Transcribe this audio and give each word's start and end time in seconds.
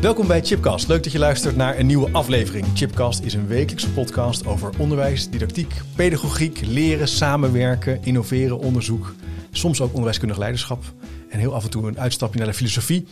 Welkom 0.00 0.26
bij 0.26 0.42
Chipcast. 0.42 0.88
Leuk 0.88 1.02
dat 1.02 1.12
je 1.12 1.18
luistert 1.18 1.56
naar 1.56 1.78
een 1.78 1.86
nieuwe 1.86 2.10
aflevering. 2.12 2.66
Chipcast 2.74 3.22
is 3.22 3.34
een 3.34 3.46
wekelijkse 3.46 3.92
podcast 3.92 4.46
over 4.46 4.72
onderwijs, 4.78 5.30
didactiek, 5.30 5.74
pedagogiek, 5.96 6.60
leren, 6.66 7.08
samenwerken, 7.08 8.04
innoveren, 8.04 8.58
onderzoek. 8.58 9.14
Soms 9.50 9.80
ook 9.80 9.90
onderwijskundig 9.90 10.38
leiderschap. 10.38 10.82
En 11.28 11.38
heel 11.38 11.54
af 11.54 11.64
en 11.64 11.70
toe 11.70 11.88
een 11.88 12.00
uitstapje 12.00 12.38
naar 12.38 12.48
de 12.48 12.54
filosofie. 12.54 13.06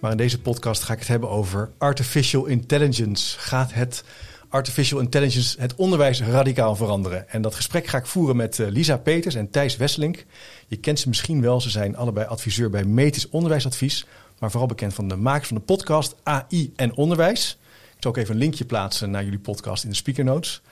Maar 0.00 0.10
in 0.10 0.16
deze 0.16 0.40
podcast 0.40 0.82
ga 0.82 0.92
ik 0.92 0.98
het 0.98 1.08
hebben 1.08 1.30
over 1.30 1.70
artificial 1.78 2.46
intelligence. 2.46 3.38
Gaat 3.38 3.72
het 3.72 4.04
artificial 4.48 5.00
intelligence 5.00 5.60
het 5.60 5.74
onderwijs 5.74 6.22
radicaal 6.22 6.76
veranderen? 6.76 7.28
En 7.28 7.42
dat 7.42 7.54
gesprek 7.54 7.86
ga 7.86 7.98
ik 7.98 8.06
voeren 8.06 8.36
met 8.36 8.58
eh, 8.58 8.68
Lisa 8.68 8.96
Peters 8.96 9.34
en 9.34 9.50
Thijs 9.50 9.76
Wesselink. 9.76 10.24
Je 10.66 10.76
kent 10.76 10.98
ze 10.98 11.08
misschien 11.08 11.40
wel. 11.40 11.60
Ze 11.60 11.70
zijn 11.70 11.96
allebei 11.96 12.26
adviseur 12.26 12.70
bij 12.70 12.84
Metis 12.84 13.28
Onderwijsadvies 13.28 14.06
maar 14.44 14.52
vooral 14.52 14.74
bekend 14.74 14.94
van 14.94 15.08
de 15.08 15.16
makers 15.16 15.48
van 15.48 15.56
de 15.56 15.62
podcast 15.62 16.16
AI 16.22 16.72
en 16.76 16.96
Onderwijs. 16.96 17.58
Ik 17.96 18.02
zal 18.02 18.10
ook 18.10 18.16
even 18.16 18.34
een 18.34 18.40
linkje 18.40 18.64
plaatsen 18.64 19.10
naar 19.10 19.24
jullie 19.24 19.38
podcast 19.38 19.84
in 19.84 19.90
de 19.90 19.96
speaker 19.96 20.24
notes. 20.24 20.62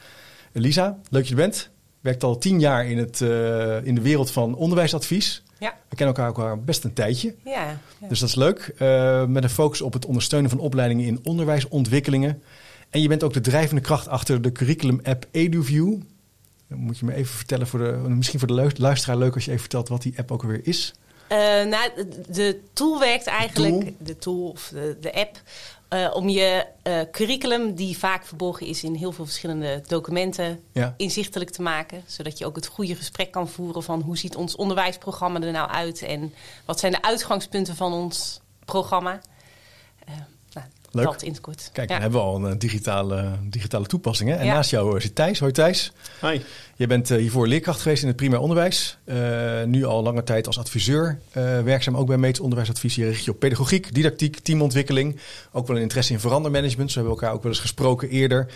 Lisa, 0.53 0.85
leuk 0.85 0.99
dat 1.11 1.25
je 1.25 1.31
er 1.31 1.41
bent. 1.41 1.71
Werkt 2.01 2.25
al 2.25 2.39
tien 2.39 2.61
jaar 2.61 2.87
in, 2.87 2.99
het, 2.99 3.21
uh, 3.21 3.85
in 3.85 3.95
de 3.95 4.01
wereld 4.01 4.31
van 4.31 4.55
onderwijsadvies. 4.55 5.43
Ja. 5.59 5.75
We 5.89 5.97
kennen 5.97 6.17
elkaar 6.17 6.51
ook 6.51 6.65
best 6.65 6.85
een 6.85 6.93
tijdje. 6.93 7.35
Ja, 7.45 7.79
ja. 8.01 8.09
Dus 8.09 8.19
dat 8.21 8.29
is 8.29 8.35
leuk. 8.35 8.75
Uh, 8.79 9.25
met 9.25 9.43
een 9.43 9.51
focus 9.51 9.81
op 9.81 9.93
het 9.93 10.07
ondersteunen 10.07 10.51
van 10.51 10.59
opleidingen 10.59 11.07
in 11.07 11.21
onderwijsontwikkelingen. 11.23 12.43
En 12.91 13.01
je 13.01 13.09
bent 13.09 13.23
ook 13.23 13.33
de 13.33 13.41
drijvende 13.41 13.83
kracht 13.83 14.09
achter 14.09 14.43
de 14.43 14.53
curriculum-app 14.53 15.27
EduView. 15.31 16.01
Dan 16.69 16.79
moet 16.79 16.99
je 16.99 17.05
me 17.05 17.15
even 17.15 17.35
vertellen, 17.35 17.67
voor 17.67 17.79
de, 17.79 18.09
misschien 18.09 18.39
voor 18.39 18.49
de 18.49 18.73
luisteraar 18.75 19.19
leuk 19.19 19.35
als 19.35 19.45
je 19.45 19.51
even 19.51 19.63
vertelt 19.63 19.89
wat 19.89 20.03
die 20.03 20.19
app 20.19 20.31
ook 20.31 20.43
alweer 20.43 20.67
is. 20.67 20.95
Uh, 21.33 21.39
nou, 21.65 21.91
de 22.29 22.61
tool 22.73 22.99
werkt 22.99 23.27
eigenlijk, 23.27 23.93
de 23.99 24.19
tool 24.19 24.49
of 24.49 24.69
de, 24.69 24.97
de 25.01 25.15
app, 25.15 25.41
uh, 25.93 26.11
om 26.15 26.29
je 26.29 26.67
uh, 26.87 27.01
curriculum, 27.13 27.75
die 27.75 27.99
vaak 27.99 28.25
verborgen 28.25 28.67
is 28.67 28.83
in 28.83 28.95
heel 28.95 29.13
veel 29.13 29.25
verschillende 29.25 29.83
documenten, 29.87 30.63
ja. 30.73 30.95
inzichtelijk 30.97 31.51
te 31.51 31.63
maken. 31.63 32.03
Zodat 32.07 32.39
je 32.39 32.47
ook 32.47 32.57
het 32.57 32.67
goede 32.67 32.95
gesprek 32.95 33.31
kan 33.31 33.49
voeren 33.49 33.83
van 33.83 34.01
hoe 34.01 34.19
ziet 34.19 34.37
ons 34.37 34.57
onderwijsprogramma 34.57 35.41
er 35.41 35.53
nou 35.53 35.71
uit 35.71 36.03
en 36.03 36.35
wat 36.65 36.81
zijn 36.81 36.93
de 36.93 37.03
uitgangspunten 37.03 37.77
van 37.77 37.93
ons 37.93 38.41
programma. 38.65 39.21
Leuk. 40.93 41.05
Dat 41.05 41.23
in 41.23 41.31
het 41.31 41.41
kort. 41.41 41.71
Kijk, 41.73 41.89
dan 41.89 42.01
hebben 42.01 42.21
we 42.21 42.27
al 42.27 42.45
een 42.45 42.59
digitale, 42.59 43.31
digitale 43.43 43.87
toepassing. 43.87 44.31
Hè? 44.31 44.37
En 44.37 44.47
naast 44.47 44.71
jou 44.71 45.01
zit 45.01 45.15
Thijs. 45.15 45.39
Hoi 45.39 45.53
Thijs. 45.53 45.93
Hi. 46.21 46.41
Je 46.77 46.87
bent 46.87 47.11
uh, 47.11 47.19
hiervoor 47.19 47.47
leerkracht 47.47 47.81
geweest 47.81 48.03
in 48.03 48.09
het 48.09 48.17
primair 48.17 48.41
onderwijs. 48.41 48.97
Uh, 49.05 49.63
nu 49.63 49.85
al 49.85 50.03
lange 50.03 50.23
tijd 50.23 50.47
als 50.47 50.59
adviseur. 50.59 51.19
Uh, 51.37 51.61
werkzaam 51.61 51.97
ook 51.97 52.07
bij 52.07 52.17
Meets 52.17 52.41
Onderwijsadvies. 52.41 52.95
Je 52.95 53.05
richt 53.05 53.25
je 53.25 53.31
op 53.31 53.39
pedagogiek, 53.39 53.95
didactiek, 53.95 54.39
teamontwikkeling. 54.39 55.19
Ook 55.53 55.67
wel 55.67 55.77
een 55.77 55.83
interesse 55.83 56.13
in 56.13 56.21
verandermanagement. 56.21 56.91
Zo 56.91 56.99
hebben 56.99 57.15
we 57.15 57.21
elkaar 57.21 57.37
ook 57.37 57.43
wel 57.43 57.53
eens 57.53 57.61
gesproken 57.61 58.09
eerder. 58.09 58.47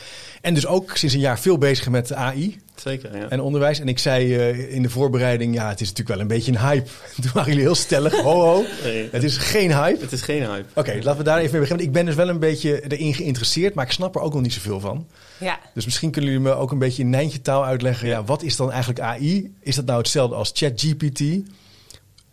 En 0.41 0.55
dus 0.55 0.67
ook 0.67 0.97
sinds 0.97 1.15
een 1.15 1.21
jaar 1.21 1.39
veel 1.39 1.59
bezig 1.59 1.89
met 1.89 2.13
AI. 2.13 2.61
Zeker, 2.77 3.17
ja. 3.17 3.29
En 3.29 3.41
onderwijs. 3.41 3.81
En 3.81 3.89
ik 3.89 3.99
zei 3.99 4.35
in 4.69 4.83
de 4.83 4.91
voorbereiding, 4.91 5.55
ja, 5.55 5.69
het 5.69 5.81
is 5.81 5.89
natuurlijk 5.89 6.17
wel 6.17 6.21
een 6.21 6.35
beetje 6.35 6.53
een 6.53 6.59
hype. 6.59 6.91
Toen 7.23 7.31
waren 7.35 7.51
jullie 7.51 7.65
heel 7.65 7.75
stellig. 7.75 8.21
Ho, 8.21 8.41
ho. 8.41 8.65
Nee, 8.83 9.09
het 9.13 9.23
is 9.23 9.37
geen 9.37 9.73
hype. 9.73 10.01
Het 10.01 10.13
is 10.13 10.23
geen 10.23 10.43
hype. 10.43 10.69
Oké, 10.71 10.79
okay, 10.79 11.03
laten 11.03 11.17
we 11.17 11.25
daar 11.25 11.39
even 11.39 11.51
mee 11.51 11.61
beginnen. 11.61 11.87
Ik 11.87 11.93
ben 11.93 12.07
dus 12.07 12.15
wel 12.15 12.29
een 12.29 12.39
beetje 12.39 12.83
erin 12.89 13.15
geïnteresseerd, 13.15 13.75
maar 13.75 13.85
ik 13.85 13.93
snap 13.93 14.15
er 14.15 14.21
ook 14.21 14.33
nog 14.33 14.43
niet 14.43 14.53
zoveel 14.53 14.81
van. 14.81 15.07
Ja. 15.39 15.59
Dus 15.75 15.85
misschien 15.85 16.11
kunnen 16.11 16.31
jullie 16.31 16.47
me 16.47 16.55
ook 16.55 16.71
een 16.71 16.79
beetje 16.79 17.03
in 17.03 17.11
Nijntje 17.11 17.43
taal 17.43 17.65
uitleggen. 17.65 18.09
Ja. 18.09 18.25
wat 18.25 18.43
is 18.43 18.57
dan 18.57 18.71
eigenlijk 18.71 19.01
AI? 19.01 19.55
Is 19.61 19.75
dat 19.77 19.85
nou 19.85 19.99
hetzelfde 19.99 20.37
als 20.37 20.51
ChatGPT? 20.55 21.21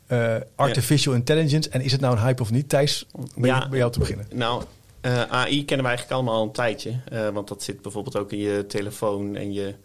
Uh, 0.07 0.35
artificial 0.55 1.13
intelligence. 1.13 1.69
En 1.69 1.81
is 1.81 1.91
het 1.91 2.01
nou 2.01 2.15
een 2.15 2.21
hype 2.21 2.41
of 2.41 2.51
niet? 2.51 2.69
Thijs, 2.69 3.05
bij, 3.35 3.49
ja, 3.49 3.69
bij 3.69 3.77
jou 3.77 3.91
te 3.91 3.99
beginnen. 3.99 4.27
Nou, 4.33 4.63
uh, 5.01 5.21
AI 5.21 5.65
kennen 5.65 5.85
we 5.85 5.91
eigenlijk 5.91 6.11
allemaal 6.11 6.35
al 6.35 6.43
een 6.43 6.51
tijdje. 6.51 6.99
Uh, 7.13 7.29
want 7.29 7.47
dat 7.47 7.63
zit 7.63 7.81
bijvoorbeeld 7.81 8.17
ook 8.17 8.31
in 8.31 8.37
je 8.37 8.65
telefoon 8.67 9.35
en 9.35 9.53
je 9.53 9.75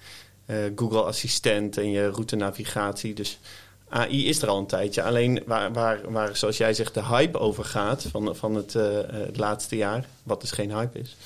Google 0.77 1.03
Assistent 1.03 1.77
en 1.77 1.91
je 1.91 2.09
route 2.11 2.37
navigatie. 2.37 3.15
Dus 3.15 3.39
AI 3.89 4.27
is 4.27 4.43
er 4.43 4.49
al 4.49 4.59
een 4.59 4.67
tijdje. 4.67 5.03
Alleen 5.03 5.43
waar, 5.47 5.73
waar, 5.73 6.01
waar 6.11 6.37
zoals 6.37 6.57
jij 6.57 6.75
zegt, 6.75 6.95
de 6.95 7.05
hype 7.05 7.39
over 7.39 7.65
gaat 7.65 8.03
van, 8.11 8.37
van 8.37 8.55
het, 8.55 8.73
het 9.13 9.37
laatste 9.37 9.77
jaar, 9.77 10.07
wat 10.23 10.41
dus 10.41 10.51
geen 10.51 10.73
hype 10.73 10.99
is, 10.99 11.17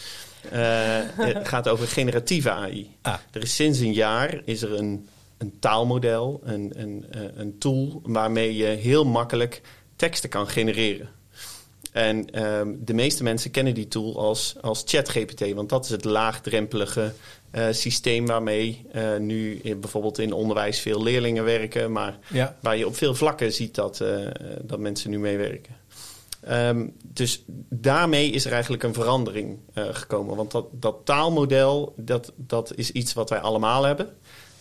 uh, 0.53 0.99
gaat 1.53 1.69
over 1.69 1.89
generatieve 1.89 2.51
AI. 2.51 2.91
Ah. 3.03 3.15
Er 3.31 3.43
is 3.43 3.55
sinds 3.55 3.79
een 3.79 3.93
jaar 3.93 4.43
is 4.45 4.63
er 4.63 4.75
een, 4.75 5.09
een 5.39 5.59
taalmodel, 5.59 6.41
een, 6.45 6.73
een, 6.75 7.07
eh, 7.11 7.21
een 7.35 7.59
tool 7.59 8.01
waarmee 8.05 8.57
je 8.57 8.65
heel 8.65 9.05
makkelijk 9.05 9.61
teksten 9.97 10.31
kan 10.31 10.49
genereren. 10.49 11.09
En 11.93 12.45
um, 12.45 12.79
de 12.85 12.95
meeste 12.95 13.23
mensen 13.23 13.51
kennen 13.51 13.75
die 13.75 13.89
tool 13.89 14.19
als, 14.19 14.55
als 14.61 14.83
ChatGPT, 14.87 15.53
want 15.53 15.69
dat 15.69 15.85
is 15.85 15.91
het 15.91 16.05
laagdrempelige 16.05 17.13
uh, 17.55 17.67
systeem 17.71 18.27
waarmee 18.27 18.87
uh, 18.95 19.17
nu 19.17 19.61
in, 19.63 19.81
bijvoorbeeld 19.81 20.19
in 20.19 20.33
onderwijs 20.33 20.81
veel 20.81 21.03
leerlingen 21.03 21.45
werken, 21.45 21.93
maar 21.93 22.19
ja. 22.29 22.57
waar 22.61 22.77
je 22.77 22.87
op 22.87 22.97
veel 22.97 23.15
vlakken 23.15 23.53
ziet 23.53 23.75
dat, 23.75 24.01
uh, 24.01 24.27
dat 24.63 24.79
mensen 24.79 25.11
nu 25.11 25.19
meewerken. 25.19 25.77
Um, 26.51 26.93
dus 27.03 27.43
daarmee 27.69 28.31
is 28.31 28.45
er 28.45 28.53
eigenlijk 28.53 28.83
een 28.83 28.95
verandering 28.95 29.59
gekomen. 29.75 30.37
Want 30.37 30.51
dat, 30.51 30.67
dat 30.71 30.97
taalmodel, 31.05 31.95
dat, 31.97 32.33
dat 32.37 32.73
is 32.77 32.91
iets 32.91 33.13
wat 33.13 33.31
wij 33.31 33.41
allemaal 33.41 33.83
hebben. 33.83 34.09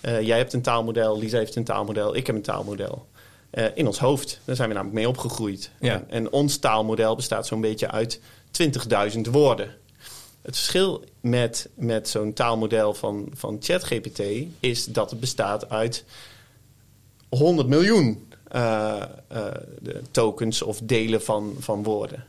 Jij 0.02 0.38
hebt 0.38 0.54
een 0.54 0.62
taalmodel, 0.62 1.20
Lisa 1.20 1.38
heeft 1.38 1.56
een 1.56 1.64
taalmodel, 1.64 2.16
ik 2.16 2.28
heb 2.28 2.36
een 2.36 2.42
taalmodel. 2.42 3.08
Uh, 3.52 3.66
in 3.74 3.88
ons 3.88 4.00
hoofd. 4.00 4.40
Daar 4.46 4.56
zijn 4.56 4.68
we 4.68 4.74
namelijk 4.74 5.00
mee 5.00 5.10
opgegroeid. 5.10 5.72
Ja. 5.80 5.94
En, 5.94 6.06
en, 6.10 6.32
ons 6.32 6.58
taalmodel 6.58 7.16
bestaat 7.16 7.48
zo'n 7.48 7.62
beetje 7.62 7.92
uit 7.92 8.20
20.000 9.16 9.20
woorden. 9.32 9.76
Het 10.42 10.56
verschil 10.56 11.04
met, 11.20 11.70
met 11.74 12.10
zo'n 12.10 12.34
taalmodel 12.34 12.94
van, 12.94 13.30
van 13.34 13.58
ChatGPT 13.60 14.22
is 14.60 14.86
dat 14.86 15.10
het 15.10 15.20
bestaat 15.20 15.70
uit 15.70 16.04
100 17.30 17.68
miljoen 17.68 18.28
uh, 18.56 19.02
uh, 19.32 19.46
de 19.80 20.02
tokens 20.12 20.62
of 20.62 20.80
delen 20.84 21.24
van, 21.24 21.56
van 21.60 21.84
woorden. 21.84 22.26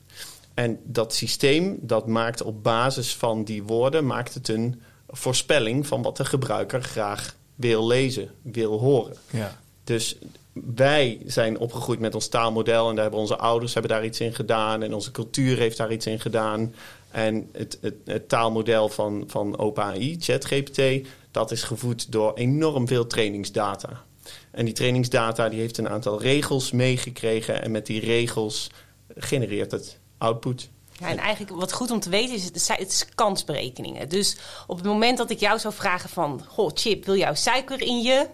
En 0.54 0.78
dat 0.84 1.14
systeem 1.14 1.78
dat 1.80 2.06
maakt 2.06 2.42
op 2.42 2.62
basis 2.62 3.14
van 3.16 3.44
die 3.44 3.62
woorden 3.62 4.06
maakt 4.06 4.34
het 4.34 4.48
een 4.48 4.82
voorspelling 5.08 5.86
van 5.86 6.02
wat 6.02 6.16
de 6.16 6.24
gebruiker 6.24 6.82
graag 6.82 7.36
wil 7.54 7.86
lezen, 7.86 8.30
wil 8.42 8.78
horen. 8.78 9.16
Ja. 9.30 9.60
Dus 9.84 10.16
wij 10.52 11.20
zijn 11.26 11.58
opgegroeid 11.58 12.00
met 12.00 12.14
ons 12.14 12.28
taalmodel 12.28 12.88
en 12.88 12.94
daar 12.94 13.02
hebben 13.02 13.20
onze 13.20 13.36
ouders 13.36 13.72
hebben 13.72 13.90
daar 13.90 14.04
iets 14.04 14.20
in 14.20 14.34
gedaan 14.34 14.82
en 14.82 14.94
onze 14.94 15.10
cultuur 15.10 15.56
heeft 15.56 15.76
daar 15.76 15.92
iets 15.92 16.06
in 16.06 16.20
gedaan. 16.20 16.74
En 17.10 17.48
het, 17.52 17.78
het, 17.80 17.94
het 18.04 18.28
taalmodel 18.28 18.88
van, 18.88 19.24
van 19.26 19.58
OpenAI, 19.58 20.16
ChatGPT, 20.20 21.08
dat 21.30 21.50
is 21.50 21.62
gevoed 21.62 22.12
door 22.12 22.34
enorm 22.34 22.88
veel 22.88 23.06
trainingsdata. 23.06 24.02
En 24.50 24.64
die 24.64 24.74
trainingsdata 24.74 25.48
die 25.48 25.60
heeft 25.60 25.78
een 25.78 25.88
aantal 25.88 26.20
regels 26.20 26.70
meegekregen. 26.70 27.62
En 27.62 27.70
met 27.70 27.86
die 27.86 28.00
regels 28.00 28.70
genereert 29.16 29.70
het 29.70 29.98
output. 30.19 30.69
Ja, 30.98 31.08
en 31.08 31.19
eigenlijk 31.19 31.56
wat 31.56 31.72
goed 31.72 31.90
om 31.90 32.00
te 32.00 32.10
weten 32.10 32.34
is, 32.34 32.44
het 32.44 32.93
is 32.93 33.06
kansberekeningen. 33.14 34.08
Dus 34.08 34.37
op 34.66 34.76
het 34.76 34.87
moment 34.87 35.19
dat 35.19 35.31
ik 35.31 35.40
jou 35.40 35.58
zou 35.58 35.75
vragen 35.75 36.10
van... 36.10 36.44
Goh, 36.49 36.70
Chip, 36.75 37.04
wil 37.04 37.16
jou 37.16 37.37
suiker 37.37 37.81
in 37.81 38.02
je... 38.02 38.26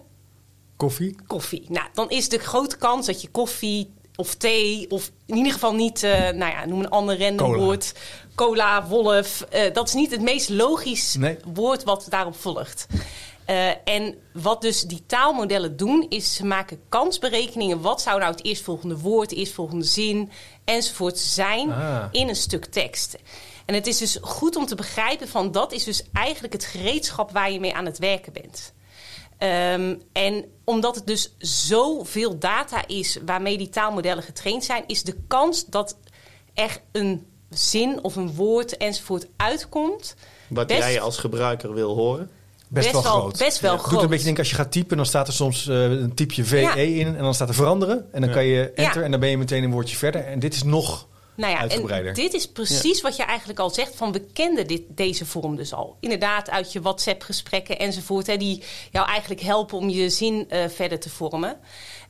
Koffie? 0.79 1.15
Koffie. 1.27 1.65
Nou, 1.67 1.87
dan 1.93 2.09
is 2.09 2.29
de 2.29 2.37
grote 2.37 2.77
kans 2.77 3.05
dat 3.05 3.21
je 3.21 3.29
koffie 3.29 3.93
of 4.15 4.35
thee... 4.35 4.85
of 4.89 5.11
in 5.25 5.35
ieder 5.35 5.53
geval 5.53 5.73
niet, 5.73 6.03
uh, 6.03 6.11
nou 6.11 6.51
ja, 6.51 6.65
noem 6.65 6.79
een 6.79 6.89
ander 6.89 7.19
random 7.19 7.53
woord... 7.53 7.93
Cola, 8.35 8.87
wolf. 8.87 9.45
Uh, 9.53 9.73
dat 9.73 9.87
is 9.87 9.93
niet 9.93 10.11
het 10.11 10.21
meest 10.21 10.49
logisch 10.49 11.15
nee. 11.15 11.37
woord 11.53 11.83
wat 11.83 12.05
daarop 12.09 12.35
volgt. 12.35 12.87
Uh, 13.49 13.69
en 13.83 14.15
wat 14.33 14.61
dus 14.61 14.81
die 14.81 15.03
taalmodellen 15.05 15.77
doen, 15.77 16.05
is 16.09 16.35
ze 16.35 16.45
maken 16.45 16.81
kansberekeningen. 16.89 17.81
Wat 17.81 18.01
zou 18.01 18.19
nou 18.19 18.31
het 18.31 18.45
eerstvolgende 18.45 18.97
woord, 18.97 19.29
de 19.29 19.35
eerstvolgende 19.35 19.85
zin 19.85 20.31
enzovoort 20.65 21.17
zijn 21.17 21.71
ah. 21.71 22.05
in 22.11 22.29
een 22.29 22.35
stuk 22.35 22.65
tekst. 22.65 23.17
En 23.65 23.75
het 23.75 23.87
is 23.87 23.97
dus 23.97 24.17
goed 24.21 24.55
om 24.55 24.65
te 24.65 24.75
begrijpen 24.75 25.27
van 25.27 25.51
dat 25.51 25.71
is 25.71 25.83
dus 25.83 26.03
eigenlijk 26.13 26.53
het 26.53 26.65
gereedschap 26.65 27.31
waar 27.31 27.51
je 27.51 27.59
mee 27.59 27.75
aan 27.75 27.85
het 27.85 27.97
werken 27.97 28.33
bent. 28.33 28.73
Um, 29.43 30.01
en 30.11 30.45
omdat 30.63 30.95
het 30.95 31.07
dus 31.07 31.33
zoveel 31.37 32.39
data 32.39 32.87
is 32.87 33.19
waarmee 33.25 33.57
die 33.57 33.69
taalmodellen 33.69 34.23
getraind 34.23 34.63
zijn, 34.63 34.83
is 34.87 35.03
de 35.03 35.15
kans 35.27 35.65
dat 35.65 35.97
er 36.53 36.81
een 36.91 37.25
zin 37.49 38.03
of 38.03 38.15
een 38.15 38.33
woord 38.33 38.77
enzovoort 38.77 39.27
uitkomt. 39.37 40.15
Wat 40.47 40.69
jij 40.69 41.01
als 41.01 41.17
gebruiker 41.17 41.73
wil 41.73 41.95
horen. 41.95 42.29
Best, 42.67 42.91
wel 42.91 43.01
groot. 43.01 43.37
Best 43.37 43.59
wel 43.59 43.77
groot. 43.77 43.91
Doet 43.91 44.01
een 44.01 44.09
beetje 44.09 44.23
denken 44.23 44.43
als 44.43 44.51
je 44.51 44.57
gaat 44.57 44.71
typen, 44.71 44.97
dan 44.97 45.05
staat 45.05 45.27
er 45.27 45.33
soms 45.33 45.67
uh, 45.67 45.83
een 45.83 46.13
typje 46.13 46.45
VE 46.45 46.95
in 46.95 47.15
en 47.15 47.23
dan 47.23 47.33
staat 47.33 47.49
er 47.49 47.55
veranderen. 47.55 48.13
En 48.13 48.21
dan 48.21 48.31
kan 48.31 48.45
je 48.45 48.71
enter 48.71 49.03
en 49.03 49.11
dan 49.11 49.19
ben 49.19 49.29
je 49.29 49.37
meteen 49.37 49.63
een 49.63 49.71
woordje 49.71 49.97
verder. 49.97 50.25
En 50.25 50.39
dit 50.39 50.53
is 50.53 50.63
nog 50.63 51.07
nou 51.39 51.53
ja, 51.53 51.67
en 51.67 52.13
dit 52.13 52.33
is 52.33 52.47
precies 52.47 53.01
wat 53.01 53.15
je 53.15 53.23
eigenlijk 53.23 53.59
al 53.59 53.69
zegt: 53.69 53.95
van 53.95 54.11
we 54.11 54.19
kenden 54.19 54.67
dit, 54.67 54.81
deze 54.87 55.25
vorm 55.25 55.55
dus 55.55 55.73
al. 55.73 55.97
Inderdaad, 55.99 56.49
uit 56.49 56.73
je 56.73 56.81
WhatsApp-gesprekken 56.81 57.79
enzovoort, 57.79 58.27
hè, 58.27 58.37
die 58.37 58.63
jou 58.91 59.07
eigenlijk 59.07 59.41
helpen 59.41 59.77
om 59.77 59.89
je 59.89 60.09
zin 60.09 60.47
uh, 60.49 60.67
verder 60.67 60.99
te 60.99 61.09
vormen. 61.09 61.57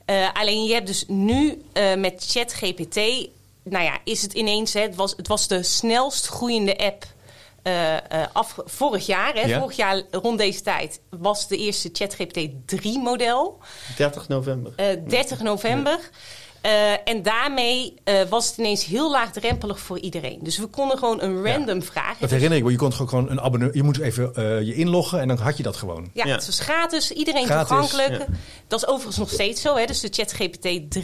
Uh, 0.06 0.28
alleen 0.32 0.64
je 0.64 0.74
hebt 0.74 0.86
dus 0.86 1.04
nu 1.08 1.62
uh, 1.72 1.94
met 1.94 2.24
ChatGPT, 2.28 2.96
nou 3.62 3.84
ja, 3.84 3.98
is 4.04 4.22
het 4.22 4.32
ineens, 4.32 4.72
hè, 4.72 4.80
het, 4.80 4.94
was, 4.94 5.14
het 5.16 5.28
was 5.28 5.48
de 5.48 5.62
snelst 5.62 6.26
groeiende 6.26 6.78
app. 6.78 7.04
Uh, 7.62 7.96
af, 8.32 8.56
vorig 8.64 9.06
jaar, 9.06 9.34
hè, 9.34 9.40
ja. 9.40 9.58
vorig 9.58 9.76
jaar 9.76 10.02
rond 10.10 10.38
deze 10.38 10.62
tijd, 10.62 11.00
was 11.10 11.48
de 11.48 11.56
eerste 11.56 11.90
ChatGPT 11.92 12.48
3-model. 12.76 13.58
30 13.96 14.28
november. 14.28 14.74
30 15.08 15.40
november. 15.40 15.92
Ja. 15.92 16.08
Uh, 16.66 17.08
en 17.08 17.22
daarmee 17.22 17.94
uh, 18.04 18.22
was 18.28 18.48
het 18.48 18.56
ineens 18.56 18.84
heel 18.84 19.10
laagdrempelig 19.10 19.80
voor 19.80 19.98
iedereen. 19.98 20.38
Dus 20.42 20.58
we 20.58 20.66
konden 20.66 20.98
gewoon 20.98 21.22
een 21.22 21.44
random 21.44 21.78
ja, 21.78 21.84
vraag. 21.84 22.18
Dat 22.18 22.30
herinner 22.30 22.58
ik 22.58 22.64
me. 22.64 22.70
Je 22.70 22.76
kon 22.76 22.92
gewoon 22.92 23.30
een 23.30 23.40
abonnee. 23.40 23.70
Je 23.72 23.82
moet 23.82 23.98
even 23.98 24.32
uh, 24.36 24.62
je 24.62 24.74
inloggen 24.74 25.20
en 25.20 25.28
dan 25.28 25.38
had 25.38 25.56
je 25.56 25.62
dat 25.62 25.76
gewoon. 25.76 26.10
Ja, 26.12 26.24
ja. 26.26 26.34
het 26.34 26.46
was 26.46 26.60
gratis. 26.60 27.12
Iedereen 27.12 27.46
gratis, 27.46 27.68
toegankelijk. 27.68 28.18
Ja. 28.18 28.34
Dat 28.66 28.82
is 28.82 28.88
overigens 28.88 29.16
nog 29.16 29.30
steeds 29.30 29.60
zo. 29.60 29.76
Hè? 29.76 29.84
Dus 29.84 30.00
de 30.00 30.08
ChatGPT 30.10 30.98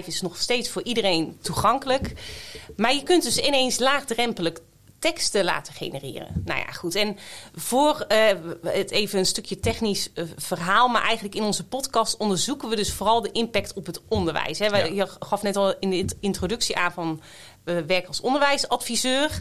3.5 0.00 0.06
is 0.06 0.20
nog 0.20 0.36
steeds 0.36 0.68
voor 0.68 0.82
iedereen 0.82 1.36
toegankelijk. 1.40 2.12
Maar 2.76 2.94
je 2.94 3.02
kunt 3.02 3.22
dus 3.22 3.38
ineens 3.38 3.78
laagdrempelig 3.78 4.52
teksten 5.02 5.44
laten 5.44 5.74
genereren. 5.74 6.42
Nou 6.44 6.58
ja, 6.58 6.72
goed. 6.72 6.94
En 6.94 7.16
voor 7.54 8.06
uh, 8.08 8.26
het 8.62 8.90
even 8.90 9.18
een 9.18 9.26
stukje 9.26 9.60
technisch 9.60 10.10
uh, 10.14 10.24
verhaal, 10.36 10.88
maar 10.88 11.02
eigenlijk 11.02 11.34
in 11.34 11.42
onze 11.42 11.64
podcast 11.64 12.16
onderzoeken 12.16 12.68
we 12.68 12.76
dus 12.76 12.92
vooral 12.92 13.20
de 13.20 13.32
impact 13.32 13.72
op 13.72 13.86
het 13.86 14.00
onderwijs. 14.08 14.58
Hè. 14.58 14.66
Ja. 14.66 14.84
Je 14.84 15.06
gaf 15.18 15.42
net 15.42 15.56
al 15.56 15.74
in 15.78 15.90
de 15.90 16.16
introductie 16.20 16.76
aan 16.76 16.92
van 16.92 17.22
we 17.64 17.72
uh, 17.72 17.86
werken 17.86 18.08
als 18.08 18.20
onderwijsadviseur. 18.20 19.40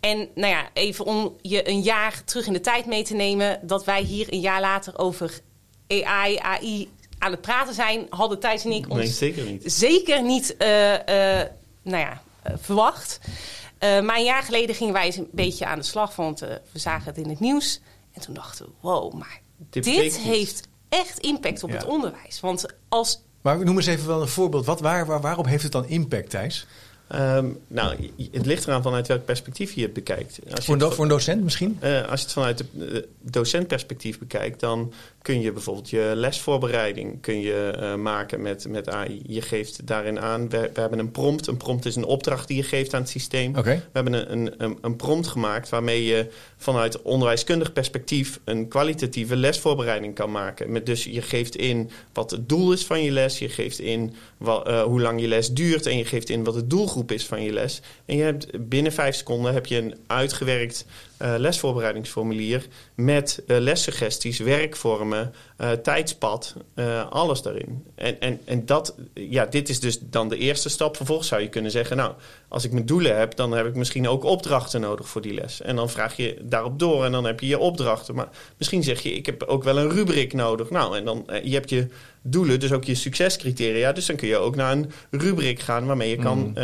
En 0.00 0.28
nou 0.34 0.52
ja, 0.52 0.68
even 0.72 1.04
om 1.04 1.36
je 1.42 1.68
een 1.68 1.82
jaar 1.82 2.24
terug 2.24 2.46
in 2.46 2.52
de 2.52 2.60
tijd 2.60 2.86
mee 2.86 3.04
te 3.04 3.14
nemen, 3.14 3.60
dat 3.62 3.84
wij 3.84 4.02
hier 4.02 4.32
een 4.32 4.40
jaar 4.40 4.60
later 4.60 4.98
over 4.98 5.40
AI, 5.88 6.36
AI 6.36 6.88
aan 7.18 7.30
het 7.30 7.40
praten 7.40 7.74
zijn, 7.74 8.06
hadden 8.10 8.40
Thijs 8.40 8.64
en 8.64 8.72
ik 8.72 8.88
ons 8.88 8.98
nee, 8.98 9.08
zeker 9.08 9.44
niet, 9.44 9.62
zeker 9.72 10.22
niet 10.22 10.54
nou 11.82 11.98
ja, 11.98 12.22
verwacht. 12.56 13.20
Uh, 13.80 14.00
maar 14.00 14.16
een 14.16 14.24
jaar 14.24 14.42
geleden 14.42 14.74
gingen 14.74 14.92
wij 14.92 15.04
eens 15.04 15.16
een 15.16 15.28
beetje 15.32 15.66
aan 15.66 15.78
de 15.78 15.84
slag, 15.84 16.16
want 16.16 16.42
uh, 16.42 16.48
we 16.72 16.78
zagen 16.78 17.06
het 17.06 17.18
in 17.18 17.28
het 17.28 17.40
nieuws. 17.40 17.80
En 18.12 18.20
toen 18.20 18.34
dachten 18.34 18.64
we, 18.66 18.72
wow, 18.80 19.12
maar 19.12 19.40
dit, 19.70 19.84
dit 19.84 20.18
heeft 20.18 20.68
echt 20.88 21.18
impact 21.18 21.62
op 21.62 21.70
ja. 21.70 21.76
het 21.76 21.86
onderwijs. 21.86 22.40
Want 22.40 22.66
als... 22.88 23.20
Maar 23.40 23.64
noem 23.64 23.76
eens 23.76 23.86
even 23.86 24.06
wel 24.06 24.20
een 24.20 24.28
voorbeeld. 24.28 24.66
Wat, 24.66 24.80
waar, 24.80 25.06
waar, 25.06 25.20
waarop 25.20 25.46
heeft 25.46 25.62
het 25.62 25.72
dan 25.72 25.86
impact, 25.86 26.30
Thijs? 26.30 26.66
Um, 27.14 27.58
nou, 27.66 28.10
het 28.32 28.46
ligt 28.46 28.66
eraan 28.66 28.82
vanuit 28.82 29.06
welk 29.06 29.24
perspectief 29.24 29.72
je 29.72 29.82
het 29.82 29.92
bekijkt. 29.92 30.38
Als 30.54 30.64
voor, 30.64 30.80
een 30.80 30.92
voor, 30.92 31.04
een 31.04 31.10
docent 31.10 31.42
misschien? 31.42 31.78
Uh, 31.82 32.08
als 32.08 32.20
je 32.20 32.26
het 32.26 32.34
vanuit 32.34 32.58
het 32.58 32.68
uh, 32.78 33.02
docentperspectief 33.20 34.18
bekijkt, 34.18 34.60
dan 34.60 34.92
kun 35.26 35.40
je 35.40 35.52
bijvoorbeeld 35.52 35.90
je 35.90 36.12
lesvoorbereiding 36.14 37.20
kun 37.20 37.40
je, 37.40 37.74
uh, 37.80 37.94
maken 37.94 38.42
met, 38.42 38.68
met 38.68 38.88
AI. 38.88 39.22
Je 39.26 39.42
geeft 39.42 39.86
daarin 39.86 40.20
aan, 40.20 40.48
we, 40.48 40.70
we, 40.74 40.80
hebben 40.80 40.98
een 40.98 41.10
prompt. 41.10 41.46
Een 41.46 41.56
prompt 41.56 41.84
is 41.84 41.96
een 41.96 42.04
opdracht 42.04 42.48
die 42.48 42.56
je 42.56 42.62
geeft 42.62 42.94
aan 42.94 43.00
het 43.00 43.10
systeem. 43.10 43.56
Okay. 43.56 43.76
We 43.76 43.82
hebben 43.92 44.32
een, 44.32 44.54
een, 44.58 44.78
een 44.80 44.96
prompt 44.96 45.26
gemaakt 45.26 45.68
waarmee 45.68 46.04
je 46.04 46.26
vanuit 46.56 47.02
onderwijskundig 47.02 47.72
perspectief 47.72 48.40
een 48.44 48.68
kwalitatieve 48.68 49.36
lesvoorbereiding 49.36 50.14
kan 50.14 50.30
maken. 50.30 50.72
Met 50.72 50.86
dus 50.86 51.04
je 51.04 51.22
geeft 51.22 51.56
in 51.56 51.90
wat 52.12 52.30
het 52.30 52.48
doel 52.48 52.72
is 52.72 52.84
van 52.84 53.02
je 53.02 53.10
les, 53.10 53.38
je 53.38 53.48
geeft 53.48 53.78
in 53.78 54.14
wat, 54.36 54.68
hoe 54.68 55.00
lang 55.00 55.20
je 55.20 55.28
les 55.28 55.52
duurt 55.52 55.86
en 55.86 55.96
je 55.96 56.04
geeft 56.04 56.28
in 56.28 56.44
wat 56.44 56.54
het 56.54 56.70
doel 56.70 57.04
is 57.06 57.26
van 57.26 57.42
je 57.42 57.52
les. 57.52 57.80
En 58.04 58.16
je 58.16 58.22
hebt 58.22 58.68
binnen 58.68 58.92
vijf 58.92 59.16
seconden 59.16 59.52
heb 59.52 59.66
je 59.66 59.76
een 59.76 59.94
uitgewerkt 60.06 60.86
lesvoorbereidingsformulier 61.18 62.66
met 62.94 63.42
uh, 63.46 63.58
lessuggesties, 63.58 64.38
werkvormen, 64.38 65.34
uh, 65.58 65.70
tijdspad, 65.70 66.54
alles 67.10 67.42
daarin. 67.42 67.84
En, 67.94 68.20
en, 68.20 68.40
en 68.44 68.66
dat, 68.66 68.94
ja, 69.14 69.46
dit 69.46 69.68
is 69.68 69.80
dus 69.80 69.98
dan 70.00 70.28
de 70.28 70.38
eerste 70.38 70.68
stap. 70.68 70.96
Vervolgens 70.96 71.28
zou 71.28 71.42
je 71.42 71.48
kunnen 71.48 71.70
zeggen, 71.70 71.96
nou, 71.96 72.12
als 72.48 72.64
ik 72.64 72.72
mijn 72.72 72.86
doelen 72.86 73.18
heb, 73.18 73.36
dan 73.36 73.52
heb 73.52 73.66
ik 73.66 73.74
misschien 73.74 74.08
ook 74.08 74.24
opdrachten 74.24 74.80
nodig 74.80 75.08
voor 75.08 75.20
die 75.20 75.34
les. 75.34 75.62
En 75.62 75.76
dan 75.76 75.90
vraag 75.90 76.16
je 76.16 76.38
daarop 76.42 76.78
door 76.78 77.04
en 77.04 77.12
dan 77.12 77.24
heb 77.24 77.40
je 77.40 77.46
je 77.46 77.58
opdrachten. 77.58 78.14
Maar 78.14 78.28
misschien 78.56 78.82
zeg 78.82 79.00
je, 79.00 79.12
ik 79.12 79.26
heb 79.26 79.42
ook 79.42 79.64
wel 79.64 79.78
een 79.78 79.90
rubriek 79.90 80.32
nodig. 80.32 80.70
Nou, 80.70 80.96
en 80.96 81.04
dan 81.04 81.26
je 81.42 81.54
hebt 81.54 81.70
je 81.70 81.86
doelen, 82.22 82.60
dus 82.60 82.72
ook 82.72 82.84
je 82.84 82.94
succescriteria. 82.94 83.92
Dus 83.92 84.06
dan 84.06 84.16
kun 84.16 84.28
je 84.28 84.36
ook 84.36 84.56
naar 84.56 84.72
een 84.72 84.90
rubriek 85.10 85.60
gaan 85.60 85.86
waarmee 85.86 86.10
je 86.10 86.16
kan, 86.16 86.38
mm. 86.38 86.54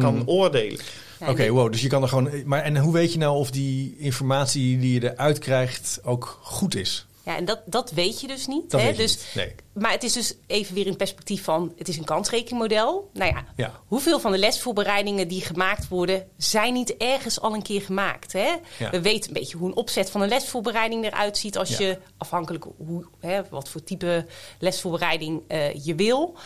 kan 0.00 0.14
mm. 0.14 0.22
oordelen. 0.26 0.80
Oké, 1.28 1.48
wow. 1.48 1.72
Dus 1.72 1.82
je 1.82 1.88
kan 1.88 2.02
er 2.02 2.08
gewoon. 2.08 2.30
Maar 2.44 2.62
en 2.62 2.76
hoe 2.76 2.92
weet 2.92 3.12
je 3.12 3.18
nou 3.18 3.36
of 3.36 3.50
die 3.50 3.96
informatie 3.98 4.78
die 4.78 5.00
je 5.00 5.12
eruit 5.12 5.38
krijgt 5.38 6.00
ook 6.04 6.38
goed 6.42 6.74
is? 6.74 7.06
Ja, 7.24 7.36
en 7.36 7.44
dat, 7.44 7.60
dat 7.66 7.90
weet 7.90 8.20
je 8.20 8.26
dus 8.26 8.46
niet. 8.46 8.72
Hè? 8.72 8.88
Je 8.88 8.94
dus, 8.94 9.16
niet. 9.16 9.32
Nee. 9.34 9.54
Maar 9.72 9.90
het 9.90 10.02
is 10.02 10.12
dus 10.12 10.34
even 10.46 10.74
weer 10.74 10.86
in 10.86 10.96
perspectief 10.96 11.44
van... 11.44 11.72
het 11.78 11.88
is 11.88 11.96
een 11.96 12.04
kansrekeningmodel. 12.04 13.10
Nou 13.12 13.32
ja, 13.34 13.44
ja, 13.56 13.80
hoeveel 13.86 14.20
van 14.20 14.32
de 14.32 14.38
lesvoorbereidingen 14.38 15.28
die 15.28 15.40
gemaakt 15.40 15.88
worden... 15.88 16.26
zijn 16.36 16.72
niet 16.72 16.96
ergens 16.96 17.40
al 17.40 17.54
een 17.54 17.62
keer 17.62 17.82
gemaakt? 17.82 18.32
Hè? 18.32 18.54
Ja. 18.78 18.90
We 18.90 19.00
weten 19.00 19.28
een 19.28 19.34
beetje 19.34 19.56
hoe 19.56 19.68
een 19.68 19.76
opzet 19.76 20.10
van 20.10 20.20
een 20.20 20.28
lesvoorbereiding 20.28 21.04
eruit 21.04 21.38
ziet... 21.38 21.58
als 21.58 21.76
je, 21.76 21.98
afhankelijk 22.16 22.64
hoe, 22.76 23.04
hè, 23.20 23.40
wat 23.50 23.68
voor 23.68 23.84
type 23.84 24.26
lesvoorbereiding 24.58 25.40
uh, 25.48 25.84
je 25.84 25.94
wil... 25.94 26.36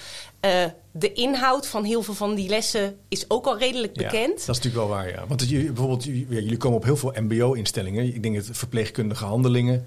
Uh, 0.44 0.64
de 0.90 1.12
inhoud 1.12 1.66
van 1.66 1.84
heel 1.84 2.02
veel 2.02 2.14
van 2.14 2.34
die 2.34 2.48
lessen 2.48 2.98
is 3.08 3.30
ook 3.30 3.46
al 3.46 3.58
redelijk 3.58 3.92
bekend. 3.92 4.30
dat 4.30 4.38
is 4.38 4.46
natuurlijk 4.46 4.74
wel 4.74 4.88
waar, 4.88 5.08
ja. 5.08 5.26
Want 5.26 5.48
je, 5.48 5.64
bijvoorbeeld, 5.64 6.04
jullie 6.04 6.56
komen 6.56 6.78
op 6.78 6.84
heel 6.84 6.96
veel 6.96 7.12
mbo-instellingen. 7.20 8.14
Ik 8.14 8.22
denk 8.22 8.34
het 8.34 8.48
verpleegkundige 8.52 9.24
handelingen 9.24 9.86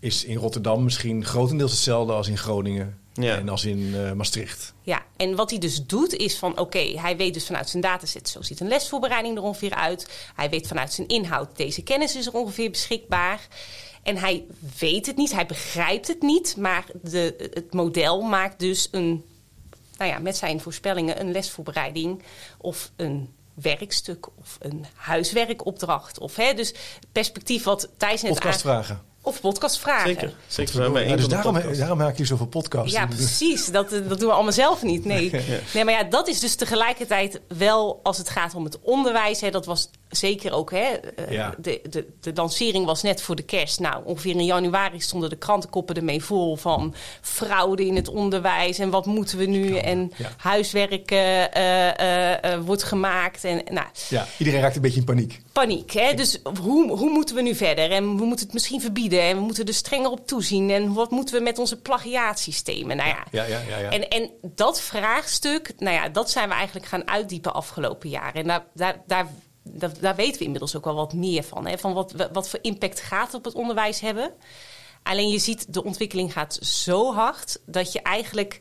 is 0.00 0.24
in 0.24 0.36
Rotterdam 0.36 0.84
misschien 0.84 1.24
grotendeels 1.24 1.70
hetzelfde 1.70 2.12
als 2.12 2.28
in 2.28 2.38
Groningen 2.38 2.98
ja. 3.14 3.36
en 3.36 3.48
als 3.48 3.64
in 3.64 3.78
uh, 3.78 4.12
Maastricht. 4.12 4.74
Ja, 4.82 5.02
en 5.16 5.34
wat 5.34 5.50
hij 5.50 5.58
dus 5.58 5.86
doet 5.86 6.14
is 6.14 6.38
van 6.38 6.50
oké, 6.50 6.60
okay, 6.60 6.96
hij 6.96 7.16
weet 7.16 7.34
dus 7.34 7.46
vanuit 7.46 7.68
zijn 7.68 7.82
dataset, 7.82 8.28
zo 8.28 8.42
ziet 8.42 8.60
een 8.60 8.68
lesvoorbereiding 8.68 9.36
er 9.36 9.42
ongeveer 9.42 9.74
uit. 9.74 10.30
Hij 10.34 10.50
weet 10.50 10.66
vanuit 10.66 10.92
zijn 10.92 11.08
inhoud, 11.08 11.56
deze 11.56 11.82
kennis 11.82 12.16
is 12.16 12.26
er 12.26 12.32
ongeveer 12.32 12.70
beschikbaar. 12.70 13.48
En 14.02 14.16
hij 14.16 14.44
weet 14.78 15.06
het 15.06 15.16
niet, 15.16 15.32
hij 15.32 15.46
begrijpt 15.46 16.08
het 16.08 16.22
niet, 16.22 16.56
maar 16.56 16.84
de, 17.02 17.50
het 17.54 17.72
model 17.72 18.20
maakt 18.22 18.58
dus 18.58 18.88
een, 18.90 19.24
nou 19.96 20.10
ja, 20.10 20.18
met 20.18 20.36
zijn 20.36 20.60
voorspellingen 20.60 21.20
een 21.20 21.32
lesvoorbereiding 21.32 22.22
of 22.58 22.90
een 22.96 23.32
werkstuk 23.54 24.26
of 24.36 24.58
een 24.60 24.86
huiswerkopdracht. 24.94 26.18
Of, 26.18 26.36
hè, 26.36 26.54
dus 26.54 26.74
perspectief 27.12 27.64
wat 27.64 27.88
Thijs 27.96 28.22
net 28.22 28.32
Podcastvragen. 28.32 29.02
Of 29.22 29.40
podcastvragen. 29.40 30.06
Zeker. 30.06 30.34
Zeker. 30.46 31.06
Ja, 31.08 31.16
dus 31.16 31.28
daarom, 31.28 31.60
daarom 31.76 31.98
maak 31.98 32.16
je 32.16 32.24
zoveel 32.24 32.46
podcasts. 32.46 32.92
Ja, 32.92 33.06
precies. 33.06 33.66
Dat, 33.66 33.90
dat 33.90 34.18
doen 34.18 34.28
we 34.28 34.34
allemaal 34.34 34.52
zelf 34.52 34.82
niet. 34.82 35.04
Nee. 35.04 35.30
nee, 35.74 35.84
maar 35.84 35.94
ja, 35.94 36.04
dat 36.04 36.28
is 36.28 36.40
dus 36.40 36.54
tegelijkertijd 36.54 37.40
wel 37.48 38.00
als 38.02 38.18
het 38.18 38.28
gaat 38.28 38.54
om 38.54 38.64
het 38.64 38.78
onderwijs. 38.80 39.40
Hè, 39.40 39.50
dat 39.50 39.66
was 39.66 39.90
zeker 40.10 40.52
ook, 40.52 40.70
hè, 40.70 40.84
eh, 40.92 41.30
ja. 41.30 41.54
de, 41.58 41.80
de, 41.90 42.08
de 42.20 42.32
lancering 42.34 42.84
was 42.84 43.02
net 43.02 43.22
voor 43.22 43.36
de 43.36 43.42
kerst. 43.42 43.80
Nou, 43.80 44.04
ongeveer 44.04 44.34
in 44.34 44.44
januari 44.44 45.00
stonden 45.00 45.30
de 45.30 45.36
krantenkoppen 45.36 45.96
ermee 45.96 46.24
vol 46.24 46.56
van 46.56 46.94
fraude 47.20 47.86
in 47.86 47.96
het 47.96 48.08
onderwijs 48.08 48.78
en 48.78 48.90
wat 48.90 49.06
moeten 49.06 49.38
we 49.38 49.46
nu 49.46 49.76
en 49.76 50.12
ja. 50.16 50.30
huiswerk 50.36 51.10
uh, 51.10 51.42
uh, 51.42 52.64
wordt 52.64 52.82
gemaakt. 52.82 53.44
En, 53.44 53.62
nou, 53.70 53.86
ja, 54.08 54.26
iedereen 54.38 54.60
raakt 54.60 54.76
een 54.76 54.82
beetje 54.82 54.98
in 54.98 55.04
paniek. 55.04 55.40
Paniek, 55.52 55.92
hè? 55.92 56.14
dus 56.14 56.40
hoe, 56.62 56.90
hoe 56.90 57.10
moeten 57.10 57.34
we 57.34 57.42
nu 57.42 57.54
verder? 57.54 57.90
En 57.90 58.16
we 58.16 58.24
moeten 58.24 58.44
het 58.44 58.54
misschien 58.54 58.80
verbieden 58.80 59.22
en 59.22 59.36
we 59.36 59.42
moeten 59.42 59.64
er 59.64 59.74
strenger 59.74 60.10
op 60.10 60.26
toezien. 60.26 60.70
En 60.70 60.92
wat 60.92 61.10
moeten 61.10 61.34
we 61.34 61.42
met 61.42 61.58
onze 61.58 61.80
plagiaatsystemen? 61.80 62.96
Nou 62.96 63.08
ja, 63.08 63.24
ja, 63.30 63.44
ja, 63.44 63.60
ja, 63.68 63.78
ja. 63.78 63.90
En, 63.90 64.08
en 64.08 64.30
dat 64.42 64.80
vraagstuk, 64.80 65.72
nou 65.78 65.94
ja, 65.96 66.08
dat 66.08 66.30
zijn 66.30 66.48
we 66.48 66.54
eigenlijk 66.54 66.86
gaan 66.86 67.08
uitdiepen 67.08 67.54
afgelopen 67.54 68.08
jaren. 68.08 68.34
En 68.34 68.46
daar, 68.46 68.64
daar, 68.74 69.02
daar 69.06 69.28
daar, 69.70 69.90
daar, 70.00 70.16
weten 70.16 70.38
we 70.38 70.44
inmiddels 70.44 70.76
ook 70.76 70.84
wel 70.84 70.94
wat 70.94 71.12
meer 71.12 71.42
van. 71.42 71.66
Hè? 71.66 71.78
Van 71.78 71.92
wat, 71.92 72.28
wat 72.32 72.48
voor 72.48 72.58
impact 72.62 73.00
gaat 73.00 73.26
het 73.26 73.34
op 73.34 73.44
het 73.44 73.54
onderwijs 73.54 74.00
hebben. 74.00 74.32
Alleen 75.02 75.28
je 75.28 75.38
ziet, 75.38 75.72
de 75.72 75.84
ontwikkeling 75.84 76.32
gaat 76.32 76.54
zo 76.54 77.14
hard 77.14 77.60
dat 77.66 77.92
je 77.92 78.02
eigenlijk. 78.02 78.60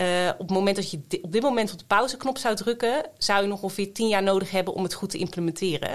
Uh, 0.00 0.28
op 0.38 0.38
het 0.38 0.56
moment 0.56 0.76
dat 0.76 0.90
je 0.90 1.00
op 1.22 1.32
dit 1.32 1.42
moment 1.42 1.72
op 1.72 1.78
de 1.78 1.84
pauzeknop 1.84 2.38
zou 2.38 2.56
drukken, 2.56 3.04
zou 3.18 3.42
je 3.42 3.48
nog 3.48 3.62
ongeveer 3.62 3.92
tien 3.92 4.08
jaar 4.08 4.22
nodig 4.22 4.50
hebben 4.50 4.74
om 4.74 4.82
het 4.82 4.94
goed 4.94 5.10
te 5.10 5.18
implementeren. 5.18 5.90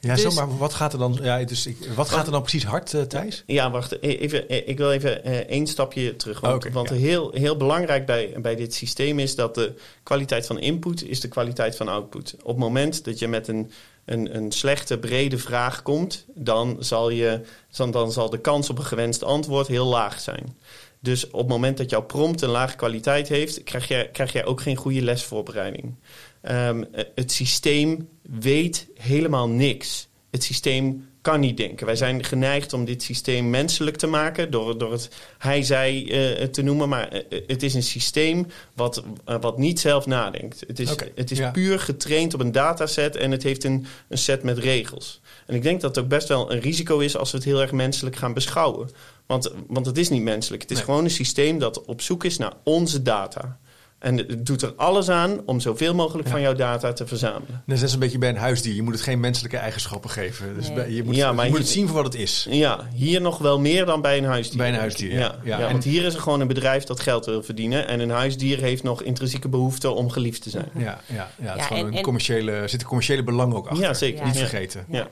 Ja, 0.00 0.14
dus, 0.14 0.22
zo, 0.22 0.30
maar 0.30 0.56
wat 0.58 0.74
gaat 0.74 0.92
er 0.92 0.98
dan, 0.98 1.18
ja, 1.22 1.44
dus 1.44 1.66
ik, 1.66 1.76
wat 1.94 2.08
gaat 2.08 2.26
er 2.26 2.32
dan 2.32 2.42
precies 2.42 2.64
hard, 2.64 2.92
uh, 2.92 3.02
Thijs? 3.02 3.42
Ja, 3.46 3.70
wacht, 3.70 3.92
e-, 3.92 3.96
even, 4.00 4.44
e-, 4.48 4.56
ik 4.56 4.78
wil 4.78 4.92
even 4.92 5.28
uh, 5.28 5.36
één 5.36 5.66
stapje 5.66 6.16
terug. 6.16 6.40
Want, 6.40 6.54
okay, 6.54 6.72
want 6.72 6.88
ja. 6.88 6.94
heel, 6.94 7.30
heel 7.32 7.56
belangrijk 7.56 8.06
bij, 8.06 8.34
bij 8.40 8.56
dit 8.56 8.74
systeem 8.74 9.18
is 9.18 9.34
dat 9.34 9.54
de 9.54 9.74
kwaliteit 10.02 10.46
van 10.46 10.58
input 10.58 11.04
is 11.04 11.20
de 11.20 11.28
kwaliteit 11.28 11.76
van 11.76 11.88
output. 11.88 12.34
Op 12.40 12.46
het 12.46 12.56
moment 12.56 13.04
dat 13.04 13.18
je 13.18 13.28
met 13.28 13.48
een 13.48 13.70
een, 14.08 14.36
een 14.36 14.52
slechte, 14.52 14.98
brede 14.98 15.38
vraag 15.38 15.82
komt, 15.82 16.24
dan 16.34 16.76
zal, 16.80 17.10
je, 17.10 17.40
dan, 17.76 17.90
dan 17.90 18.12
zal 18.12 18.30
de 18.30 18.40
kans 18.40 18.70
op 18.70 18.78
een 18.78 18.84
gewenst 18.84 19.22
antwoord 19.22 19.66
heel 19.66 19.86
laag 19.86 20.20
zijn. 20.20 20.56
Dus 21.00 21.30
op 21.30 21.38
het 21.38 21.48
moment 21.48 21.76
dat 21.76 21.90
jouw 21.90 22.02
prompt 22.02 22.42
een 22.42 22.48
lage 22.48 22.76
kwaliteit 22.76 23.28
heeft, 23.28 23.62
krijg 23.62 23.88
je, 23.88 24.08
krijg 24.12 24.32
jij 24.32 24.44
ook 24.44 24.60
geen 24.60 24.76
goede 24.76 25.02
lesvoorbereiding. 25.02 25.94
Um, 26.42 26.84
het 27.14 27.32
systeem 27.32 28.08
weet 28.22 28.88
helemaal 28.94 29.48
niks. 29.48 30.08
Het 30.30 30.42
systeem 30.42 31.08
kan 31.28 31.40
niet 31.40 31.56
denken. 31.56 31.86
Wij 31.86 31.96
zijn 31.96 32.24
geneigd 32.24 32.72
om 32.72 32.84
dit 32.84 33.02
systeem 33.02 33.50
menselijk 33.50 33.96
te 33.96 34.06
maken 34.06 34.50
door, 34.50 34.78
door 34.78 34.92
het 34.92 35.08
hij-zij 35.38 36.02
uh, 36.02 36.46
te 36.46 36.62
noemen. 36.62 36.88
Maar 36.88 37.14
uh, 37.14 37.40
het 37.46 37.62
is 37.62 37.74
een 37.74 37.82
systeem 37.82 38.46
wat, 38.74 39.02
uh, 39.26 39.36
wat 39.40 39.58
niet 39.58 39.80
zelf 39.80 40.06
nadenkt. 40.06 40.64
Het 40.66 40.78
is, 40.78 40.92
okay, 40.92 41.12
het 41.14 41.30
is 41.30 41.38
ja. 41.38 41.50
puur 41.50 41.80
getraind 41.80 42.34
op 42.34 42.40
een 42.40 42.52
dataset 42.52 43.16
en 43.16 43.30
het 43.30 43.42
heeft 43.42 43.64
een, 43.64 43.86
een 44.08 44.18
set 44.18 44.42
met 44.42 44.58
regels. 44.58 45.20
En 45.46 45.54
ik 45.54 45.62
denk 45.62 45.80
dat 45.80 45.94
het 45.94 46.04
ook 46.04 46.10
best 46.10 46.28
wel 46.28 46.52
een 46.52 46.60
risico 46.60 46.98
is 46.98 47.16
als 47.16 47.30
we 47.30 47.36
het 47.36 47.46
heel 47.46 47.60
erg 47.60 47.72
menselijk 47.72 48.16
gaan 48.16 48.34
beschouwen. 48.34 48.90
Want, 49.26 49.52
want 49.66 49.86
het 49.86 49.98
is 49.98 50.08
niet 50.08 50.22
menselijk. 50.22 50.62
Het 50.62 50.70
is 50.70 50.76
nee. 50.76 50.86
gewoon 50.86 51.04
een 51.04 51.10
systeem 51.10 51.58
dat 51.58 51.84
op 51.84 52.00
zoek 52.00 52.24
is 52.24 52.38
naar 52.38 52.52
onze 52.64 53.02
data. 53.02 53.58
En 53.98 54.16
het 54.16 54.46
doet 54.46 54.62
er 54.62 54.72
alles 54.76 55.08
aan 55.08 55.40
om 55.46 55.60
zoveel 55.60 55.94
mogelijk 55.94 56.26
ja. 56.26 56.32
van 56.32 56.42
jouw 56.42 56.54
data 56.54 56.92
te 56.92 57.06
verzamelen. 57.06 57.62
Dat 57.66 57.82
is 57.82 57.92
een 57.92 57.98
beetje 57.98 58.18
bij 58.18 58.28
een 58.28 58.36
huisdier. 58.36 58.74
Je 58.74 58.82
moet 58.82 58.92
het 58.92 59.02
geen 59.02 59.20
menselijke 59.20 59.56
eigenschappen 59.56 60.10
geven. 60.10 60.54
Dus 60.54 60.68
nee. 60.68 60.94
je 60.94 61.04
moet, 61.04 61.16
ja, 61.16 61.32
maar 61.32 61.44
je 61.44 61.50
moet 61.50 61.60
het 61.60 61.68
zien 61.68 61.86
voor 61.86 61.96
wat 61.96 62.12
het 62.12 62.22
is. 62.22 62.46
Ja, 62.50 62.88
hier 62.94 63.20
nog 63.20 63.38
wel 63.38 63.60
meer 63.60 63.86
dan 63.86 64.00
bij 64.00 64.18
een 64.18 64.24
huisdier. 64.24 64.58
Bij 64.58 64.68
een 64.68 64.74
huisdier, 64.74 65.12
ja. 65.12 65.18
ja. 65.18 65.38
ja. 65.44 65.58
ja 65.58 65.70
want 65.70 65.84
hier 65.84 66.04
is 66.04 66.14
er 66.14 66.20
gewoon 66.20 66.40
een 66.40 66.46
bedrijf 66.46 66.84
dat 66.84 67.00
geld 67.00 67.26
wil 67.26 67.42
verdienen. 67.42 67.88
En 67.88 68.00
een 68.00 68.10
huisdier 68.10 68.58
heeft 68.58 68.82
nog 68.82 69.02
intrinsieke 69.02 69.48
behoefte 69.48 69.90
om 69.90 70.10
geliefd 70.10 70.42
te 70.42 70.50
zijn. 70.50 70.70
Ja, 70.74 71.00
ja, 71.06 71.30
ja, 71.36 71.50
het 71.50 71.60
is 71.60 71.66
gewoon 71.66 71.86
en, 71.86 71.96
een 71.96 72.02
commerciële, 72.02 72.62
zit 72.68 72.80
een 72.80 72.86
commerciële 72.86 73.22
belang 73.22 73.54
ook 73.54 73.66
achter. 73.66 73.84
Ja, 73.84 73.94
zeker. 73.94 74.24
Niet 74.24 74.36
vergeten. 74.36 74.84
Ja. 74.88 75.08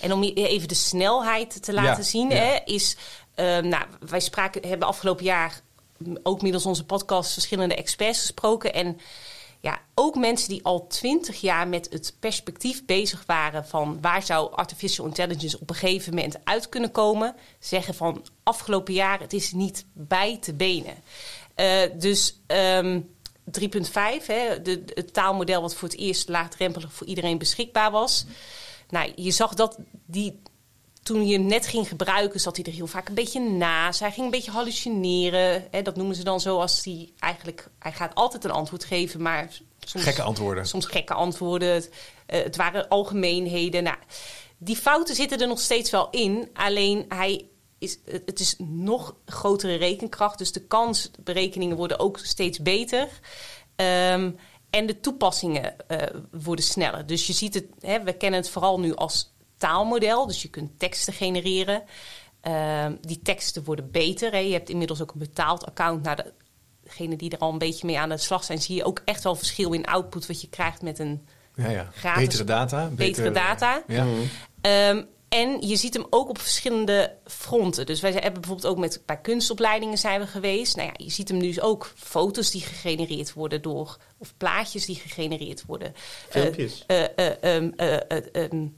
En 0.00 0.12
om 0.12 0.22
even 0.22 0.68
de 0.68 0.74
snelheid 0.74 1.62
te 1.62 1.72
laten 1.72 2.04
zien, 2.04 2.30
hè, 2.30 2.58
is... 2.64 2.96
Uh, 3.36 3.44
nou, 3.44 3.84
wij 4.08 4.20
spraken, 4.20 4.68
hebben 4.68 4.88
afgelopen 4.88 5.24
jaar 5.24 5.60
ook 6.22 6.42
middels 6.42 6.66
onze 6.66 6.84
podcast 6.84 7.32
verschillende 7.32 7.74
experts 7.74 8.20
gesproken. 8.20 8.74
En 8.74 8.98
ja, 9.60 9.80
ook 9.94 10.14
mensen 10.14 10.48
die 10.48 10.64
al 10.64 10.86
twintig 10.86 11.40
jaar 11.40 11.68
met 11.68 11.88
het 11.90 12.16
perspectief 12.20 12.84
bezig 12.84 13.24
waren 13.26 13.66
van 13.66 13.98
waar 14.00 14.22
zou 14.22 14.52
artificial 14.52 15.06
intelligence 15.06 15.60
op 15.60 15.70
een 15.70 15.76
gegeven 15.76 16.14
moment 16.14 16.38
uit 16.44 16.68
kunnen 16.68 16.90
komen, 16.90 17.34
zeggen 17.58 17.94
van 17.94 18.26
afgelopen 18.42 18.94
jaar 18.94 19.20
het 19.20 19.32
is 19.32 19.52
niet 19.52 19.84
bij 19.92 20.38
te 20.40 20.54
benen. 20.54 20.94
Uh, 21.56 21.80
dus 21.94 22.40
um, 22.46 23.14
3.5, 23.60 23.66
het 24.94 25.12
taalmodel 25.12 25.60
wat 25.60 25.74
voor 25.74 25.88
het 25.88 25.98
eerst 25.98 26.28
laagdrempelig 26.28 26.92
voor 26.92 27.06
iedereen 27.06 27.38
beschikbaar 27.38 27.90
was. 27.90 28.26
Nou, 28.88 29.12
je 29.16 29.30
zag 29.30 29.54
dat 29.54 29.78
die 30.06 30.40
toen 31.08 31.26
je 31.26 31.38
hem 31.38 31.46
net 31.46 31.66
ging 31.66 31.88
gebruiken, 31.88 32.40
zat 32.40 32.56
hij 32.56 32.64
er 32.64 32.72
heel 32.72 32.86
vaak 32.86 33.08
een 33.08 33.14
beetje 33.14 33.40
naast. 33.40 34.00
Hij 34.00 34.12
ging 34.12 34.24
een 34.24 34.30
beetje 34.30 34.50
hallucineren. 34.50 35.66
Hè, 35.70 35.82
dat 35.82 35.96
noemen 35.96 36.16
ze 36.16 36.24
dan 36.24 36.40
zo 36.40 36.60
als 36.60 36.84
hij 36.84 37.12
eigenlijk... 37.18 37.68
Hij 37.78 37.92
gaat 37.92 38.14
altijd 38.14 38.44
een 38.44 38.50
antwoord 38.50 38.84
geven, 38.84 39.22
maar... 39.22 39.48
Soms, 39.78 40.04
gekke 40.04 40.22
antwoorden. 40.22 40.66
Soms 40.66 40.86
gekke 40.86 41.14
antwoorden. 41.14 41.68
Het, 41.68 41.90
uh, 42.28 42.42
het 42.42 42.56
waren 42.56 42.88
algemeenheden. 42.88 43.82
Nou, 43.82 43.96
die 44.58 44.76
fouten 44.76 45.14
zitten 45.14 45.40
er 45.40 45.48
nog 45.48 45.60
steeds 45.60 45.90
wel 45.90 46.10
in. 46.10 46.48
Alleen 46.52 47.04
hij 47.08 47.46
is, 47.78 47.98
het 48.04 48.40
is 48.40 48.54
nog 48.58 49.14
grotere 49.26 49.74
rekenkracht. 49.74 50.38
Dus 50.38 50.52
de 50.52 50.66
kansberekeningen 50.66 51.76
worden 51.76 51.98
ook 51.98 52.18
steeds 52.22 52.58
beter. 52.58 53.08
Um, 53.76 54.36
en 54.70 54.86
de 54.86 55.00
toepassingen 55.00 55.74
uh, 55.88 55.98
worden 56.30 56.64
sneller. 56.64 57.06
Dus 57.06 57.26
je 57.26 57.32
ziet 57.32 57.54
het, 57.54 57.66
hè, 57.80 58.02
we 58.02 58.12
kennen 58.12 58.40
het 58.40 58.50
vooral 58.50 58.80
nu 58.80 58.94
als 58.94 59.36
taalmodel. 59.58 60.26
Dus 60.26 60.42
je 60.42 60.48
kunt 60.48 60.78
teksten 60.78 61.12
genereren. 61.12 61.82
Uh, 62.48 62.86
die 63.00 63.22
teksten 63.22 63.64
worden 63.64 63.90
beter. 63.90 64.32
Hè. 64.32 64.38
Je 64.38 64.52
hebt 64.52 64.68
inmiddels 64.68 65.02
ook 65.02 65.12
een 65.12 65.18
betaald 65.18 65.66
account. 65.66 66.02
Nou, 66.02 66.18
degene 66.82 67.16
die 67.16 67.30
er 67.30 67.38
al 67.38 67.52
een 67.52 67.58
beetje 67.58 67.86
mee 67.86 67.98
aan 67.98 68.08
de 68.08 68.16
slag 68.16 68.44
zijn, 68.44 68.60
zie 68.60 68.76
je 68.76 68.84
ook 68.84 69.02
echt 69.04 69.22
wel 69.22 69.34
verschil 69.34 69.72
in 69.72 69.84
output 69.84 70.26
wat 70.26 70.40
je 70.40 70.48
krijgt 70.48 70.82
met 70.82 70.98
een 70.98 71.26
ja, 71.54 71.70
ja. 71.70 71.88
gratis, 71.92 72.24
betere 72.24 72.44
data. 72.44 72.88
Betere, 72.92 73.30
data. 73.30 73.82
Ja. 73.86 74.06
Um, 74.90 75.06
en 75.28 75.60
je 75.60 75.76
ziet 75.76 75.94
hem 75.94 76.06
ook 76.10 76.28
op 76.28 76.38
verschillende 76.38 77.14
fronten. 77.24 77.86
Dus 77.86 78.00
wij 78.00 78.10
hebben 78.10 78.40
bijvoorbeeld 78.40 78.66
ook 78.66 78.78
met, 78.78 79.02
bij 79.06 79.20
kunstopleidingen 79.20 79.98
zijn 79.98 80.20
we 80.20 80.26
geweest. 80.26 80.76
Nou 80.76 80.88
ja, 80.88 81.04
je 81.04 81.10
ziet 81.10 81.28
hem 81.28 81.38
dus 81.38 81.60
ook 81.60 81.92
foto's 81.96 82.50
die 82.50 82.60
gegenereerd 82.60 83.32
worden 83.32 83.62
door... 83.62 83.96
of 84.18 84.34
plaatjes 84.36 84.86
die 84.86 84.96
gegenereerd 84.96 85.64
worden. 85.66 85.92
Filmpjes. 86.28 86.84
Uh, 86.86 87.02
uh, 87.16 88.50
um, 88.50 88.77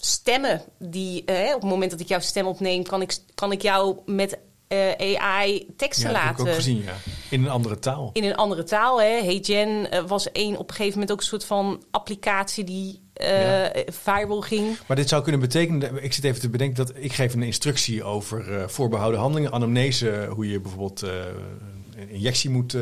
stemmen 0.00 0.62
die 0.78 1.22
uh, 1.26 1.54
op 1.54 1.60
het 1.60 1.70
moment 1.70 1.90
dat 1.90 2.00
ik 2.00 2.08
jouw 2.08 2.20
stem 2.20 2.46
opneem, 2.46 2.82
kan 2.82 3.02
ik, 3.02 3.18
kan 3.34 3.52
ik 3.52 3.62
jou 3.62 3.98
met 4.06 4.38
uh, 4.68 5.18
AI 5.18 5.66
teksten 5.76 6.10
ja, 6.10 6.12
laten. 6.12 6.36
Dat 6.36 6.38
heb 6.38 6.46
ik 6.46 6.52
ook 6.52 6.56
gezien, 6.56 6.82
ja. 6.82 6.94
In 7.30 7.44
een 7.44 7.50
andere 7.50 7.78
taal. 7.78 8.10
In 8.12 8.24
een 8.24 8.36
andere 8.36 8.62
taal, 8.62 9.00
hè. 9.00 9.22
Hey 9.22 9.36
Jen 9.36 9.94
uh, 9.94 10.00
was 10.06 10.32
één 10.32 10.56
op 10.56 10.68
een 10.68 10.74
gegeven 10.74 10.92
moment 10.92 11.12
ook 11.12 11.20
een 11.20 11.26
soort 11.26 11.44
van 11.44 11.84
applicatie 11.90 12.64
die 12.64 13.06
ja. 13.12 13.72
viral 13.86 14.40
ging. 14.40 14.78
Maar 14.86 14.96
dit 14.96 15.08
zou 15.08 15.22
kunnen 15.22 15.40
betekenen, 15.40 16.04
ik 16.04 16.12
zit 16.12 16.24
even 16.24 16.40
te 16.40 16.48
bedenken 16.48 16.86
dat 16.86 16.92
ik 16.96 17.12
geef 17.12 17.34
een 17.34 17.42
instructie 17.42 18.04
over 18.04 18.70
voorbehouden 18.70 19.20
handelingen, 19.20 19.52
anamnese, 19.52 20.28
hoe 20.34 20.50
je 20.50 20.60
bijvoorbeeld 20.60 21.00
een 21.00 22.08
injectie 22.08 22.50
moet 22.50 22.76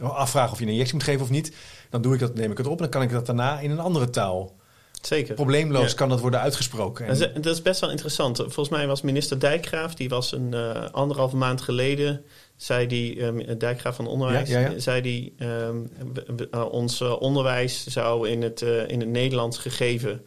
afvragen 0.00 0.52
of 0.52 0.58
je 0.58 0.64
een 0.64 0.70
injectie 0.70 0.94
moet 0.94 1.04
geven 1.04 1.22
of 1.22 1.30
niet. 1.30 1.52
Dan 1.90 2.02
doe 2.02 2.14
ik 2.14 2.20
dat, 2.20 2.34
neem 2.34 2.50
ik 2.50 2.58
het 2.58 2.66
op 2.66 2.72
en 2.72 2.78
dan 2.78 2.88
kan 2.88 3.02
ik 3.02 3.10
dat 3.10 3.26
daarna 3.26 3.60
in 3.60 3.70
een 3.70 3.80
andere 3.80 4.10
taal 4.10 4.60
Zeker. 5.06 5.34
Probleemloos 5.34 5.90
ja. 5.90 5.96
kan 5.96 6.08
dat 6.08 6.20
worden 6.20 6.40
uitgesproken. 6.40 7.06
En... 7.06 7.42
Dat 7.42 7.54
is 7.54 7.62
best 7.62 7.80
wel 7.80 7.90
interessant. 7.90 8.36
Volgens 8.36 8.68
mij 8.68 8.86
was 8.86 9.02
minister 9.02 9.40
Dijkgraaf, 9.40 9.94
die 9.94 10.08
was 10.08 10.32
een 10.32 10.50
uh, 10.54 10.84
anderhalve 10.90 11.36
maand 11.36 11.60
geleden, 11.60 12.24
zei 12.56 12.86
die, 12.86 13.22
um, 13.22 13.58
Dijkgraaf 13.58 13.96
van 13.96 14.06
Onderwijs, 14.06 14.48
ja, 14.48 14.58
ja, 14.60 14.78
zei 14.78 15.00
die, 15.00 15.34
um, 15.38 15.90
ons 16.70 17.00
uh, 17.00 17.20
onderwijs 17.20 17.86
zou 17.86 18.28
in 18.28 18.42
het, 18.42 18.60
uh, 18.60 18.88
in 18.88 19.00
het 19.00 19.08
Nederlands 19.08 19.58
gegeven 19.58 20.24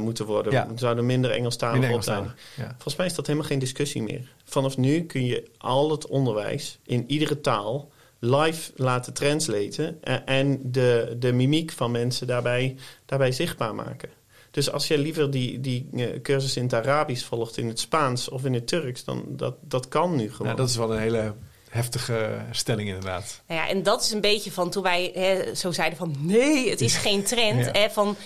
moeten 0.00 0.26
worden. 0.26 0.52
We 0.52 0.78
zouden 0.78 1.06
minder 1.06 1.30
Engelstalig 1.30 1.92
op 1.92 2.02
zijn. 2.02 2.32
Volgens 2.56 2.96
mij 2.96 3.06
is 3.06 3.14
dat 3.14 3.26
helemaal 3.26 3.48
geen 3.48 3.58
discussie 3.58 4.02
meer. 4.02 4.32
Vanaf 4.44 4.76
nu 4.76 5.04
kun 5.04 5.24
je 5.24 5.50
al 5.58 5.90
het 5.90 6.06
onderwijs 6.06 6.78
in 6.84 7.04
iedere 7.06 7.40
taal 7.40 7.90
live 8.20 8.72
laten 8.74 9.12
translaten 9.12 10.02
en 10.24 10.60
de, 10.62 11.16
de 11.18 11.32
mimiek 11.32 11.72
van 11.72 11.90
mensen 11.90 12.26
daarbij, 12.26 12.76
daarbij 13.06 13.32
zichtbaar 13.32 13.74
maken. 13.74 14.10
Dus 14.50 14.70
als 14.70 14.88
je 14.88 14.98
liever 14.98 15.30
die, 15.30 15.60
die 15.60 15.88
uh, 15.92 16.20
cursus 16.22 16.56
in 16.56 16.62
het 16.62 16.74
Arabisch 16.74 17.24
volgt, 17.24 17.56
in 17.56 17.68
het 17.68 17.80
Spaans 17.80 18.28
of 18.28 18.44
in 18.44 18.54
het 18.54 18.66
Turks, 18.66 19.04
dan 19.04 19.24
dat, 19.28 19.54
dat 19.60 19.88
kan 19.88 20.16
nu 20.16 20.32
gewoon. 20.32 20.50
Ja, 20.50 20.58
dat 20.58 20.68
is 20.68 20.76
wel 20.76 20.92
een 20.92 21.00
hele 21.00 21.34
heftige 21.68 22.44
stelling 22.50 22.88
inderdaad. 22.88 23.42
Nou 23.46 23.60
ja, 23.60 23.68
en 23.68 23.82
dat 23.82 24.02
is 24.02 24.10
een 24.10 24.20
beetje 24.20 24.52
van 24.52 24.70
toen 24.70 24.82
wij 24.82 25.10
hè, 25.14 25.54
zo 25.54 25.72
zeiden 25.72 25.98
van 25.98 26.14
nee, 26.18 26.70
het 26.70 26.80
is 26.80 26.96
geen 26.96 27.22
trend. 27.22 27.64
ja. 27.64 27.70
hè, 27.72 27.90
van, 27.90 28.16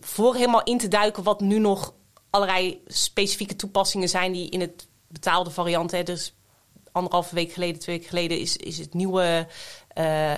voor 0.00 0.34
helemaal 0.34 0.62
in 0.62 0.78
te 0.78 0.88
duiken 0.88 1.22
wat 1.22 1.40
nu 1.40 1.58
nog 1.58 1.94
allerlei 2.30 2.80
specifieke 2.86 3.56
toepassingen 3.56 4.08
zijn 4.08 4.32
die 4.32 4.50
in 4.50 4.60
het 4.60 4.86
betaalde 5.08 5.50
variant, 5.50 5.90
hè, 5.90 6.02
dus 6.02 6.34
anderhalve 6.98 7.34
week 7.34 7.52
geleden, 7.52 7.80
twee 7.80 7.96
weken 7.96 8.10
geleden, 8.10 8.38
is, 8.38 8.56
is 8.56 8.78
het 8.78 8.94
nieuwe 8.94 9.46
uh, 9.98 10.30
uh, 10.30 10.36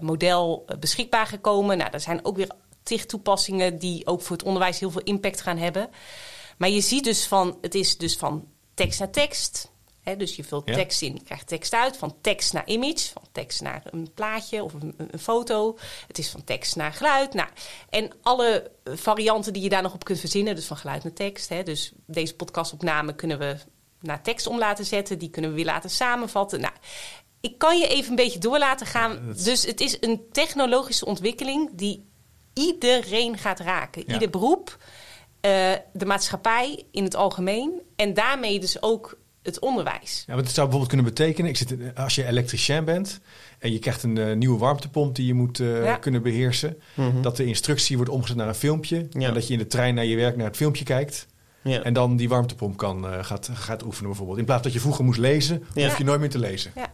model 0.00 0.64
beschikbaar 0.78 1.26
gekomen. 1.26 1.78
Nou, 1.78 1.90
er 1.90 2.00
zijn 2.00 2.24
ook 2.24 2.36
weer 2.36 2.50
tig 2.82 3.06
toepassingen 3.06 3.78
die 3.78 4.06
ook 4.06 4.22
voor 4.22 4.36
het 4.36 4.44
onderwijs 4.44 4.78
heel 4.78 4.90
veel 4.90 5.02
impact 5.02 5.40
gaan 5.40 5.58
hebben. 5.58 5.90
Maar 6.58 6.68
je 6.68 6.80
ziet 6.80 7.04
dus 7.04 7.26
van, 7.26 7.58
het 7.60 7.74
is 7.74 7.96
dus 7.96 8.16
van 8.16 8.48
tekst 8.74 8.98
naar 8.98 9.10
tekst. 9.10 9.70
Hè, 10.00 10.16
dus 10.16 10.36
je 10.36 10.44
vult 10.44 10.68
ja. 10.68 10.74
tekst 10.74 11.02
in, 11.02 11.14
je 11.14 11.22
krijgt 11.22 11.46
tekst 11.46 11.72
uit. 11.74 11.96
Van 11.96 12.14
tekst 12.20 12.52
naar 12.52 12.66
image, 12.66 13.10
van 13.12 13.22
tekst 13.32 13.60
naar 13.60 13.82
een 13.90 14.10
plaatje 14.14 14.64
of 14.64 14.72
een, 14.72 14.94
een 14.96 15.18
foto. 15.18 15.78
Het 16.06 16.18
is 16.18 16.30
van 16.30 16.44
tekst 16.44 16.76
naar 16.76 16.92
geluid. 16.92 17.34
Nou, 17.34 17.48
en 17.88 18.10
alle 18.22 18.70
varianten 18.84 19.52
die 19.52 19.62
je 19.62 19.68
daar 19.68 19.82
nog 19.82 19.94
op 19.94 20.04
kunt 20.04 20.20
verzinnen. 20.20 20.54
Dus 20.54 20.66
van 20.66 20.76
geluid 20.76 21.02
naar 21.02 21.12
tekst. 21.12 21.48
Hè, 21.48 21.62
dus 21.62 21.92
deze 22.06 22.34
podcastopname 22.34 23.14
kunnen 23.14 23.38
we 23.38 23.56
naar 24.02 24.22
tekst 24.22 24.46
om 24.46 24.58
laten 24.58 24.84
zetten. 24.84 25.18
Die 25.18 25.30
kunnen 25.30 25.50
we 25.50 25.56
weer 25.56 25.64
laten 25.64 25.90
samenvatten. 25.90 26.60
Nou, 26.60 26.72
ik 27.40 27.58
kan 27.58 27.78
je 27.78 27.86
even 27.88 28.10
een 28.10 28.16
beetje 28.16 28.38
door 28.38 28.58
laten 28.58 28.86
gaan. 28.86 29.10
Ja. 29.12 29.42
Dus 29.44 29.66
het 29.66 29.80
is 29.80 29.96
een 30.00 30.20
technologische 30.32 31.04
ontwikkeling 31.04 31.70
die 31.72 32.04
iedereen 32.54 33.38
gaat 33.38 33.60
raken. 33.60 34.02
Ja. 34.06 34.12
Ieder 34.12 34.30
beroep, 34.30 34.76
uh, 35.46 35.50
de 35.92 36.06
maatschappij 36.06 36.84
in 36.90 37.04
het 37.04 37.14
algemeen. 37.16 37.80
En 37.96 38.14
daarmee 38.14 38.60
dus 38.60 38.82
ook 38.82 39.18
het 39.42 39.58
onderwijs. 39.58 40.24
Ja, 40.26 40.34
want 40.34 40.46
het 40.46 40.54
zou 40.54 40.68
bijvoorbeeld 40.68 40.88
kunnen 40.88 41.14
betekenen, 41.14 41.50
ik 41.50 41.56
zit, 41.56 41.76
als 41.94 42.14
je 42.14 42.26
elektricien 42.26 42.84
bent 42.84 43.20
en 43.58 43.72
je 43.72 43.78
krijgt 43.78 44.02
een 44.02 44.16
uh, 44.16 44.34
nieuwe 44.36 44.58
warmtepomp 44.58 45.14
die 45.14 45.26
je 45.26 45.34
moet 45.34 45.58
uh, 45.58 45.94
kunnen 46.00 46.22
beheersen, 46.22 46.78
Mhm. 46.94 47.22
dat 47.22 47.36
de 47.36 47.44
instructie 47.44 47.96
wordt 47.96 48.10
omgezet 48.12 48.36
naar 48.36 48.48
een 48.48 48.54
filmpje 48.54 49.06
Ja. 49.10 49.28
en 49.28 49.34
dat 49.34 49.46
je 49.46 49.52
in 49.52 49.58
de 49.58 49.66
trein 49.66 49.94
naar 49.94 50.04
je 50.04 50.16
werk 50.16 50.36
naar 50.36 50.46
het 50.46 50.56
filmpje 50.56 50.84
kijkt 50.84 51.26
Ja. 51.64 51.82
en 51.82 51.92
dan 51.92 52.16
die 52.16 52.28
warmtepomp 52.28 52.76
kan, 52.76 53.04
uh, 53.04 53.24
gaat, 53.24 53.50
gaat 53.52 53.84
oefenen 53.84 54.08
bijvoorbeeld. 54.08 54.38
In 54.38 54.44
plaats 54.44 54.62
dat 54.62 54.72
je 54.72 54.80
vroeger 54.80 55.04
moest 55.04 55.18
lezen, 55.18 55.64
Ja. 55.74 55.86
hoef 55.88 55.98
je 55.98 56.04
nooit 56.04 56.20
meer 56.20 56.30
te 56.30 56.38
lezen. 56.38 56.72
Ja. 56.74 56.86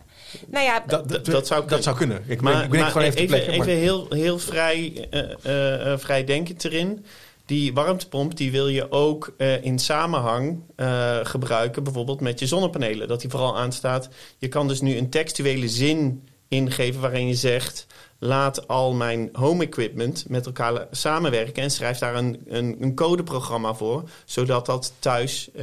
Nou 0.46 0.64
ja, 0.64 0.82
Dat, 0.87 1.08
Dat- 1.08 1.25
dat 1.26 1.46
zou 1.46 1.68
dat 1.68 1.82
zou 1.82 1.96
kunnen. 1.96 2.22
Ik, 2.26 2.40
Maar, 2.40 2.52
ben, 2.52 2.62
ik 2.64 2.70
ben 2.70 2.80
maar 2.80 2.90
gewoon 2.90 3.06
even, 3.06 3.18
te 3.20 3.25
plekken. 3.26 3.52
even 3.52 3.58
maar- 3.66 3.75
heel, 3.76 4.06
heel 4.10 4.38
vrij, 4.38 5.06
eh, 5.10 5.20
eh, 5.42 5.92
eh, 5.92 5.98
vrij 5.98 6.25
denkend 6.25 6.64
erin. 6.64 7.04
Die 7.46 7.72
warmtepomp 7.75 8.37
die 8.37 8.50
wil 8.50 8.68
je 8.68 8.90
ook 8.90 9.34
eh, 9.37 9.64
in 9.64 9.78
samenhang 9.78 10.60
eh, 10.76 11.18
gebruiken, 11.22 11.82
bijvoorbeeld 11.84 12.20
met 12.20 12.38
je 12.38 12.46
zonnepanelen. 12.46 13.08
Dat 13.08 13.20
die 13.20 13.30
vooral 13.30 13.58
aanstaat. 13.58 14.08
Je 14.38 14.48
kan 14.48 14.68
dus 14.68 14.80
nu 14.80 14.96
een 14.96 15.10
textuele 15.10 15.68
zin 15.68 16.28
ingeven 16.48 17.00
waarin 17.00 17.26
je 17.28 17.34
zegt... 17.34 17.87
laat 18.20 18.68
al 18.68 18.94
mijn 18.94 19.28
home 19.32 19.64
equipment 19.64 20.25
met 20.28 20.46
elkaar 20.46 20.87
samenwerken... 20.90 21.62
en 21.62 21.70
schrijf 21.70 21.98
daar 21.98 22.14
een, 22.14 22.40
een, 22.46 22.76
een 22.80 22.94
codeprogramma 22.94 23.75
voor... 23.75 24.08
zodat 24.25 24.66
dat 24.66 24.92
thuis 24.98 25.50
eh, 25.54 25.62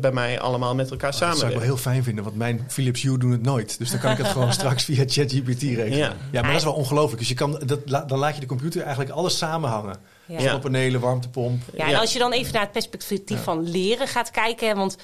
bij 0.00 0.12
mij 0.12 0.40
allemaal 0.40 0.74
met 0.74 0.90
elkaar 0.90 1.12
Oh, 1.12 1.18
dat 1.18 1.18
zou 1.18 1.30
ik 1.30 1.36
samenwerkt. 1.38 1.66
wel 1.66 1.74
heel 1.76 1.82
fijn 1.92 2.02
vinden, 2.04 2.24
want 2.24 2.36
mijn 2.36 2.64
Philips 2.68 3.02
Hue 3.02 3.18
doen 3.18 3.30
het 3.30 3.42
nooit. 3.42 3.78
Dus 3.78 3.90
dan 3.90 4.00
kan 4.00 4.10
ik 4.12 4.18
het 4.18 4.26
gewoon 4.26 4.52
straks 4.62 4.84
via 4.84 5.04
ChatGPT 5.06 5.62
regelen. 5.62 5.96
Ja. 5.96 6.16
Ja, 6.32 6.40
maar 6.40 6.50
dat 6.50 6.58
is 6.60 6.64
wel 6.66 6.72
ongelooflijk. 6.74 7.18
Dus 7.18 7.28
je 7.28 7.34
kan, 7.34 7.62
dat, 7.66 8.08
dan 8.08 8.18
laat 8.18 8.34
je 8.34 8.40
de 8.40 8.46
computer 8.46 8.80
eigenlijk 8.82 9.10
alles 9.10 9.38
samenhangen. 9.38 9.96
Ja. 10.26 10.40
Zonnepanelen, 10.40 11.00
warmtepomp. 11.00 11.62
Ja, 11.74 11.84
en 11.84 11.90
Ja. 11.90 11.98
als 11.98 12.12
je 12.12 12.18
dan 12.18 12.32
even 12.32 12.52
naar 12.52 12.62
het 12.62 12.72
perspectief 12.72 13.36
Ja. 13.36 13.42
van 13.42 13.70
leren 13.70 14.06
gaat 14.08 14.30
kijken. 14.30 14.76
Want 14.76 14.96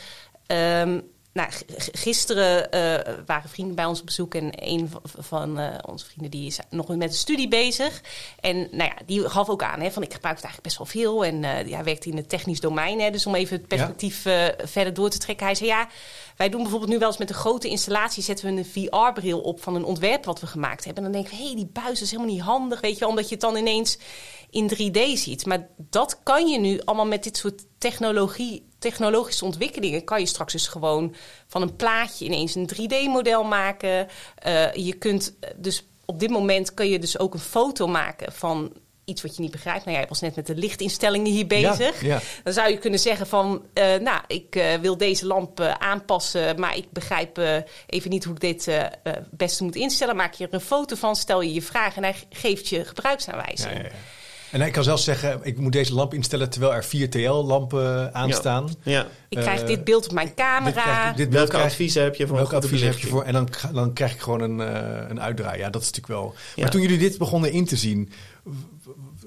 ehm, 0.47 1.00
nou, 1.33 1.51
gisteren 1.93 2.71
eh, 2.71 3.15
waren 3.27 3.51
vrienden 3.51 3.75
bij 3.75 3.85
ons 3.85 4.01
op 4.01 4.07
bezoek. 4.07 4.35
En 4.35 4.51
een 4.55 4.89
van, 4.89 5.01
van 5.05 5.59
eh, 5.59 5.79
onze 5.87 6.05
vrienden 6.05 6.31
die 6.31 6.47
is 6.47 6.59
nog 6.71 6.89
met 6.89 7.09
een 7.09 7.15
studie 7.15 7.49
bezig. 7.49 8.03
En 8.41 8.57
nou 8.57 8.91
ja, 8.91 8.97
die 9.07 9.29
gaf 9.29 9.49
ook 9.49 9.63
aan 9.63 9.81
hè, 9.81 9.91
van 9.91 10.03
ik 10.03 10.13
gebruik 10.13 10.37
het 10.37 10.45
eigenlijk 10.45 10.63
best 10.63 10.79
wel 10.79 10.87
veel. 10.87 11.25
En 11.25 11.45
eh 11.45 11.69
ja, 11.69 11.83
werkt 11.83 12.05
in 12.05 12.17
het 12.17 12.29
technisch 12.29 12.61
domein. 12.61 13.01
Hè, 13.01 13.11
dus 13.11 13.27
om 13.27 13.35
even 13.35 13.57
het 13.57 13.67
perspectief 13.67 14.23
verder 14.65 14.95
door 14.95 15.11
te 15.11 15.19
trekken. 15.19 15.47
Hij 15.47 15.55
zei 15.55 15.69
ja, 15.69 15.89
wij 16.37 16.49
doen 16.49 16.63
bijvoorbeeld 16.63 16.91
nu 16.91 16.99
wel 16.99 17.09
eens 17.09 17.19
met 17.19 17.29
een 17.29 17.35
grote 17.35 17.69
installatie... 17.69 18.23
zetten 18.23 18.55
we 18.55 18.61
een 18.61 18.91
VR-bril 18.91 19.41
op 19.41 19.63
van 19.63 19.75
een 19.75 19.85
ontwerp 19.85 20.25
wat 20.25 20.41
we 20.41 20.47
gemaakt 20.47 20.85
hebben. 20.85 21.05
En 21.05 21.13
dan 21.13 21.21
denken 21.21 21.39
we, 21.39 21.43
hé, 21.43 21.49
hey, 21.49 21.57
die 21.57 21.71
buis 21.73 22.03
is 22.03 22.11
helemaal 22.11 22.33
niet 22.33 22.43
handig. 22.43 22.81
Weet 22.81 22.93
je, 22.93 23.01
wel, 23.01 23.09
omdat 23.09 23.29
je 23.29 23.35
het 23.35 23.41
dan 23.45 23.57
ineens 23.57 23.99
in 24.51 24.71
3D 24.75 25.01
ziet. 25.15 25.47
Maar 25.47 25.69
dat 25.77 26.21
kan 26.23 26.49
je 26.49 26.59
nu 26.59 26.81
allemaal 26.85 27.07
met 27.07 27.23
dit 27.23 27.37
soort 27.37 27.65
technologie, 27.79 28.68
technologische 28.79 29.45
ontwikkelingen. 29.45 30.05
Kan 30.05 30.21
je 30.21 30.27
straks 30.27 30.53
dus 30.53 30.69
gewoon 30.69 31.15
van 31.47 31.63
een 31.63 31.77
plaatje 31.77 32.25
ineens 32.25 32.55
een 32.55 32.71
3D-model 32.75 33.45
maken. 33.45 34.09
Eh, 34.35 34.73
je 34.75 34.93
kunt 34.93 35.35
eh, 35.41 35.51
dus 35.57 35.87
op 36.05 36.21
dit 36.21 36.31
moment 36.31 36.75
kun 36.75 36.89
je 36.89 36.99
dus 36.99 37.19
ook 37.19 37.35
een 37.35 37.41
foto 37.41 37.87
maken 37.87 38.33
van 38.33 38.73
iets 39.05 39.23
wat 39.23 39.37
je 39.37 39.43
niet 39.43 39.51
begrijpt. 39.51 39.85
Nou, 39.85 39.97
jij 39.97 40.07
was 40.09 40.21
net 40.21 40.37
met 40.37 40.47
de 40.47 40.55
lichtinstellingen 40.55 41.33
hier 41.33 41.47
bezig. 41.47 42.01
Ja, 42.01 42.09
ja. 42.09 42.21
Dan 42.45 42.53
zou 42.53 42.71
je 42.71 42.79
kunnen 42.79 43.01
zeggen 43.01 43.27
van, 43.27 43.63
eh, 43.75 43.95
nou, 43.97 44.21
ik 44.27 44.79
wil 44.81 44.97
deze 44.97 45.27
lamp 45.27 45.61
aanpassen, 45.61 46.61
maar 46.61 46.77
ik 46.77 46.91
begrijp 46.91 47.39
even 47.87 48.11
niet 48.11 48.25
hoe 48.25 48.35
ik 48.35 48.41
dit 48.41 48.71
beste 49.31 49.65
moet 49.65 49.77
instellen. 49.77 50.17
Maak 50.17 50.35
je 50.35 50.47
er 50.47 50.55
een 50.55 50.61
foto 50.61 50.97
van, 50.97 51.17
stel 51.17 51.41
je 51.41 51.53
je 51.53 51.63
vraag 51.63 51.97
en 51.97 52.03
hij 52.03 52.15
geeft 52.31 52.69
je 52.69 52.85
gebruiksaanwijzing. 52.85 53.83
Ja. 53.83 53.91
En 54.52 54.61
hij 54.61 54.71
kan 54.71 54.85
zelfs 54.85 55.05
zeggen, 55.05 55.38
ik 55.43 55.59
moet 55.59 55.73
deze 55.73 55.95
lamp 55.95 56.14
instellen 56.14 56.50
terwijl 56.50 56.75
er 56.75 56.85
vier 56.85 57.11
TL-lampen 57.11 58.14
aanstaan. 58.14 58.69
Ja. 58.83 59.07
Ik 59.28 59.38
krijg 59.38 59.61
Eh, 59.61 59.67
dit 59.67 59.85
beeld 59.85 60.07
op 60.07 60.12
mijn 60.12 60.26
Dit 60.26 60.37
camera. 60.37 60.83
krijg 60.83 61.11
ik- 61.11 61.17
dit 61.17 61.17
beeld 61.17 61.33
Welke 61.33 61.50
krijg- 61.50 61.64
adviezen 61.67 62.02
heb 62.02 62.14
je 62.14 62.26
voor 62.26 62.37
Welke 62.37 62.57
advies 62.57 62.81
heb 62.81 62.99
je 62.99 63.07
voor? 63.07 63.23
En 63.23 63.33
dan, 63.33 63.49
dan 63.73 63.93
krijg 63.93 64.12
ik 64.14 64.21
gewoon 64.21 64.40
een, 64.40 64.61
eh, 64.61 65.09
een 65.09 65.21
uitdraai. 65.21 65.59
Ja, 65.59 65.71
dat 65.71 65.83
is 65.83 65.87
natuurlijk 65.90 66.21
wel. 66.21 66.35
Ja. 66.55 66.62
Maar 66.62 66.71
toen 66.71 66.81
jullie 66.81 66.99
dit 66.99 67.19
begonnen 67.19 67.52
in 67.52 67.64
te 67.67 67.76
zien. 67.76 68.11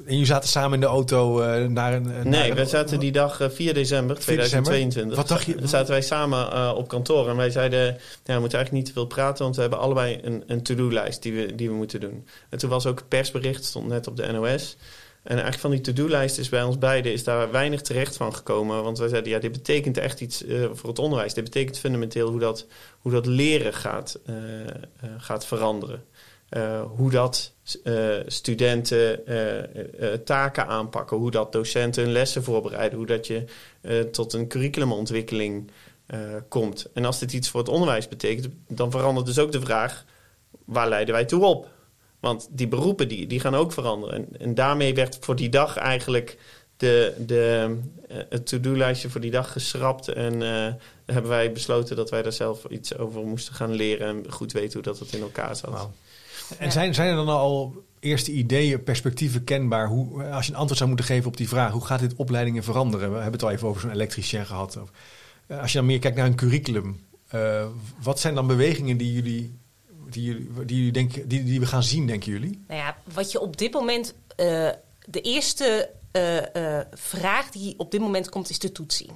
En 0.06 0.12
jullie 0.12 0.26
zaten 0.26 0.50
samen 0.50 0.74
in 0.74 0.80
de 0.80 0.86
auto 0.86 1.42
eh, 1.42 1.66
naar 1.68 1.94
een. 1.94 2.04
naar 2.04 2.26
Nee, 2.28 2.54
we 2.54 2.66
zaten 2.66 3.00
die 3.00 3.12
dag 3.12 3.40
eh, 3.40 3.50
4 3.50 3.74
december 3.74 4.22
4 4.22 4.38
december? 4.38 4.72
2022. 4.72 5.16
Wat 5.18 5.28
dacht 5.28 5.46
je? 5.46 5.56
Dan 5.56 5.68
zaten 5.68 5.90
wij 5.92 6.02
samen 6.02 6.52
eh, 6.52 6.74
op 6.76 6.88
kantoor 6.88 7.30
en 7.30 7.36
wij 7.36 7.50
zeiden... 7.50 7.80
Ja, 8.24 8.34
we 8.34 8.40
moeten 8.40 8.58
eigenlijk 8.58 8.72
niet 8.72 8.86
te 8.86 8.92
veel 8.94 9.06
praten... 9.06 9.44
want 9.44 9.56
we 9.56 9.62
hebben 9.62 9.80
allebei 9.80 10.20
een, 10.22 10.44
een 10.48 10.64
to-do-lijst 10.64 11.22
die 11.22 11.34
we, 11.34 11.56
die 11.56 11.70
we 11.70 11.76
moeten 11.76 12.00
doen. 12.00 12.26
En 12.50 12.58
toen 12.58 12.70
was 12.70 12.86
ook 12.86 13.00
het 13.00 13.08
persbericht, 13.08 13.64
stond 13.66 13.88
net 13.88 14.08
op 14.08 14.18
de 14.18 14.32
NOS... 14.32 14.78
En 15.24 15.32
eigenlijk 15.32 15.60
van 15.60 15.72
die 15.72 15.82
to-do-lijst 15.82 16.38
is 16.38 16.50
bij 16.50 16.64
ons 16.64 16.78
beiden 16.78 17.12
is 17.12 17.24
daar 17.24 17.52
weinig 17.52 17.82
terecht 17.82 18.18
van 18.18 18.36
gekomen. 18.36 18.84
Want 18.84 18.98
wij 18.98 19.08
zeiden, 19.08 19.32
ja, 19.32 19.40
dit 19.40 19.52
betekent 19.52 19.98
echt 19.98 20.22
iets 20.22 20.46
eh, 20.46 20.70
voor 20.74 20.90
het 20.90 21.00
onderwijs. 21.00 21.34
Dit 21.34 21.44
betekent 21.44 21.78
fundamenteel 21.78 22.30
hoe 22.30 22.40
dat, 22.40 22.66
hoe 23.00 23.12
dat 23.12 23.26
leren 23.26 23.74
gaat, 23.74 24.20
eh, 24.26 24.68
eh, 24.68 24.76
gaat 25.18 25.46
veranderen. 25.46 26.04
Hoe 26.96 27.12
dat 27.12 27.54
studenten 28.26 29.24
taken 30.26 30.68
aanpakken. 30.68 31.18
Hoe 31.18 31.32
dat 31.32 31.52
docenten 31.52 32.04
hun 32.04 32.12
lessen 32.12 32.44
voorbereiden. 32.44 32.98
Hoe 32.98 33.08
dat 33.08 33.28
je 33.28 33.46
tot 34.12 34.34
een 34.34 34.48
curriculumontwikkeling 34.48 35.72
komt. 36.48 36.90
En 36.94 37.06
als 37.06 37.20
dit 37.20 37.34
iets 37.34 37.50
voor 37.50 37.60
het 37.60 37.70
onderwijs 37.70 38.08
betekent, 38.08 38.48
dan 38.68 38.92
verandert 38.92 39.26
dus 39.26 39.40
ook 39.40 39.52
de 39.52 39.62
vraag... 39.62 40.06
waar 40.66 40.90
leiden 40.90 41.14
wij 41.14 41.26
toe 41.26 41.46
op? 41.46 41.68
Want 42.22 42.48
die 42.52 42.68
beroepen 42.68 43.08
die, 43.08 43.28
die 43.28 43.40
gaan 43.40 43.56
ook 43.56 43.74
veranderen. 43.74 44.16
En, 44.16 44.40
en 44.40 44.56
daarmee 44.56 44.94
werd 44.94 45.18
voor 45.22 45.36
die 45.36 45.50
dag 45.50 45.78
eigenlijk 45.78 46.38
de, 46.78 47.16
de, 47.20 47.78
eh, 48.08 48.18
het 48.30 48.46
to-do-lijstje 48.46 49.10
voor 49.10 49.22
die 49.22 49.32
dag 49.32 49.52
geschrapt. 49.52 50.08
En 50.08 50.42
eh, 50.42 50.74
hebben 51.06 51.32
wij 51.32 51.52
besloten 51.52 51.96
dat 51.96 52.10
wij 52.10 52.22
daar 52.22 52.32
zelf 52.32 52.66
iets 52.66 52.98
over 52.98 53.26
moesten 53.26 53.54
gaan 53.54 53.72
leren. 53.72 54.08
En 54.08 54.32
goed 54.32 54.52
weten 54.52 54.74
hoe 54.74 54.82
dat 54.82 55.00
het 55.00 55.14
in 55.14 55.22
elkaar 55.22 55.56
zat. 55.56 55.90
En 56.58 56.72
zijn, 56.72 56.94
zijn 56.94 57.10
er 57.10 57.16
dan 57.16 57.28
al 57.28 57.84
eerste 58.00 58.32
ideeën, 58.32 58.84
perspectieven 58.84 59.44
kenbaar? 59.44 59.88
Hoe, 59.88 60.24
als 60.24 60.46
je 60.46 60.52
een 60.52 60.58
antwoord 60.58 60.78
zou 60.78 60.90
moeten 60.90 61.08
geven 61.08 61.28
op 61.28 61.38
die 61.38 61.48
vraag, 61.48 61.72
hoe 61.72 61.86
gaat 61.86 62.00
dit 62.00 62.16
opleidingen 62.16 62.64
veranderen? 62.64 63.10
We 63.10 63.16
hebben 63.16 63.34
het 63.34 63.44
al 63.44 63.52
even 63.52 63.68
over 63.68 63.82
zo'n 63.82 63.92
elektricien 63.92 64.46
gehad. 64.46 64.78
Of, 64.78 64.92
eh, 65.48 65.62
als 65.62 65.72
je 65.72 65.78
dan 65.78 65.88
meer 65.88 66.00
kijkt 66.00 66.18
naar 66.18 66.26
een 66.26 66.36
curriculum, 66.36 67.06
eh, 67.28 67.66
wat 68.02 68.20
zijn 68.20 68.36
dan 68.36 68.48
bewegingen 68.48 68.98
die 68.98 69.14
jullie, 69.14 69.60
die, 70.12 70.66
die, 70.66 70.92
die, 70.92 71.44
die 71.44 71.60
we 71.60 71.66
gaan 71.66 71.84
zien, 71.84 72.08
denken 72.08 72.32
jullie? 72.32 72.64
Nou 72.68 72.80
ja, 72.80 72.98
wat 73.14 73.32
je 73.32 73.40
op 73.40 73.58
dit 73.58 73.74
moment. 73.74 74.14
eh, 74.36 74.70
de 75.06 75.22
eerste 75.22 75.90
eh, 76.12 76.56
eh, 76.80 76.86
vraag 76.94 77.50
die 77.50 77.74
op 77.78 77.92
dit 77.92 78.02
moment 78.02 78.30
komt, 78.30 78.50
is 78.50 78.60
de 78.60 78.72
toetsing. 78.72 79.12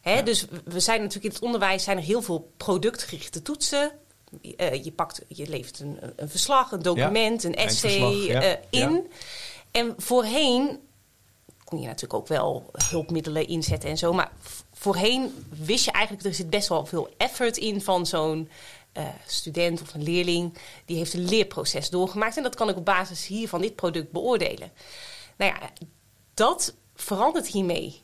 Hè, 0.00 0.22
Dus 0.22 0.46
we 0.64 0.80
zijn 0.80 0.98
natuurlijk 1.00 1.24
in 1.26 1.30
het 1.30 1.42
onderwijs 1.42 1.84
zijn 1.84 1.96
er 1.96 2.02
heel 2.02 2.22
veel 2.22 2.52
productgerichte 2.56 3.42
toetsen. 3.42 3.92
Je, 4.82 4.92
pakt, 4.96 5.20
je 5.28 5.48
levert 5.48 5.80
een, 5.80 5.98
een 6.16 6.28
verslag, 6.28 6.72
een 6.72 6.82
document, 6.82 7.44
een 7.44 7.54
essay 7.54 8.26
ja. 8.26 8.58
in. 8.70 9.06
En 9.70 9.94
voorheen 9.96 10.78
kon 11.64 11.80
je 11.80 11.86
natuurlijk 11.86 12.14
ook 12.14 12.28
wel 12.28 12.70
hulpmiddelen 12.90 13.46
inzetten 13.46 13.90
en 13.90 13.98
zo. 13.98 14.12
Maar 14.12 14.32
voorheen 14.72 15.46
wist 15.64 15.84
je 15.84 15.90
eigenlijk, 15.90 16.26
er 16.26 16.34
zit 16.34 16.50
best 16.50 16.68
wel 16.68 16.86
veel 16.86 17.08
effort 17.16 17.56
in 17.56 17.80
van 17.80 18.06
zo'n 18.06 18.48
eh, 18.94 19.08
student 19.26 19.82
of 19.82 19.94
een 19.94 20.02
leerling. 20.02 20.58
Die 20.84 20.96
heeft 20.96 21.14
een 21.14 21.28
leerproces 21.28 21.90
doorgemaakt. 21.90 22.36
En 22.36 22.42
dat 22.42 22.54
kan 22.54 22.68
ik 22.68 22.76
op 22.76 22.84
basis 22.84 23.26
hiervan 23.26 23.60
dit 23.60 23.76
product 23.76 24.10
beoordelen. 24.10 24.72
Nou 25.36 25.52
ja, 25.52 25.70
dat 26.34 26.74
verandert 26.94 27.46
hiermee. 27.46 28.02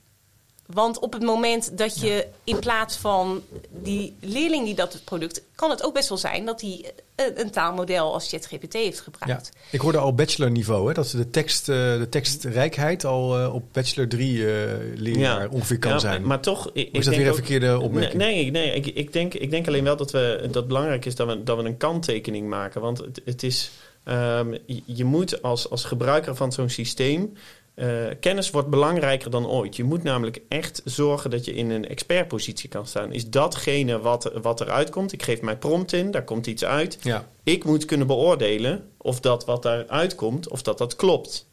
Want 0.73 0.99
op 0.99 1.13
het 1.13 1.23
moment 1.23 1.79
dat 1.79 2.01
je 2.01 2.27
in 2.45 2.59
plaats 2.59 2.97
van 2.97 3.43
die 3.71 4.15
leerling 4.21 4.65
die 4.65 4.75
dat 4.75 5.01
product... 5.05 5.43
kan 5.55 5.71
het 5.71 5.83
ook 5.83 5.95
best 5.95 6.09
wel 6.09 6.19
zijn 6.19 6.45
dat 6.45 6.61
hij 6.61 6.93
een, 7.17 7.41
een 7.41 7.51
taalmodel 7.51 8.13
als 8.13 8.29
ChatGPT 8.29 8.73
heeft 8.73 8.97
Ja. 8.97 9.03
gebruikt. 9.05 9.53
Ik 9.71 9.81
hoorde 9.81 9.99
al 9.99 10.15
bachelor 10.15 10.51
niveau, 10.51 10.89
hè, 10.89 10.95
dat 10.95 11.07
ze 11.09 11.17
de, 11.17 11.31
tekst, 11.31 11.69
eh, 11.69 11.77
de 11.77 12.07
tekstrijkheid 12.11 13.05
al 13.05 13.39
eh, 13.39 13.55
op 13.55 13.63
bachelor 13.73 14.09
3 14.09 14.47
eh 14.47 14.63
leerjaar 14.95 15.49
ongeveer 15.49 15.79
kan 15.79 15.93
Ja, 15.93 15.99
zijn. 15.99 16.27
Maar 16.27 16.41
toch... 16.41 16.71
Ik, 16.73 16.89
is 16.93 17.05
dat 17.05 17.15
weer 17.17 17.27
een 17.29 17.35
verkeerde 17.35 17.81
opmerking? 17.81 18.23
Nee, 18.23 18.35
nee, 18.35 18.51
nee 18.51 18.75
ik, 18.75 18.87
ik, 18.87 19.13
denk, 19.13 19.35
ik 19.35 19.51
denk 19.51 19.67
alleen 19.67 19.85
wel 19.85 19.97
dat, 19.97 20.11
we, 20.11 20.39
dat 20.43 20.55
het 20.55 20.67
belangrijk 20.67 21.05
is 21.05 21.15
dat 21.15 21.27
we, 21.27 21.43
dat 21.43 21.57
we 21.57 21.65
een 21.65 21.77
kanttekening 21.77 22.49
maken. 22.49 22.81
Want 22.81 22.99
het, 22.99 23.21
het 23.25 23.43
is... 23.43 23.71
ehm, 24.05 24.53
je, 24.67 24.83
je 24.85 25.05
moet 25.05 25.43
als, 25.43 25.71
als 25.71 25.85
gebruiker 25.85 26.37
van 26.37 26.53
zo'n 26.53 26.69
systeem... 26.69 27.33
eh, 27.81 28.15
kennis 28.21 28.51
wordt 28.51 28.69
belangrijker 28.69 29.31
dan 29.31 29.47
ooit. 29.47 29.77
Je 29.77 29.85
moet 29.85 30.03
namelijk 30.03 30.41
echt 30.49 30.83
zorgen 30.85 31.31
dat 31.31 31.45
je 31.45 31.55
in 31.55 31.71
een 31.71 31.89
expertpositie 31.89 32.69
kan 32.69 32.87
staan. 32.87 33.13
Is 33.13 33.29
datgene 33.31 34.01
wat, 34.01 34.31
wat 34.43 34.61
eruit 34.61 34.91
komt? 34.91 35.13
Ik 35.13 35.23
geef 35.23 35.41
mijn 35.41 35.59
prompt 35.59 35.93
in, 35.93 36.11
daar 36.11 36.25
komt 36.25 36.47
iets 36.47 36.65
uit. 36.65 36.99
Ja. 37.03 37.29
Ik 37.43 37.65
moet 37.65 37.85
kunnen 37.85 38.07
beoordelen 38.07 38.91
of 38.97 39.21
dat 39.21 39.45
wat 39.45 39.63
daaruit 39.63 40.15
komt, 40.15 40.49
of 40.49 40.63
dat 40.63 40.79
dat 40.79 40.97
klopt. 40.97 41.49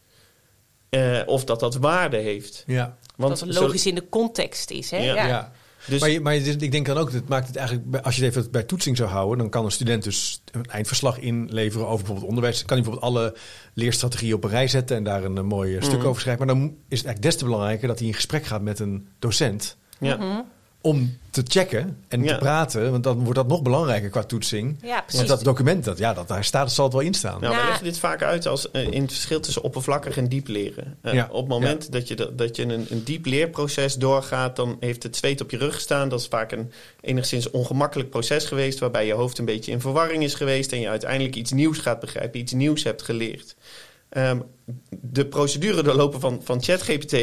Eh, 0.89 1.19
of 1.25 1.43
dat 1.43 1.59
dat 1.59 1.75
waarde 1.75 2.17
heeft. 2.17 2.63
Ja. 2.67 2.97
dat 3.17 3.39
het 3.39 3.53
zo- 3.53 3.61
logisch 3.61 3.85
in 3.85 3.95
de 3.95 4.09
context 4.09 4.71
is. 4.71 4.91
Hè? 4.91 4.97
Ja. 4.97 5.13
Ja. 5.15 5.27
Ja. 5.27 5.51
Dus, 5.87 5.99
maar, 5.99 6.09
je- 6.09 6.21
maar 6.21 6.35
je- 6.35 6.55
ik 6.57 6.71
denk 6.71 6.85
dan 6.85 6.97
ook, 6.97 7.11
dat 7.11 7.27
maakt 7.27 7.47
het 7.47 7.55
eigenlijk, 7.55 7.95
als 8.05 8.15
je 8.15 8.23
het 8.25 8.35
even 8.35 8.51
bij 8.51 8.63
toetsing 8.63 8.97
zou 8.97 9.09
houden, 9.09 9.37
dan 9.37 9.49
kan 9.49 9.65
een 9.65 9.71
student 9.71 10.03
dus 10.03 10.41
een 10.51 10.65
eindverslag 10.65 11.19
inleveren 11.19 11.85
over 11.85 11.97
bijvoorbeeld 11.97 12.27
onderwijs. 12.27 12.65
Kan 12.65 12.77
hij 12.77 12.85
bijvoorbeeld 12.85 13.13
alle 13.13 13.35
leerstrategieën 13.73 14.33
op 14.33 14.43
een 14.43 14.49
rij 14.49 14.67
zetten 14.67 14.97
en 14.97 15.03
daar 15.03 15.23
een, 15.23 15.37
eh, 15.37 15.43
mooi 15.43 15.75
eh, 15.75 15.83
stuk 15.83 15.97
Mhm. 15.97 16.07
over 16.07 16.21
schrijven. 16.21 16.45
Maar 16.45 16.55
dan 16.55 16.63
is 16.65 16.73
het 16.73 16.89
eigenlijk 16.89 17.21
des 17.21 17.35
te 17.35 17.43
belangrijker 17.45 17.87
dat 17.87 17.99
hij 17.99 18.07
in 18.07 18.13
gesprek 18.13 18.45
gaat 18.45 18.61
met 18.61 18.79
een 18.79 19.07
docent 19.19 19.77
ja. 19.99 20.15
Mhm. 20.17 20.41
Om 20.87 21.17
te 21.29 21.43
checken 21.47 21.97
en 22.07 22.25
te 22.25 22.35
praten. 22.39 22.91
Want 22.91 23.03
dan 23.03 23.19
wordt 23.19 23.35
dat 23.35 23.47
nog 23.47 23.61
belangrijker 23.61 24.09
qua 24.09 24.23
toetsing. 24.23 24.77
Ja, 24.81 25.01
precies. 25.01 25.17
Want 25.17 25.29
dat 25.29 25.43
document, 25.43 25.83
dat, 25.83 25.97
ja, 25.97 26.13
dat 26.13 26.27
daar 26.27 26.43
staat, 26.43 26.71
zal 26.71 26.85
het 26.85 26.93
wel 26.93 27.03
in 27.03 27.13
staan. 27.13 27.41
Nou, 27.41 27.55
we 27.55 27.65
leggen 27.65 27.83
dit 27.83 27.99
vaak 27.99 28.23
uit 28.23 28.45
als 28.45 28.67
uh, 28.73 28.83
in 28.83 29.01
het 29.01 29.11
verschil 29.11 29.39
tussen 29.39 29.63
oppervlakkig 29.63 30.17
en 30.17 30.29
diep 30.29 30.47
leren. 30.47 30.97
Uh, 31.03 31.23
Op 31.29 31.39
het 31.39 31.47
moment 31.47 31.91
dat 31.91 32.07
je, 32.07 32.33
dat 32.35 32.55
je 32.55 32.63
een, 32.63 32.85
een 32.89 33.03
diep 33.03 33.25
leerproces 33.25 33.95
doorgaat, 33.95 34.55
dan 34.55 34.77
heeft 34.79 35.03
het 35.03 35.15
zweet 35.15 35.41
op 35.41 35.51
je 35.51 35.57
rug 35.57 35.73
gestaan. 35.73 36.09
Dat 36.09 36.19
is 36.19 36.27
vaak 36.27 36.51
een 36.51 36.71
enigszins 37.01 37.49
ongemakkelijk 37.49 38.09
proces 38.09 38.45
geweest, 38.45 38.79
waarbij 38.79 39.05
je 39.05 39.13
hoofd 39.13 39.37
een 39.37 39.45
beetje 39.45 39.71
in 39.71 39.81
verwarring 39.81 40.23
is 40.23 40.33
geweest 40.33 40.71
en 40.71 40.79
je 40.79 40.89
uiteindelijk 40.89 41.35
iets 41.35 41.51
nieuws 41.51 41.77
gaat 41.77 41.99
begrijpen, 41.99 42.39
iets 42.39 42.53
nieuws 42.53 42.83
hebt 42.83 43.01
geleerd. 43.01 43.55
Um, 44.17 44.43
de 44.89 45.25
procedure 45.25 45.83
doorlopen 45.83 46.19
van, 46.19 46.41
van 46.43 46.63
ChatGPT 46.63 47.13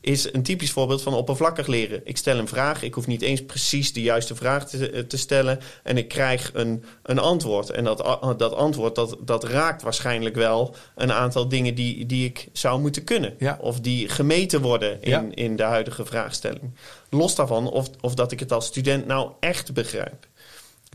is 0.00 0.32
een 0.32 0.42
typisch 0.42 0.70
voorbeeld 0.70 1.02
van 1.02 1.14
oppervlakkig 1.14 1.66
leren. 1.66 2.00
Ik 2.04 2.16
stel 2.16 2.38
een 2.38 2.48
vraag, 2.48 2.82
ik 2.82 2.94
hoef 2.94 3.06
niet 3.06 3.22
eens 3.22 3.44
precies 3.44 3.92
de 3.92 4.02
juiste 4.02 4.34
vraag 4.34 4.68
te, 4.68 4.90
eh, 4.90 5.00
te 5.00 5.16
stellen 5.16 5.60
en 5.82 5.96
ik 5.96 6.08
krijg 6.08 6.50
een, 6.54 6.84
een 7.02 7.18
antwoord. 7.18 7.70
En 7.70 7.84
dat, 7.84 8.18
dat 8.36 8.54
antwoord 8.54 8.94
dat, 8.94 9.16
dat 9.20 9.44
raakt 9.44 9.82
waarschijnlijk 9.82 10.34
wel 10.34 10.74
een 10.94 11.12
aantal 11.12 11.48
dingen 11.48 11.74
die, 11.74 12.06
die 12.06 12.26
ik 12.26 12.48
zou 12.52 12.80
moeten 12.80 13.04
kunnen. 13.04 13.36
Of 13.60 13.80
die 13.80 14.08
gemeten 14.08 14.60
worden 14.60 15.02
in, 15.02 15.34
in 15.34 15.56
de 15.56 15.62
huidige 15.62 16.04
vraagstelling. 16.04 16.74
Los 17.10 17.34
daarvan 17.34 17.70
of, 17.70 17.88
of 18.00 18.14
dat 18.14 18.32
ik 18.32 18.40
het 18.40 18.52
als 18.52 18.66
student 18.66 19.06
nou 19.06 19.32
echt 19.40 19.72
begrijp. 19.72 20.26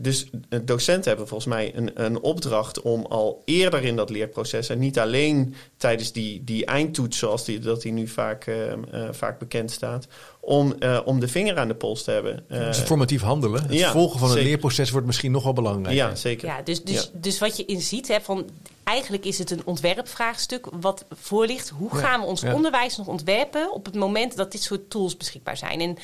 Dus 0.02 0.26
docenten 0.64 1.08
hebben 1.08 1.28
volgens 1.28 1.54
mij 1.54 1.72
een, 1.74 2.04
een 2.04 2.20
opdracht 2.20 2.82
om 2.82 3.06
al 3.06 3.42
eerder 3.44 3.84
in 3.84 3.96
dat 3.96 4.10
leerproces, 4.10 4.68
en 4.68 4.78
niet 4.78 4.98
alleen 4.98 5.54
tijdens 5.76 6.12
die, 6.12 6.44
die 6.44 6.64
eindtoets, 6.66 7.18
zoals 7.18 7.44
die, 7.44 7.58
dat 7.58 7.82
die 7.82 7.92
nu 7.92 8.08
vaak, 8.08 8.46
uh, 8.46 8.66
uh, 8.66 9.08
vaak 9.10 9.38
bekend 9.38 9.70
staat, 9.70 10.06
om, 10.40 10.74
uh, 10.78 11.00
om 11.04 11.20
de 11.20 11.28
vinger 11.28 11.58
aan 11.58 11.68
de 11.68 11.74
pols 11.74 12.02
te 12.02 12.10
hebben. 12.10 12.44
dus 12.48 12.78
formatief 12.78 13.22
handelen, 13.22 13.62
het 13.62 13.72
ja, 13.72 13.92
volgen 13.92 14.18
van 14.18 14.30
het 14.30 14.42
leerproces 14.42 14.90
wordt 14.90 15.06
misschien 15.06 15.32
nog 15.32 15.42
wel 15.42 15.52
belangrijk. 15.52 15.96
Ja, 15.96 16.14
zeker. 16.14 16.48
Ja, 16.48 16.62
dus, 16.62 16.84
dus, 16.84 17.02
ja. 17.02 17.18
dus 17.20 17.38
wat 17.38 17.56
je 17.56 17.64
in 17.64 17.80
ziet, 17.80 18.08
hè, 18.08 18.20
van, 18.20 18.50
eigenlijk 18.84 19.24
is 19.24 19.38
het 19.38 19.50
een 19.50 19.62
ontwerpvraagstuk 19.64 20.66
wat 20.80 21.04
voor 21.10 21.46
ligt. 21.46 21.68
Hoe 21.68 21.94
gaan 21.94 22.20
we 22.20 22.26
ons 22.26 22.42
onderwijs 22.42 22.96
nog 22.96 23.06
ontwerpen 23.06 23.72
op 23.72 23.84
het 23.84 23.94
moment 23.94 24.36
dat 24.36 24.52
dit 24.52 24.62
soort 24.62 24.90
tools 24.90 25.16
beschikbaar 25.16 25.56
zijn? 25.56 25.80
En 25.80 25.96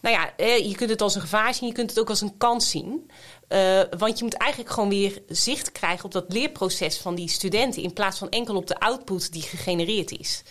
nou 0.00 0.16
ja, 0.16 0.44
je 0.54 0.74
kunt 0.74 0.90
het 0.90 1.02
als 1.02 1.14
een 1.14 1.20
gevaar 1.20 1.54
zien, 1.54 1.68
je 1.68 1.74
kunt 1.74 1.90
het 1.90 2.00
ook 2.00 2.08
als 2.08 2.20
een 2.20 2.36
kans 2.36 2.70
zien. 2.70 3.10
Uh, 3.52 3.80
want 3.98 4.18
je 4.18 4.24
moet 4.24 4.34
eigenlijk 4.34 4.72
gewoon 4.72 4.88
weer 4.88 5.22
zicht 5.28 5.72
krijgen 5.72 6.04
op 6.04 6.12
dat 6.12 6.24
leerproces 6.28 6.96
van 6.96 7.14
die 7.14 7.28
studenten. 7.28 7.82
In 7.82 7.92
plaats 7.92 8.18
van 8.18 8.30
enkel 8.30 8.56
op 8.56 8.66
de 8.66 8.80
output 8.80 9.32
die 9.32 9.42
gegenereerd 9.42 10.10
is. 10.18 10.42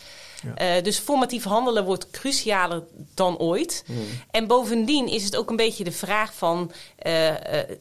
Ja. 0.55 0.77
Uh, 0.77 0.83
dus 0.83 0.97
formatief 0.97 1.43
handelen 1.43 1.85
wordt 1.85 2.09
crucialer 2.09 2.83
dan 3.13 3.37
ooit. 3.37 3.83
Mm. 3.87 3.97
En 4.31 4.47
bovendien 4.47 5.07
is 5.07 5.23
het 5.23 5.35
ook 5.35 5.49
een 5.49 5.55
beetje 5.55 5.83
de 5.83 5.91
vraag 5.91 6.33
van... 6.33 6.71
Uh, 7.05 7.27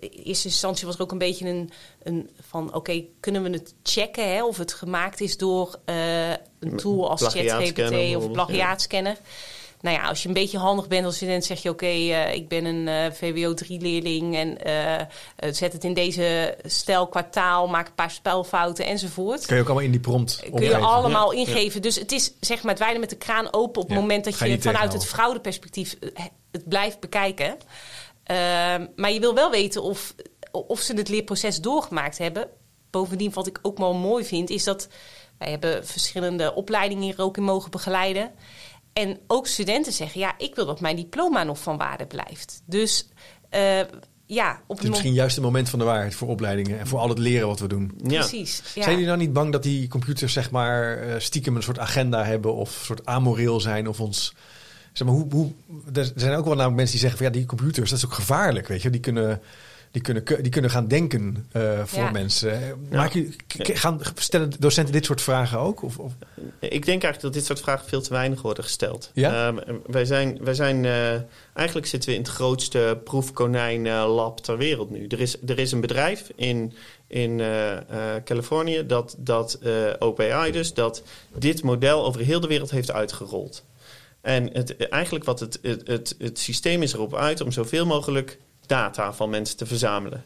in 0.00 0.11
eerste 0.24 0.48
instantie 0.48 0.87
was 0.87 0.94
er 0.94 1.02
ook 1.02 1.12
een 1.12 1.18
beetje 1.18 1.48
een... 1.48 1.70
een 2.02 2.30
van 2.48 2.66
oké, 2.66 2.76
okay, 2.76 3.09
kunnen 3.20 3.42
we 3.42 3.50
het 3.50 3.74
checken 3.83 4.35
hè, 4.35 4.44
of 4.44 4.59
het 4.59 4.72
gemaakt 4.72 5.20
is 5.20 5.37
door 5.37 5.78
een 5.85 6.76
tool 6.76 7.11
als 7.11 7.22
ChatGPT 7.22 8.16
of 8.16 8.30
plagiaatscanner... 8.30 9.12
Ja 9.12 9.59
nou 9.81 9.97
ja, 9.97 10.09
als 10.09 10.23
je 10.23 10.29
een 10.29 10.35
beetje 10.35 10.59
handig 10.59 10.88
bent 10.88 11.05
als 11.05 11.16
student, 11.16 11.45
zeg 11.45 11.62
je: 11.62 11.69
Oké, 11.69 11.85
okay, 11.85 12.29
uh, 12.29 12.35
ik 12.35 12.49
ben 12.49 12.64
een 12.64 12.87
uh, 12.87 13.12
VWO 13.12 13.55
3-leerling 13.64 14.37
en 14.37 14.59
uh, 14.66 15.53
zet 15.53 15.73
het 15.73 15.85
in 15.85 15.95
deze 15.95 16.57
stijl 16.64 17.07
kwartaal, 17.07 17.69
maak 17.69 17.87
een 17.87 17.95
paar 17.95 18.11
spelfouten 18.11 18.87
enzovoort. 18.87 19.47
Kun 19.47 19.57
je 19.57 19.62
ook 19.62 19.69
allemaal 19.69 19.87
in 19.87 19.90
die 19.90 20.01
prompt 20.01 20.43
Kun 20.55 20.64
je 20.64 20.77
allemaal 20.77 21.33
ja. 21.33 21.38
ingeven. 21.38 21.83
Dus 21.83 21.97
het 21.97 22.12
is 22.12 22.33
zeg 22.40 22.62
maar 22.62 22.71
het 22.73 22.83
wijden 22.83 23.01
met 23.01 23.11
de 23.11 23.16
kraan 23.16 23.53
open 23.53 23.83
op 23.83 23.88
het 23.88 23.97
ja. 23.97 24.03
moment 24.03 24.25
dat 24.25 24.38
je, 24.38 24.49
je 24.49 24.61
vanuit 24.61 24.93
het 24.93 25.07
fraudeperspectief 25.07 25.97
het 26.51 26.69
blijft 26.69 27.01
bekijken. 27.01 27.57
Ehm, 28.23 28.87
maar 28.97 29.12
je 29.12 29.21
wil 29.21 29.35
wel 29.35 29.51
weten 29.51 29.83
of, 29.83 30.14
of 30.51 30.81
ze 30.81 30.95
het 30.95 31.09
leerproces 31.09 31.61
doorgemaakt 31.61 32.19
hebben. 32.19 32.49
Bovendien, 32.90 33.33
wat 33.33 33.47
ik 33.47 33.59
ook 33.62 33.79
wel 33.79 33.95
mooi 33.95 34.25
vind, 34.25 34.51
is 34.51 34.64
dat 34.64 34.88
wij 35.38 35.51
hebben 35.51 35.87
verschillende 35.87 36.55
opleidingen 36.55 37.05
hier 37.05 37.21
ook 37.21 37.37
in 37.37 37.43
mogen 37.43 37.71
begeleiden. 37.71 38.31
En 38.92 39.18
ook 39.26 39.46
studenten 39.46 39.92
zeggen, 39.92 40.20
ja, 40.20 40.35
ik 40.38 40.55
wil 40.55 40.66
dat 40.66 40.81
mijn 40.81 40.96
diploma 40.96 41.42
nog 41.42 41.59
van 41.59 41.76
waarde 41.76 42.07
blijft. 42.07 42.62
Dus 42.66 43.09
uh, 43.50 43.81
ja, 44.26 44.61
op 44.66 44.76
het 44.76 44.85
is 44.85 44.90
misschien 44.90 45.12
juist 45.12 45.35
het 45.35 45.44
moment 45.44 45.68
van 45.68 45.79
de 45.79 45.85
waarheid 45.85 46.14
voor 46.14 46.29
opleidingen 46.29 46.79
en 46.79 46.87
voor 46.87 46.98
al 46.98 47.09
het 47.09 47.18
leren 47.18 47.46
wat 47.46 47.61
we 47.61 47.68
doen. 47.68 47.92
Ja. 48.03 48.18
Precies. 48.18 48.62
Ja. 48.74 48.83
Zijn 48.83 48.90
jullie 48.90 49.07
nou 49.07 49.18
niet 49.18 49.33
bang 49.33 49.53
dat 49.53 49.62
die 49.62 49.88
computers 49.88 50.33
zeg 50.33 50.50
maar 50.50 51.07
uh, 51.07 51.14
stiekem 51.18 51.57
een 51.57 51.62
soort 51.62 51.79
agenda 51.79 52.24
hebben 52.24 52.55
of 52.55 52.79
een 52.79 52.85
soort 52.85 53.07
amoreel 53.07 53.61
zijn 53.61 53.88
of 53.88 54.00
ons 54.00 54.35
zeg 54.92 55.07
maar 55.07 55.16
hoe, 55.16 55.26
hoe 55.31 55.53
er 55.92 56.12
zijn 56.14 56.37
ook 56.37 56.44
wel 56.44 56.55
namelijk 56.55 56.76
mensen 56.76 56.98
die 56.98 57.00
zeggen 57.00 57.18
van 57.18 57.26
ja 57.26 57.33
die 57.33 57.46
computers 57.46 57.90
dat 57.90 57.98
is 57.98 58.05
ook 58.05 58.12
gevaarlijk 58.12 58.68
weet 58.68 58.83
je 58.83 58.90
die 58.90 59.00
kunnen 59.00 59.40
die 59.90 60.03
kunnen, 60.03 60.24
die 60.24 60.48
kunnen 60.50 60.70
gaan 60.70 60.88
denken 60.88 61.46
uh, 61.53 61.85
voor 61.85 62.03
ja. 62.03 62.11
mensen. 62.11 62.79
Maak 62.90 63.12
je, 63.12 63.29
gaan, 63.57 64.00
stellen 64.14 64.53
docenten 64.59 64.92
dit 64.92 65.05
soort 65.05 65.22
vragen 65.22 65.59
ook? 65.59 65.83
Of, 65.83 65.98
of? 65.98 66.12
Ik 66.59 66.85
denk 66.85 67.03
eigenlijk 67.03 67.20
dat 67.20 67.33
dit 67.33 67.44
soort 67.44 67.61
vragen 67.61 67.88
veel 67.88 68.00
te 68.00 68.12
weinig 68.12 68.42
worden 68.42 68.64
gesteld. 68.64 69.11
Ja? 69.14 69.53
Uh, 69.53 69.59
wij 69.87 70.05
zijn, 70.05 70.38
wij 70.40 70.55
zijn 70.55 70.85
uh, 70.85 71.11
eigenlijk 71.55 71.87
zitten 71.87 72.11
we 72.11 72.16
in 72.16 72.22
het 72.22 72.31
grootste 72.31 73.00
proefkonijnlab 73.05 74.40
ter 74.40 74.57
wereld 74.57 74.90
nu. 74.90 75.07
Er 75.07 75.20
is, 75.20 75.37
er 75.46 75.59
is 75.59 75.72
een 75.72 75.81
bedrijf 75.81 76.31
in, 76.35 76.72
in 77.07 77.42
Californië, 78.24 78.87
dat, 78.87 79.14
dat 79.18 79.59
OpenAI 79.98 80.53
dus, 80.53 80.74
dat 80.74 81.03
dit 81.35 81.62
model 81.62 82.05
over 82.05 82.20
heel 82.20 82.40
de 82.40 82.46
wereld 82.46 82.70
heeft 82.70 82.90
uitgerold. 82.90 83.64
En 84.20 84.50
het, 84.53 84.76
eigenlijk 84.88 85.24
wat 85.24 85.40
het, 85.40 85.59
het, 85.62 85.87
het, 85.87 86.14
het 86.18 86.38
systeem 86.38 86.83
is 86.83 86.92
erop 86.92 87.14
uit 87.14 87.40
om 87.40 87.53
zoveel 87.53 87.87
mogelijk 87.87 88.38
data 88.70 89.12
van 89.12 89.30
mensen 89.30 89.56
te 89.56 89.66
verzamelen. 89.66 90.24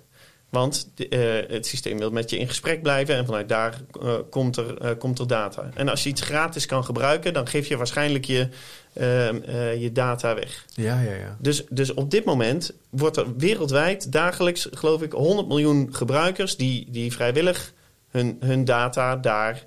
Want 0.54 0.88
uh, 0.96 1.20
het 1.48 1.66
systeem 1.66 1.98
wil 1.98 2.10
met 2.10 2.30
je 2.30 2.38
in 2.38 2.48
gesprek 2.48 2.82
blijven 2.82 3.16
en 3.16 3.26
vanuit 3.26 3.48
daar 3.48 3.80
uh, 4.02 4.14
komt, 4.30 4.56
er, 4.56 4.82
uh, 4.82 4.90
komt 4.98 5.18
er 5.18 5.26
data. 5.26 5.70
En 5.74 5.88
als 5.88 6.02
je 6.02 6.08
iets 6.08 6.20
gratis 6.20 6.66
kan 6.66 6.84
gebruiken, 6.84 7.32
dan 7.32 7.48
geef 7.48 7.68
je 7.68 7.76
waarschijnlijk 7.76 8.24
je, 8.24 8.48
ehm, 8.92 9.34
je 9.78 9.90
data 9.92 10.34
weg. 10.34 10.64
Ja, 10.74 11.00
ja, 11.00 11.14
ja. 11.14 11.36
Dus, 11.38 11.64
dus 11.70 11.94
op 11.94 12.10
dit 12.10 12.24
moment 12.24 12.72
wordt 12.90 13.16
er 13.16 13.36
wereldwijd 13.36 14.12
dagelijks, 14.12 14.68
geloof 14.70 15.02
ik, 15.02 15.12
100 15.12 15.48
miljoen 15.48 15.88
gebruikers 15.94 16.56
die, 16.56 16.90
die 16.90 17.12
vrijwillig 17.12 17.72
hun, 18.10 18.36
hun 18.40 18.64
data 18.64 19.16
daar 19.16 19.64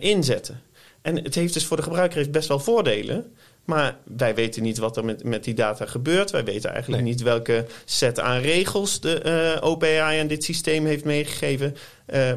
inzetten. 0.00 0.60
En 1.02 1.16
het 1.16 1.34
heeft 1.34 1.54
dus 1.54 1.66
voor 1.66 1.76
de 1.76 1.82
gebruiker 1.82 2.18
heeft 2.18 2.30
best 2.30 2.48
wel 2.48 2.60
voordelen. 2.60 3.32
Maar 3.70 3.96
wij 4.16 4.34
weten 4.34 4.62
niet 4.62 4.78
wat 4.78 4.96
er 4.96 5.04
met, 5.04 5.24
met 5.24 5.44
die 5.44 5.54
data 5.54 5.86
gebeurt. 5.86 6.30
Wij 6.30 6.44
weten 6.44 6.70
eigenlijk 6.70 7.02
nee. 7.02 7.12
niet 7.12 7.22
welke 7.22 7.66
set 7.84 8.20
aan 8.20 8.40
regels 8.40 9.00
de 9.00 9.22
uh, 9.60 9.68
OpenAI 9.68 10.20
aan 10.20 10.26
dit 10.26 10.44
systeem 10.44 10.86
heeft 10.86 11.04
meegegeven. 11.04 11.76
Uh, 12.06 12.28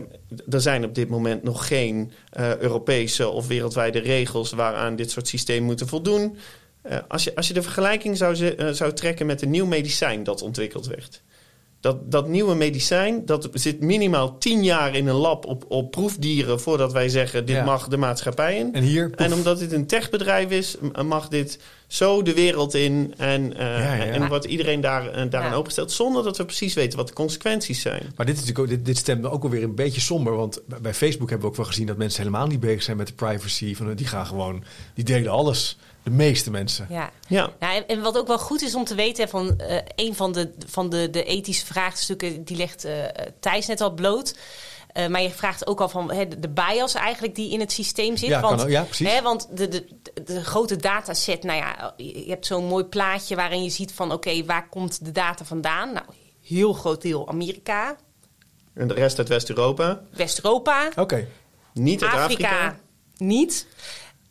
er 0.50 0.62
zijn 0.62 0.86
op 0.86 0.96
dit 0.96 1.10
moment 1.10 1.43
nog 1.43 1.67
geen 1.67 2.12
uh, 2.39 2.58
Europese 2.58 3.30
of 3.30 3.48
wereldwijde 3.48 4.00
regels 4.00 4.52
waaraan 4.52 4.96
dit 4.96 5.12
soort 5.12 5.28
systemen 5.28 5.63
moeten 5.63 5.88
voldoen. 5.88 6.38
als, 7.08 7.24
je, 7.24 7.36
als 7.36 7.48
je 7.48 7.54
de 7.54 7.62
vergelijking 7.62 8.17
zou, 8.17 8.36
zou 8.74 8.93
trekken 8.93 9.26
met 9.26 9.41
een 9.41 9.50
nieuw 9.50 9.65
medicijn 9.65 10.24
dat 10.24 10.41
ontwikkeld 10.41 10.88
werd. 10.88 11.22
Dat, 11.84 12.12
dat 12.12 12.28
nieuwe 12.28 12.56
medicijn, 12.56 13.26
dat 13.26 13.50
zit 13.54 13.80
minimaal 13.80 14.38
tien 14.38 14.63
jaar 14.63 14.96
in 14.96 15.08
een 15.08 15.15
lab 15.15 15.46
op, 15.46 15.65
op 15.67 15.91
proefdieren 15.91 16.60
voordat 16.60 16.91
wij 16.93 17.10
zeggen 17.10 17.46
dit 17.46 17.56
ja. 17.56 17.63
mag 17.63 17.88
de 17.88 17.98
maatschappij 17.98 18.58
in. 18.58 18.74
En, 18.74 18.84
hier, 18.84 19.12
en 19.15 19.34
omdat 19.34 19.60
dit 19.60 19.72
een 19.72 19.88
techbedrijf 19.88 20.50
is, 20.50 20.76
mag 21.06 21.28
dit 21.28 21.60
zo 21.88 22.22
de 22.22 22.34
wereld 22.34 22.74
in 22.74 23.13
en, 23.17 23.41
uh, 23.52 23.58
ja, 23.58 23.93
ja. 23.93 24.04
en 24.04 24.28
wordt 24.28 24.46
iedereen 24.46 24.82
daar, 24.82 25.06
uh, 25.06 25.30
daaraan 25.30 25.54
opengesteld 25.54 25.91
zonder 25.91 26.24
dat 26.24 26.38
we 26.38 26.46
precies 26.46 26.74
weten 26.74 26.98
wat 26.98 27.08
de 27.08 27.13
consequenties 27.13 27.82
zijn. 27.82 28.13
Maar 28.15 28.26
dit, 28.26 28.36
is 28.36 28.41
natuurlijk 28.41 28.72
ook, 28.72 28.78
dit, 28.78 28.86
dit 28.86 28.98
stemt 28.98 29.26
ook 29.26 29.43
alweer 29.43 29.63
een 29.63 29.76
beetje 29.76 30.02
somber, 30.02 30.36
want 30.36 30.62
bij 30.82 30.93
Facebook 30.93 31.30
hebben 31.30 31.48
we 31.48 31.54
ook 31.54 31.58
wel 31.58 31.72
gezien 31.72 31.88
dat 31.88 31.98
mensen 31.98 32.24
helemaal 32.24 32.48
niet 32.48 32.60
bezig 32.60 32.84
zijn 32.84 32.98
met 32.98 33.08
de 33.08 33.13
privacy. 33.13 33.76
Van, 33.76 33.93
die 33.93 34.08
gaan 34.08 34.26
gewoon, 34.26 34.63
die 34.93 35.04
delen 35.04 35.32
alles. 35.32 35.78
De 36.03 36.09
meeste 36.09 36.51
mensen. 36.51 36.87
Ja, 36.89 37.11
ja. 37.27 37.49
ja 37.59 37.85
en, 37.85 38.01
wat 38.01 38.17
ook 38.17 38.27
wel 38.27 38.39
goed 38.39 38.61
is 38.61 38.75
om 38.75 38.83
te 38.83 38.95
weten, 38.95 39.29
van 39.29 39.61
uh, 39.61 39.77
een 39.95 40.15
van 40.15 40.31
de, 40.31 40.53
van 40.67 40.89
de, 40.89 41.09
de 41.09 41.23
ethische 41.23 41.65
vraagstukken, 41.65 42.43
die 42.43 42.57
legt 42.57 42.85
uh, 42.85 42.91
Thijs 43.39 43.67
net 43.67 43.81
al 43.81 43.93
bloot. 43.93 44.35
Uh, 44.93 45.07
maar 45.07 45.21
je 45.21 45.29
vraagt 45.29 45.67
ook 45.67 45.81
al 45.81 45.89
van 45.89 46.11
hè, 46.11 46.27
de 46.39 46.49
bias 46.49 46.93
eigenlijk 46.93 47.35
die 47.35 47.51
in 47.51 47.59
het 47.59 47.71
systeem 47.71 48.17
zit. 48.17 48.29
Ja, 48.29 48.41
want, 48.41 48.61
kan, 48.61 48.69
ja 48.69 48.83
precies. 48.83 49.11
Hè, 49.11 49.21
want 49.21 49.47
de, 49.57 49.67
de, 49.67 49.85
de, 50.25 50.43
grote 50.43 50.75
dataset, 50.75 51.43
nou 51.43 51.57
ja, 51.57 51.93
je 51.97 52.25
hebt 52.27 52.45
zo'n 52.45 52.65
mooi 52.65 52.83
plaatje 52.83 53.35
waarin 53.35 53.63
je 53.63 53.69
ziet 53.69 53.91
van 53.91 54.05
oké, 54.11 54.29
okay, 54.29 54.45
waar 54.45 54.69
komt 54.69 55.05
de 55.05 55.11
data 55.11 55.45
vandaan? 55.45 55.93
Nou, 55.93 56.05
heel 56.41 56.73
groot 56.73 57.01
deel 57.01 57.27
Amerika. 57.27 57.95
En 58.73 58.87
de 58.87 58.93
rest 58.93 59.17
uit 59.17 59.27
West-Europa? 59.27 60.01
West-Europa. 60.11 60.87
Oké. 60.87 61.01
Okay. 61.01 61.27
Niet 61.73 62.03
uit 62.03 62.13
Afrika. 62.13 62.47
Afrika. 62.47 62.79
Niet. 63.17 63.67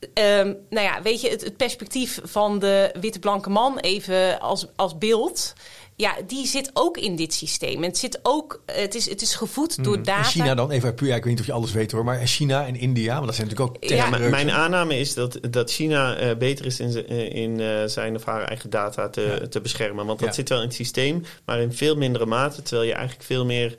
Um, 0.02 0.56
nou 0.70 0.86
ja, 0.86 1.02
weet 1.02 1.20
je, 1.20 1.28
het, 1.28 1.44
het, 1.44 1.56
perspectief 1.56 2.20
van 2.22 2.58
de 2.58 2.94
witte 3.00 3.18
blanke 3.18 3.50
man 3.50 3.78
even 3.78 4.40
als, 4.40 4.66
als 4.76 4.98
beeld 4.98 5.54
ja, 5.96 6.16
die 6.26 6.46
zit 6.46 6.70
ook 6.72 6.96
in 6.96 7.16
dit 7.16 7.34
systeem. 7.34 7.76
En 7.76 7.88
het, 7.88 7.98
zit 7.98 8.20
ook, 8.22 8.62
het, 8.66 8.94
is, 8.94 9.08
het 9.08 9.22
is 9.22 9.34
gevoed 9.34 9.84
door 9.84 9.94
hmm. 9.94 10.04
data. 10.04 10.22
China 10.22 10.54
dan, 10.54 10.70
even 10.70 10.94
puur, 10.94 11.14
ik 11.14 11.24
weet 11.24 11.32
niet 11.32 11.40
of 11.40 11.46
je 11.46 11.52
alles 11.52 11.72
weet 11.72 11.92
hoor, 11.92 12.04
maar 12.04 12.26
China 12.26 12.66
en 12.66 12.76
India, 12.76 13.14
want 13.14 13.26
dat 13.26 13.34
zijn 13.34 13.48
natuurlijk 13.48 13.76
ook 13.76 13.90
ja. 13.90 14.28
Mijn 14.28 14.50
aanname 14.50 14.98
is 14.98 15.14
dat, 15.14 15.38
dat 15.50 15.70
China 15.70 16.22
uh, 16.22 16.36
beter 16.36 16.66
is 16.66 16.80
in, 16.80 17.04
uh, 17.10 17.34
in 17.34 17.58
uh, 17.58 17.84
zijn 17.86 18.14
of 18.16 18.24
haar 18.24 18.42
eigen 18.42 18.70
data 18.70 19.08
te, 19.08 19.46
te 19.50 19.60
beschermen. 19.60 20.06
Want 20.06 20.18
dat 20.18 20.34
zit 20.34 20.48
wel 20.48 20.58
in 20.58 20.66
het 20.66 20.74
systeem, 20.74 21.24
maar 21.44 21.60
in 21.60 21.72
veel 21.72 21.96
mindere 21.96 22.26
mate, 22.26 22.62
terwijl 22.62 22.88
je 22.88 22.94
eigenlijk 22.94 23.24
veel 23.26 23.44
meer 23.44 23.70
uh, 23.70 23.76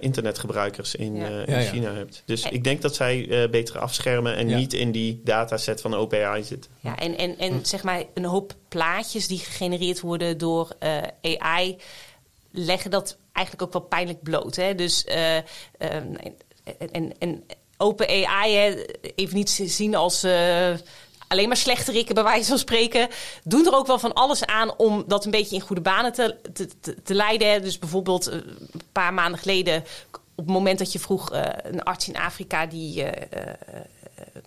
internetgebruikers 0.00 0.94
in, 0.94 1.16
uh, 1.16 1.46
in 1.46 1.60
China 1.60 1.92
hebt. 1.92 2.22
Dus 2.24 2.44
ik 2.44 2.64
denk 2.64 2.82
dat 2.82 2.94
zij 2.94 3.48
beter 3.50 3.78
afschermen 3.78 4.36
en 4.36 4.46
niet 4.46 4.72
in 4.72 4.92
die 4.92 5.20
dataset 5.24 5.80
van 5.80 5.94
OpenAI 5.94 6.42
zitten. 6.44 6.70
Ja, 6.80 6.98
en, 6.98 7.16
en, 7.18 7.38
en 7.38 7.52
hm. 7.52 7.64
zeg 7.64 7.82
maar 7.82 8.02
een 8.14 8.24
hoop 8.24 8.54
plaatjes 8.68 9.26
die 9.26 9.38
gegenereerd 9.38 10.00
worden 10.00 10.38
door 10.38 10.68
AI 11.22 11.76
leggen 12.50 12.90
dat 12.90 13.16
eigenlijk 13.32 13.66
ook 13.66 13.72
wel 13.72 13.88
pijnlijk 13.88 14.22
bloot. 14.22 14.56
Hè? 14.56 14.74
Dus 14.74 15.04
ehm, 15.04 16.14
en, 16.92 17.12
en 17.18 17.44
OpenAI 17.76 18.84
even 19.14 19.36
niet 19.36 19.50
zien 19.50 19.94
als 19.94 20.26
alleen 21.32 21.48
maar 21.48 21.56
slechterikken, 21.56 22.14
bij 22.14 22.24
wijze 22.24 22.48
van 22.48 22.58
spreken, 22.58 23.08
doen 23.44 23.66
er 23.66 23.74
ook 23.74 23.86
wel 23.86 23.98
van 23.98 24.12
alles 24.12 24.46
aan 24.46 24.76
om 24.76 25.04
dat 25.06 25.24
een 25.24 25.30
beetje 25.30 25.54
in 25.54 25.60
goede 25.60 25.82
banen 25.82 26.12
te, 26.12 26.36
te, 26.52 26.68
te, 27.02 27.14
leiden. 27.14 27.62
Dus 27.62 27.78
bijvoorbeeld 27.78 28.26
eh, 28.26 28.34
een 28.34 28.82
paar 28.92 29.14
maanden 29.14 29.40
geleden, 29.40 29.84
op 30.10 30.44
het 30.44 30.54
moment 30.54 30.78
dat 30.78 30.92
je 30.92 30.98
vroeg 30.98 31.32
uh, 31.32 31.42
een 31.62 31.82
arts 31.82 32.08
in 32.08 32.16
Afrika 32.16 32.66
die. 32.66 33.04
Uh, 33.04 33.10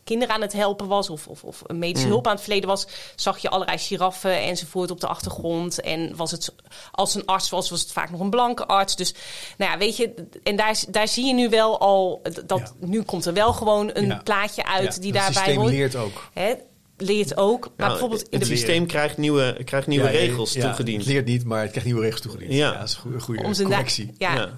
kinderen 0.04 0.36
aan 0.36 0.41
het 0.41 0.54
helpen 0.54 0.88
was 0.88 1.10
of, 1.10 1.28
of, 1.28 1.43
of 1.43 1.63
medische 1.67 2.06
mm. 2.06 2.12
hulp 2.12 2.28
aan 2.28 2.34
het 2.34 2.43
verleden 2.43 2.69
was, 2.69 2.88
zag 3.15 3.38
je 3.38 3.50
allerlei 3.50 3.78
giraffen 3.78 4.41
enzovoort 4.41 4.91
op 4.91 5.00
de 5.00 5.08
achtergrond. 5.08 5.82
En 5.82 6.15
was 6.15 6.32
het 6.32 6.56
als 6.91 7.15
een 7.15 7.26
arts 7.26 7.50
was, 7.50 7.69
was 7.69 7.82
het 7.82 7.91
vaak 7.91 8.12
nog 8.12 8.19
een 8.19 8.30
blanke 8.30 8.65
arts. 8.65 8.95
Dus 8.95 9.13
nou 9.58 9.71
ja, 9.71 9.78
weet 9.78 9.98
je, 9.98 10.13
en 10.43 10.56
daar, 10.56 10.84
daar 10.89 11.08
zie 11.08 11.26
je 11.26 11.34
nu 11.34 11.50
wel 11.50 11.80
al 11.80 12.21
dat 12.45 12.74
nu 12.80 13.02
komt 13.02 13.26
er 13.26 13.34
wel 13.34 13.54
gewoon 13.54 13.89
een 13.93 14.24
plaatje 14.24 14.65
uit 14.65 15.02
die 15.02 15.12
daarbij 15.12 15.56
hoort. 15.56 15.71
leert 15.71 15.95
ook. 15.95 16.30
Hè? 16.34 16.54
Leert 16.97 17.38
ook. 17.38 17.71
Maar 17.77 17.89
bijvoorbeeld 17.89 18.29
in 18.29 18.39
het 18.39 18.47
systeem 18.47 18.86
krijgt 18.88 19.17
nieuwe, 19.17 19.58
krijgt 19.63 19.88
nieuwe 19.88 20.08
regels 20.08 20.51
toegediend. 20.51 21.03
Het 21.03 21.12
leert 21.12 21.25
niet, 21.25 21.45
maar 21.45 21.62
het 21.62 21.69
krijgt 21.69 21.86
nieuwe 21.88 22.01
regels 22.01 22.21
toegediend. 22.21 22.53
Ja, 22.53 22.77
dat 22.77 22.88
is 22.88 22.95
een 22.95 23.01
goede, 23.01 23.19
goede 23.19 23.63
correctie. 23.63 24.13
Ja. 24.17 24.49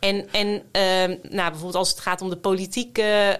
En, 0.00 0.32
en 0.32 0.48
uh, 0.48 1.16
nou, 1.30 1.50
bijvoorbeeld 1.50 1.74
als 1.74 1.90
het 1.90 2.00
gaat 2.00 2.20
om 2.20 2.30
de 2.30 2.36
politiek, 2.36 2.98
uh, 2.98 3.30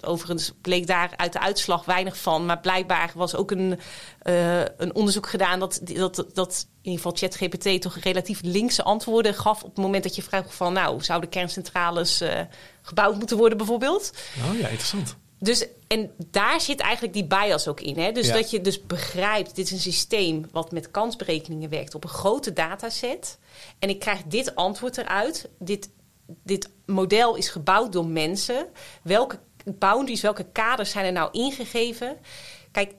overigens 0.00 0.52
bleek 0.60 0.86
daar 0.86 1.10
uit 1.16 1.32
de 1.32 1.40
uitslag 1.40 1.84
weinig 1.84 2.18
van. 2.18 2.46
Maar 2.46 2.60
blijkbaar 2.60 3.10
was 3.14 3.34
ook 3.34 3.50
een, 3.50 3.78
uh, 4.22 4.60
een 4.76 4.94
onderzoek 4.94 5.28
gedaan 5.28 5.58
dat, 5.58 5.80
dat, 5.84 6.24
dat 6.34 6.66
in 6.82 6.90
ieder 6.90 7.02
geval 7.02 7.28
ChatGPT 7.28 7.82
toch 7.82 7.98
relatief 7.98 8.40
linkse 8.42 8.82
antwoorden 8.82 9.34
gaf 9.34 9.62
op 9.62 9.74
het 9.74 9.84
moment 9.84 10.02
dat 10.02 10.16
je 10.16 10.22
vraagt 10.22 10.54
van, 10.54 10.72
nou, 10.72 11.02
zouden 11.02 11.28
kerncentrales 11.28 12.22
gebouwd 12.82 13.18
moeten 13.18 13.36
worden 13.36 13.58
bijvoorbeeld? 13.58 14.12
Oh 14.50 14.58
ja, 14.58 14.68
interessant. 14.68 15.16
Dus, 15.38 15.66
en 15.86 16.10
daar 16.30 16.60
zit 16.60 16.80
eigenlijk 16.80 17.14
die 17.14 17.26
bias 17.26 17.68
ook 17.68 17.80
in. 17.80 17.98
Hè? 17.98 18.12
Dus 18.12 18.32
dat 18.32 18.50
je 18.50 18.60
dus 18.60 18.86
begrijpt, 18.86 19.56
dit 19.56 19.66
is 19.66 19.72
een 19.72 19.92
systeem 19.92 20.46
wat 20.52 20.72
met 20.72 20.90
kansberekeningen 20.90 21.70
werkt 21.70 21.94
op 21.94 22.04
een 22.04 22.10
grote 22.10 22.52
dataset. 22.52 23.38
En 23.78 23.88
ik 23.88 23.98
krijg 23.98 24.22
dit 24.22 24.54
antwoord 24.54 24.98
eruit. 24.98 25.48
Dit, 25.58 25.90
dit 26.42 26.70
model 26.86 27.34
is 27.34 27.48
gebouwd 27.48 27.92
door 27.92 28.06
mensen. 28.06 28.66
Welke 29.02 29.38
boundaries, 29.64 30.20
welke 30.20 30.46
kaders 30.52 30.90
zijn 30.90 31.04
er 31.04 31.12
nou 31.12 31.28
ingegeven? 31.32 32.16
Kijk, 32.72 32.94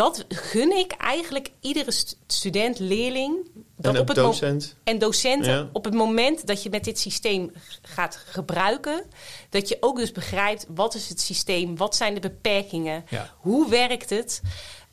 dat 0.00 0.24
gun 0.28 0.76
ik 0.76 0.92
eigenlijk 0.92 1.50
iedere 1.60 1.92
student, 2.26 2.78
leerling. 2.78 3.50
Dat 3.76 3.94
en 3.94 4.00
op 4.00 4.08
het 4.08 4.16
docent. 4.16 4.76
En 4.84 4.98
docenten. 4.98 5.70
Op 5.72 5.84
het 5.84 5.94
moment 5.94 6.46
dat 6.46 6.62
je 6.62 6.70
met 6.70 6.84
dit 6.84 6.98
systeem 6.98 7.52
gaat 7.82 8.16
gebruiken, 8.26 9.04
dat 9.50 9.68
je 9.68 9.76
ook 9.80 9.96
dus 9.96 10.12
begrijpt 10.12 10.66
wat 10.74 10.94
is 10.94 11.08
het 11.08 11.20
systeem, 11.20 11.76
wat 11.76 11.96
zijn 11.96 12.14
de 12.14 12.20
beperkingen, 12.20 13.04
hoe 13.36 13.70
werkt 13.70 14.10
het. 14.10 14.40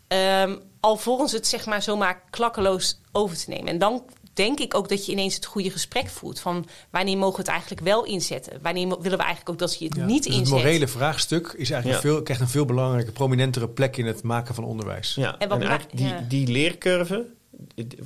Um, 0.07 0.61
alvorens 0.79 1.31
het 1.31 1.47
zeg 1.47 1.65
maar 1.65 1.81
zomaar 1.81 2.23
klakkeloos 2.29 2.99
over 3.11 3.37
te 3.37 3.49
nemen. 3.49 3.67
En 3.67 3.77
dan 3.77 4.03
denk 4.37 4.59
ik 4.59 4.75
ook 4.75 4.89
dat 4.89 5.05
je 5.05 5.11
ineens 5.11 5.35
het 5.35 5.45
goede 5.45 5.71
gesprek 5.71 6.07
voert. 6.07 6.39
Van 6.39 6.65
wanneer 6.89 7.17
mogen 7.17 7.35
we 7.35 7.41
het 7.41 7.51
eigenlijk 7.51 7.81
wel 7.81 8.05
inzetten? 8.05 8.59
Wanneer 8.61 8.87
willen 8.87 9.17
we 9.17 9.23
eigenlijk 9.23 9.49
ook 9.49 9.59
dat 9.59 9.79
je 9.79 9.85
het 9.85 10.05
niet 10.05 10.23
dus 10.23 10.35
inzet? 10.35 10.53
Het 10.53 10.63
morele 10.63 10.87
vraagstuk 10.87 11.53
is 11.57 11.69
eigenlijk 11.69 12.01
veel, 12.01 12.23
krijgt 12.23 12.41
een 12.41 12.49
veel 12.49 12.65
belangrijke, 12.65 13.11
prominentere 13.11 13.69
plek 13.69 13.97
in 13.97 14.05
het 14.05 14.23
maken 14.23 14.55
van 14.55 14.63
onderwijs. 14.63 15.15
Ja, 15.15 15.37
en, 15.37 15.61
en 15.61 15.81
die, 15.93 16.13
die 16.27 16.47
leercurve, 16.47 17.25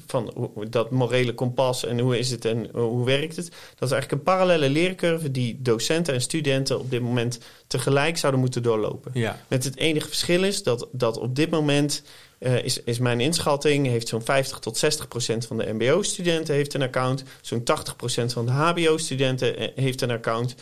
van 0.08 0.52
dat 0.70 0.92
morele 0.92 1.34
kompas 1.34 1.86
en 1.86 2.00
hoe 2.00 2.20
is 2.20 2.32
het 2.32 2.46
en 2.46 2.70
hoe 2.74 3.06
werkt 3.06 3.36
het. 3.36 3.46
Dat 3.50 3.90
is 3.90 3.92
eigenlijk 3.92 4.12
een 4.12 4.24
parallele 4.24 4.70
leercurve 4.70 5.32
die 5.32 5.62
docenten 5.62 6.14
en 6.14 6.22
studenten 6.22 6.80
op 6.80 6.92
dit 6.92 7.02
moment 7.02 7.40
tegelijk 7.68 8.18
zouden 8.18 8.42
moeten 8.42 8.64
doorlopen. 8.64 9.12
Ja. 9.14 9.40
Met 9.48 9.64
het 9.64 9.78
enige 9.78 10.08
verschil 10.08 10.44
is 10.44 10.64
dat, 10.64 10.88
dat 10.92 11.18
op 11.18 11.36
dit 11.36 11.50
moment 11.50 12.04
uh, 12.42 12.64
is, 12.64 12.84
is 12.84 13.00
mijn 13.00 13.20
inschatting, 13.20 13.88
heeft 13.88 14.08
zo'n 14.08 14.22
50 14.22 14.60
tot 14.60 14.78
60 14.78 15.08
procent 15.08 15.46
van 15.46 15.58
de 15.58 15.74
mbo-studenten 15.74 16.56
heeft 16.56 16.74
een 16.74 16.82
account. 16.82 17.24
Zo'n 17.42 17.64
80 17.64 17.96
procent 17.96 18.34
van 18.34 18.46
de 18.46 18.52
hbo-studenten 18.52 19.58
eh, 19.58 19.68
heeft 19.76 20.02
een 20.02 20.12
account. 20.12 20.56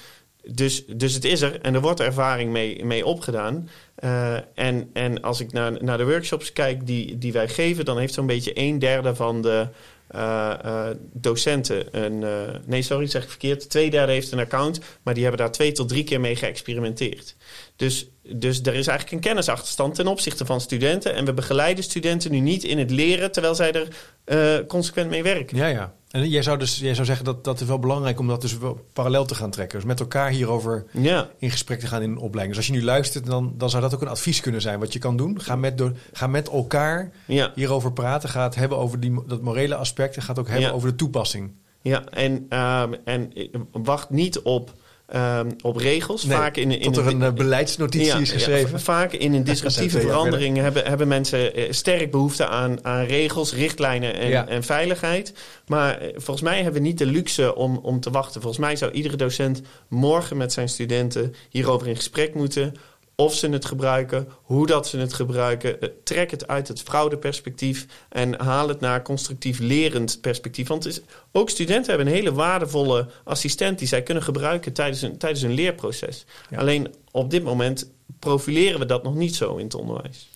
Dus, 0.52 0.86
dus 0.86 1.14
het 1.14 1.26
is 1.26 1.42
er 1.42 1.62
en 1.62 1.74
er 1.74 1.82
wordt 1.82 2.00
ervaring 2.00 2.52
mee, 2.52 2.86
mee 2.86 3.06
opgedaan. 3.06 3.70
Uh, 4.04 4.34
en, 4.56 4.90
en 4.94 5.22
als 5.22 5.40
ik 5.40 5.52
naar, 5.52 5.84
naar 5.84 5.98
de 5.98 6.06
workshops 6.06 6.54
kijk 6.54 6.88
die, 6.88 7.18
die 7.18 7.34
wij 7.34 7.48
geven, 7.48 7.86
dan 7.86 7.98
heeft 7.98 8.14
zo'n 8.14 8.26
beetje 8.26 8.52
een 8.54 8.80
derde 8.80 9.16
van 9.16 9.42
de 9.42 9.68
uh, 10.16 10.54
uh, 10.66 10.88
docenten 11.14 11.98
een. 12.04 12.26
nee, 12.66 12.82
sorry, 12.82 13.08
zeg 13.08 13.24
ik 13.24 13.30
verkeerd. 13.30 13.70
Twee 13.70 13.90
derde 13.90 14.12
heeft 14.12 14.32
een 14.32 14.40
account, 14.40 14.80
maar 15.04 15.14
die 15.14 15.24
hebben 15.24 15.42
daar 15.42 15.52
twee 15.52 15.72
tot 15.72 15.90
drie 15.90 16.04
keer 16.04 16.20
mee 16.20 16.36
geëxperimenteerd. 16.36 17.36
Dus, 17.76 18.10
dus 18.22 18.60
er 18.62 18.76
is 18.76 18.88
eigenlijk 18.88 19.12
een 19.12 19.30
kennisachterstand 19.30 19.96
ten 19.96 20.08
opzichte 20.08 20.46
van 20.46 20.62
studenten. 20.62 21.16
En 21.16 21.26
we 21.26 21.34
begeleiden 21.34 21.84
studenten 21.84 22.32
nu 22.32 22.40
niet 22.40 22.64
in 22.64 22.78
het 22.78 22.92
leren, 22.92 23.32
terwijl 23.32 23.56
zij 23.56 23.88
er 24.24 24.66
consequent 24.66 25.10
mee 25.10 25.24
werken. 25.24 25.58
Ja, 25.58 25.68
ja. 25.68 25.94
En 26.10 26.30
jij 26.30 26.44
zou 26.44 26.58
dus 26.58 26.80
jij 26.80 26.94
zou 26.94 27.06
zeggen 27.06 27.26
dat 27.26 27.44
dat 27.44 27.62
is 27.62 27.68
wel 27.68 27.80
belangrijk 27.80 28.20
om 28.20 28.28
dat 28.28 28.42
dus 28.42 28.58
wel 28.58 28.86
parallel 28.94 29.26
te 29.26 29.36
gaan 29.36 29.50
trekken. 29.50 29.78
Dus 29.78 29.88
met 29.88 30.00
elkaar 30.00 30.30
hierover 30.30 30.86
ja. 30.92 31.30
in 31.38 31.52
gesprek 31.52 31.80
te 31.80 31.88
gaan 31.88 32.02
in 32.02 32.12
een 32.12 32.18
opleiding. 32.18 32.48
Dus 32.48 32.58
als 32.58 32.68
je 32.68 32.82
nu 32.82 32.84
luistert, 32.84 33.26
dan, 33.26 33.54
dan 33.58 33.70
zou 33.70 33.82
dat 33.82 33.94
ook 33.94 34.02
een 34.02 34.08
advies 34.08 34.40
kunnen 34.40 34.62
zijn 34.62 34.80
wat 34.80 34.94
je 34.94 35.00
kan 35.00 35.18
doen. 35.18 35.42
Ga 35.42 35.56
met, 35.56 35.78
door, 35.78 35.94
ga 36.14 36.28
met 36.28 36.50
elkaar 36.50 37.12
ja. 37.26 37.52
hierover 37.56 37.94
praten. 37.94 38.30
Ga 38.30 38.44
het 38.44 38.56
hebben 38.56 38.78
over 38.78 39.00
die, 39.00 39.20
dat 39.28 39.42
morele 39.42 39.76
aspect. 39.76 40.16
En 40.16 40.22
ga 40.22 40.30
het 40.30 40.40
ook 40.40 40.48
hebben 40.48 40.74
over 40.74 40.90
de 40.90 40.96
toepassing. 40.96 41.52
Ja, 41.82 42.06
en, 42.06 42.46
uh, 42.50 42.84
en 43.04 43.32
wacht 43.72 44.10
niet 44.10 44.40
op 44.40 44.74
Um, 45.16 45.56
op 45.62 45.76
regels. 45.76 46.26
vaak 46.26 46.58
in, 46.58 46.72
in 46.72 46.82
tot 46.82 46.98
er 46.98 47.08
een, 47.08 47.22
een 47.22 47.36
beleidsnotitie 47.36 48.22
is 48.22 48.32
geschreven. 48.32 48.72
Ja, 48.72 48.80
vaak 48.80 49.14
in 49.14 49.34
een 49.34 49.44
disruptieve 49.44 50.00
verandering 50.00 50.58
hebben, 50.58 50.86
hebben 50.86 51.08
mensen 51.08 51.54
eh, 51.54 51.72
sterk 51.72 52.12
behoefte 52.12 52.48
aan, 52.48 52.86
aan 52.86 53.06
regels, 53.06 53.54
richtlijnen 53.54 54.14
en, 54.16 54.48
en 54.48 54.64
veiligheid. 54.64 55.34
Maar 55.68 55.98
eh, 55.98 56.08
volgens 56.14 56.42
mij 56.42 56.56
hebben 56.56 56.82
we 56.82 56.88
niet 56.88 56.98
de 56.98 57.06
luxe 57.06 57.56
om, 57.56 57.78
om 57.78 58.00
te 58.00 58.12
wachten. 58.12 58.42
Volgens 58.42 58.66
mij 58.66 58.76
zou 58.76 58.92
iedere 58.92 59.16
docent 59.16 59.62
morgen 59.88 60.38
met 60.38 60.54
zijn 60.54 60.70
studenten 60.70 61.36
hierover 61.50 61.88
in 61.88 61.96
gesprek 61.96 62.34
moeten 62.34 62.74
of 63.20 63.34
ze 63.34 63.50
het 63.50 63.66
gebruiken, 63.66 64.28
hoe 64.44 64.68
dat 64.68 64.88
ze 64.88 64.98
het 64.98 65.14
gebruiken. 65.14 65.82
Eh, 65.82 65.90
trek 66.04 66.32
het 66.32 66.48
uit 66.48 66.68
het 66.68 66.82
fraudeperspectief 66.82 67.86
en 68.10 68.42
haal 68.42 68.68
het 68.68 68.80
naar 68.80 69.02
constructief 69.02 69.60
lerend 69.60 70.22
perspectief. 70.22 70.68
Want 70.68 70.86
is, 70.86 71.02
ook 71.32 71.50
studenten 71.50 71.90
hebben 71.90 72.08
een 72.08 72.14
hele 72.14 72.34
waardevolle 72.34 73.08
assistent 73.24 73.80
die 73.80 73.88
zij 73.88 74.04
kunnen 74.04 74.24
gebruiken 74.24 74.74
tijdens 74.74 75.02
een, 75.02 75.18
tijdens 75.18 75.42
een 75.42 75.54
leerproces. 75.54 76.26
Alleen 76.56 76.94
op 77.12 77.30
dit 77.30 77.44
moment 77.44 77.92
profileren 78.20 78.80
we 78.80 78.86
dat 78.86 79.04
nog 79.04 79.16
niet 79.16 79.36
zo 79.36 79.56
in 79.56 79.64
het 79.64 79.76
onderwijs. 79.76 80.30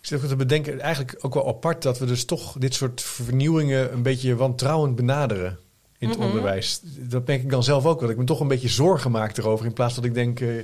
Ik 0.00 0.08
zit 0.08 0.22
ook 0.22 0.28
te 0.28 0.36
bedenken, 0.36 0.80
eigenlijk 0.80 1.18
ook 1.20 1.34
wel 1.34 1.48
apart 1.48 1.82
dat 1.82 1.98
we 1.98 2.06
dus 2.06 2.24
toch 2.24 2.56
dit 2.58 2.74
soort 2.74 3.00
vernieuwingen 3.00 3.92
een 3.92 4.02
beetje 4.02 4.36
wantrouwend 4.36 4.96
benaderen 4.96 5.58
in 5.98 6.08
het 6.08 6.18
onderwijs. 6.18 6.80
Dat 6.84 7.26
denk 7.26 7.42
ik 7.42 7.50
dan 7.50 7.62
zelf 7.62 7.86
ook 7.86 8.00
wel. 8.00 8.10
Ik 8.10 8.16
ben 8.16 8.26
toch 8.26 8.40
een 8.40 8.48
beetje 8.48 8.68
zorgen 8.68 9.10
maak 9.10 9.36
erover 9.36 9.66
in 9.66 9.72
plaats 9.72 9.94
van 9.94 10.02
dat 10.02 10.10
ik 10.10 10.16
denk. 10.16 10.40
Uh, 10.40 10.62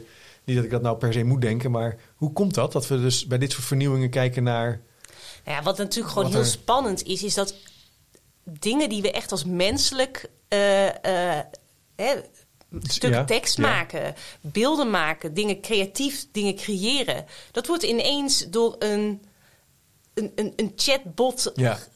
niet 0.48 0.56
dat 0.56 0.64
ik 0.64 0.70
dat 0.70 0.82
nou 0.82 0.96
per 0.96 1.12
se 1.12 1.24
moet 1.24 1.40
denken, 1.40 1.70
maar 1.70 1.96
hoe 2.16 2.32
komt 2.32 2.54
dat? 2.54 2.72
Dat 2.72 2.88
we 2.88 3.00
dus 3.00 3.26
bij 3.26 3.38
dit 3.38 3.52
soort 3.52 3.64
vernieuwingen 3.64 4.10
kijken 4.10 4.42
naar. 4.42 4.80
Ja, 5.44 5.62
wat 5.62 5.78
natuurlijk 5.78 6.12
gewoon 6.12 6.30
heel 6.30 6.44
spannend 6.44 7.02
is, 7.02 7.22
is 7.22 7.34
dat 7.34 7.54
dingen 8.44 8.88
die 8.88 9.02
we 9.02 9.12
echt 9.12 9.32
als 9.32 9.44
menselijk. 9.44 10.30
Uh, 10.48 10.84
uh, 10.84 10.90
hè, 11.96 12.14
stuk 12.82 13.26
tekst 13.26 13.58
maken, 13.58 14.14
beelden 14.40 14.90
maken, 14.90 15.34
dingen 15.34 15.60
creatief, 15.60 16.26
dingen 16.32 16.54
creëren. 16.54 17.24
Dat 17.52 17.66
wordt 17.66 17.82
ineens 17.82 18.46
door 18.50 18.76
een, 18.78 19.22
een, 20.14 20.32
een, 20.34 20.52
een 20.56 20.72
chatbot 20.76 21.52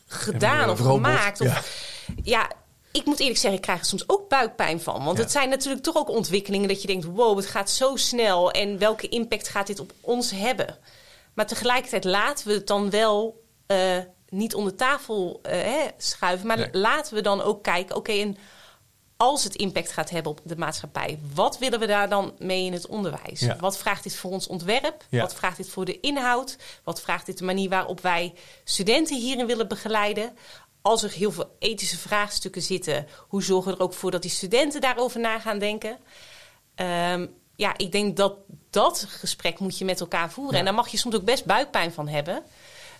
gedaan 0.07 0.71
of 0.71 0.79
gemaakt. 0.79 1.41
Of, 1.41 1.81
ja, 2.23 2.51
ik 2.93 3.05
moet 3.05 3.21
eerlijk 3.21 3.39
zeggen, 3.39 3.59
ik 3.59 3.65
krijg 3.65 3.81
er 3.81 3.87
soms 3.87 4.09
ook 4.09 4.29
buikpijn 4.29 4.81
van. 4.81 5.05
Want 5.05 5.19
het 5.19 5.31
zijn 5.31 5.49
natuurlijk 5.49 5.83
toch 5.83 5.97
ook 5.97 6.09
ontwikkelingen 6.09 6.69
dat 6.69 6.81
je 6.81 6.87
denkt: 6.87 7.05
wow, 7.05 7.37
het 7.37 7.47
gaat 7.47 7.71
zo 7.71 7.97
snel. 7.97 8.51
En 8.51 8.79
welke 8.79 9.09
impact 9.09 9.49
gaat 9.49 9.67
dit 9.67 9.81
op 9.81 9.93
ons 10.01 10.31
hebben? 10.31 10.79
Maar 11.35 11.47
tegelijkertijd 11.47 12.05
laten 12.05 12.47
we 12.47 12.53
het 12.53 12.67
dan 12.67 12.91
wel 12.91 13.43
uh, 13.67 13.99
niet 14.29 14.55
onder 14.55 14.75
tafel 14.75 15.41
uh, 15.47 15.53
hè, 15.53 15.89
schuiven. 15.97 16.47
Maar 16.47 16.69
laten 16.73 17.15
we 17.15 17.21
dan 17.21 17.43
ook 17.43 17.63
kijken, 17.63 17.97
oké, 17.97 18.13
en 18.13 18.37
als 19.17 19.45
het 19.45 19.55
impact 19.55 19.93
gaat 19.93 20.11
hebben 20.11 20.33
op 20.33 20.41
de 20.45 20.57
maatschappij, 20.57 21.19
wat 21.35 21.59
willen 21.59 21.81
we 21.81 21.87
daar 21.87 22.09
dan 22.09 22.35
mee 22.39 22.65
in 22.65 22.73
het 22.73 22.87
onderwijs? 22.87 23.47
Wat 23.61 23.79
vraagt 23.79 24.03
dit 24.03 24.17
voor 24.17 24.31
ons 24.31 24.47
ontwerp? 24.47 25.05
Wat 25.11 25.35
vraagt 25.35 25.57
dit 25.57 25.69
voor 25.69 25.85
de 25.85 26.01
inhoud? 26.01 26.57
Wat 26.85 27.01
vraagt 27.01 27.27
dit 27.27 27.39
de 27.39 27.45
manier 27.45 27.69
waarop 27.69 28.01
wij 28.01 28.35
studenten 28.65 29.17
hierin 29.17 29.47
willen 29.47 29.69
begeleiden? 29.69 30.37
Als 30.83 31.03
er 31.03 31.11
heel 31.11 31.33
veel 31.33 31.57
ethische 31.59 31.99
vraagstukken 31.99 32.63
zitten, 32.63 33.07
hoe 33.29 33.43
zorgen 33.43 33.71
we 33.71 33.77
er 33.77 33.85
ook 33.85 33.95
voor 33.95 34.11
dat 34.11 34.23
die 34.23 34.31
studenten 34.31 34.81
daarover 34.81 35.21
na 35.21 35.39
gaan 35.39 35.59
denken? 35.59 35.97
Um, 36.77 37.31
ja, 37.57 37.75
ik 37.77 37.93
denk 37.93 38.17
dat 38.17 38.35
dat 38.71 39.07
gesprek 39.09 39.59
moet 39.59 39.79
je 39.79 39.85
met 39.85 40.01
elkaar 40.01 40.31
voeren. 40.31 40.59
En 40.59 40.65
daar 40.65 40.75
mag 40.75 40.89
je 40.89 40.97
soms 40.97 41.15
ook 41.15 41.25
best 41.25 41.45
buikpijn 41.45 41.93
van 41.93 42.09
hebben. 42.09 42.43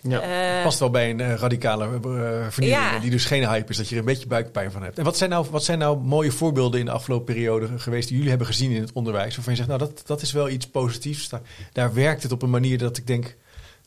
Ja, 0.01 0.57
uh, 0.57 0.63
past 0.63 0.79
wel 0.79 0.89
bij 0.89 1.09
een 1.09 1.19
uh, 1.19 1.33
radicale 1.33 1.85
uh, 1.85 2.47
vernieuwing 2.49 3.01
die 3.01 3.11
dus 3.11 3.25
geen 3.25 3.47
hype 3.47 3.69
is, 3.69 3.77
dat 3.77 3.87
je 3.87 3.93
er 3.93 3.99
een 3.99 4.07
beetje 4.07 4.27
buikpijn 4.27 4.71
van 4.71 4.83
hebt. 4.83 4.97
En 4.97 5.03
wat 5.03 5.17
zijn 5.17 5.29
nou, 5.29 5.47
wat 5.49 5.63
zijn 5.63 5.79
nou 5.79 5.97
mooie 5.97 6.31
voorbeelden 6.31 6.79
in 6.79 6.85
de 6.85 6.91
afgelopen 6.91 7.25
periode 7.25 7.79
geweest 7.79 8.07
die 8.07 8.15
jullie 8.15 8.29
hebben 8.29 8.47
gezien 8.47 8.71
in 8.71 8.81
het 8.81 8.91
onderwijs, 8.93 9.35
waarvan 9.35 9.53
je 9.53 9.63
zegt, 9.63 9.69
nou 9.69 9.81
dat, 9.81 10.03
dat 10.05 10.21
is 10.21 10.31
wel 10.31 10.49
iets 10.49 10.67
positiefs. 10.67 11.29
Daar, 11.29 11.41
daar 11.73 11.93
werkt 11.93 12.23
het 12.23 12.31
op 12.31 12.41
een 12.41 12.49
manier 12.49 12.77
dat 12.77 12.97
ik 12.97 13.07
denk, 13.07 13.35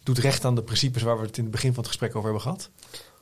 doet 0.02 0.18
recht 0.18 0.44
aan 0.44 0.54
de 0.54 0.62
principes 0.62 1.02
waar 1.02 1.18
we 1.18 1.26
het 1.26 1.36
in 1.36 1.42
het 1.42 1.52
begin 1.52 1.68
van 1.74 1.78
het 1.78 1.88
gesprek 1.88 2.10
over 2.10 2.22
hebben 2.22 2.42
gehad? 2.42 2.70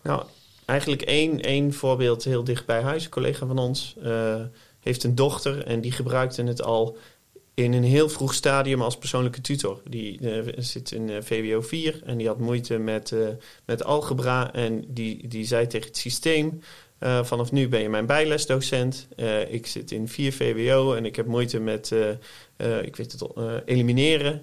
Nou, 0.03 0.25
eigenlijk 0.67 1.03
één, 1.03 1.41
één 1.41 1.73
voorbeeld 1.73 2.25
heel 2.25 2.45
dicht 2.45 2.67
bij 2.67 2.81
huis. 2.81 3.05
Een 3.05 3.11
collega 3.11 3.47
van 3.47 3.59
ons 3.59 3.97
heeft 4.81 5.05
een 5.05 5.15
dochter 5.15 5.65
en 5.65 5.81
die 5.81 5.93
gebruikte 5.93 6.43
het 6.43 6.63
al 6.63 6.97
in 7.55 7.73
een 7.73 7.85
heel 7.85 8.09
vroeg 8.09 8.35
stadium 8.35 8.83
als 8.83 8.99
persoonlijke 8.99 9.41
tutor. 9.41 9.81
Die 9.89 10.21
uh, 10.21 10.53
zit 10.57 10.93
in 10.93 11.09
uh, 11.09 11.17
VWO 11.21 11.61
4 11.61 12.01
en 12.05 12.17
die 12.17 12.27
had 12.27 12.39
moeite 12.39 12.79
met, 12.79 13.15
met 13.65 13.85
algebra. 13.85 14.53
En 14.53 14.85
die, 14.89 15.29
die 15.29 15.47
zei 15.47 15.67
tegen 15.67 15.87
het 15.87 15.97
systeem: 15.97 16.61
Vanaf 17.23 17.53
nu 17.53 17.69
ben 17.69 17.81
je 17.81 17.89
mijn 17.89 18.07
bijlesdocent. 18.07 19.09
ik 19.49 19.67
zit 19.67 19.91
in 19.91 20.09
4 20.09 20.33
VWO 20.33 20.95
en 20.95 21.05
ik 21.05 21.17
heb 21.17 21.27
moeite 21.27 21.61
met 21.61 21.91
ik 22.83 22.97
weet 22.97 23.13
het, 23.13 23.25
elimineren. 23.65 24.43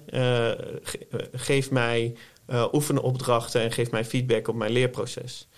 Ge 0.82 0.98
geef 1.32 1.70
mij 1.70 2.14
oefenopdrachten 2.72 3.60
en 3.60 3.72
geef 3.72 3.90
mij 3.90 4.04
feedback 4.04 4.48
op 4.48 4.54
mijn 4.54 4.72
leerproces. 4.72 5.48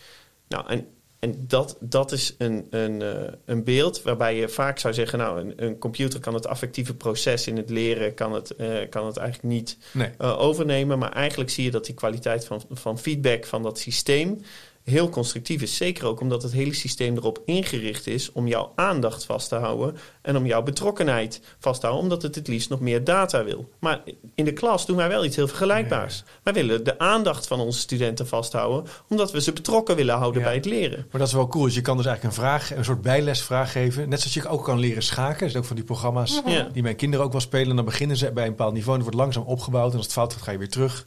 Nou, 0.48 0.68
en 0.68 0.86
en 1.24 1.44
dat, 1.46 1.76
dat 1.80 2.12
is 2.12 2.34
een, 2.38 2.66
een, 2.70 3.00
uh, 3.00 3.12
een 3.44 3.64
beeld 3.64 4.02
waarbij 4.02 4.36
je 4.36 4.48
vaak 4.48 4.78
zou 4.78 4.94
zeggen: 4.94 5.18
Nou, 5.18 5.40
een, 5.40 5.52
een, 5.56 5.78
computer 5.78 6.20
kan 6.20 6.34
het 6.34 6.46
affectieve 6.46 6.94
proces 6.94 7.46
in 7.46 7.56
het 7.56 7.70
leren 7.70 8.14
kan 8.14 8.32
het, 8.32 8.54
uh, 8.58 8.88
kan 8.90 9.06
het 9.06 9.16
eigenlijk 9.16 9.54
niet 9.54 9.78
nee. 9.92 10.10
uh, 10.20 10.40
overnemen. 10.40 10.98
Maar 10.98 11.12
eigenlijk 11.12 11.50
zie 11.50 11.64
je 11.64 11.70
dat 11.70 11.86
die 11.86 11.94
kwaliteit 11.94 12.44
van, 12.44 12.62
van 12.70 12.98
feedback 12.98 13.44
van 13.44 13.62
dat 13.62 13.78
systeem 13.78 14.40
heel 14.84 15.08
constructief 15.08 15.62
is. 15.62 15.76
Zeker 15.76 16.06
ook 16.06 16.20
omdat 16.20 16.42
het 16.42 16.52
hele 16.52 16.74
systeem 16.74 17.16
erop 17.16 17.42
ingericht 17.44 18.06
is 18.06 18.32
om 18.32 18.46
jouw 18.46 18.72
aandacht 18.74 19.24
vast 19.24 19.48
te 19.48 19.54
houden 19.54 19.96
en 20.22 20.36
om 20.36 20.46
jouw 20.46 20.62
betrokkenheid 20.62 21.40
vast 21.58 21.80
te 21.80 21.86
houden, 21.86 22.08
omdat 22.10 22.22
het 22.22 22.34
het 22.34 22.48
liefst 22.48 22.68
nog 22.68 22.80
meer 22.80 23.04
data 23.04 23.44
wil. 23.44 23.70
Maar 23.78 24.02
in 24.34 24.44
de 24.44 24.52
klas 24.52 24.86
doen 24.86 24.96
wij 24.96 25.08
wel 25.08 25.24
iets 25.24 25.36
heel 25.36 25.48
vergelijkbaars. 25.48 26.24
Wij 26.42 26.52
willen 26.52 26.84
de 26.84 26.98
aandacht 26.98 27.46
van 27.46 27.60
onze 27.60 27.78
studenten 27.78 28.26
vasthouden, 28.26 28.90
omdat 29.08 29.32
we 29.32 29.40
ze 29.40 29.52
betrokken 29.52 29.96
willen 29.96 30.16
houden 30.16 30.42
bij 30.42 30.54
het 30.54 30.64
leren. 30.64 31.06
Maar 31.10 31.20
dat 31.20 31.28
is 31.28 31.34
wel 31.34 31.48
cool. 31.48 31.64
Dus 31.64 31.74
je 31.74 31.80
kan 31.80 31.96
dus 31.96 32.06
eigenlijk 32.06 32.36
een 32.36 32.42
vraag, 32.42 32.76
een 32.76 32.84
soort 32.84 33.02
bijlesvraag 33.02 33.72
geven. 33.72 34.08
Net 34.08 34.20
zoals 34.20 34.34
je 34.34 34.48
ook 34.48 34.64
kan 34.64 34.78
leren 34.78 35.02
schaken. 35.02 35.40
Dat 35.40 35.48
is 35.48 35.56
ook 35.56 35.64
van 35.64 35.76
die 35.76 35.84
programma's 35.84 36.42
die 36.72 36.82
mijn 36.82 36.96
kinderen 36.96 37.24
ook 37.24 37.32
wel 37.32 37.40
spelen. 37.40 37.76
Dan 37.76 37.84
beginnen 37.84 38.16
ze 38.16 38.32
bij 38.32 38.44
een 38.44 38.50
bepaald 38.50 38.72
niveau 38.72 38.98
en 38.98 39.04
het 39.04 39.14
wordt 39.14 39.24
langzaam 39.24 39.52
opgebouwd. 39.52 39.90
En 39.90 39.96
als 39.96 40.06
het 40.06 40.14
fout 40.14 40.32
gaat, 40.32 40.42
ga 40.42 40.50
je 40.50 40.58
weer 40.58 40.68
terug. 40.68 41.06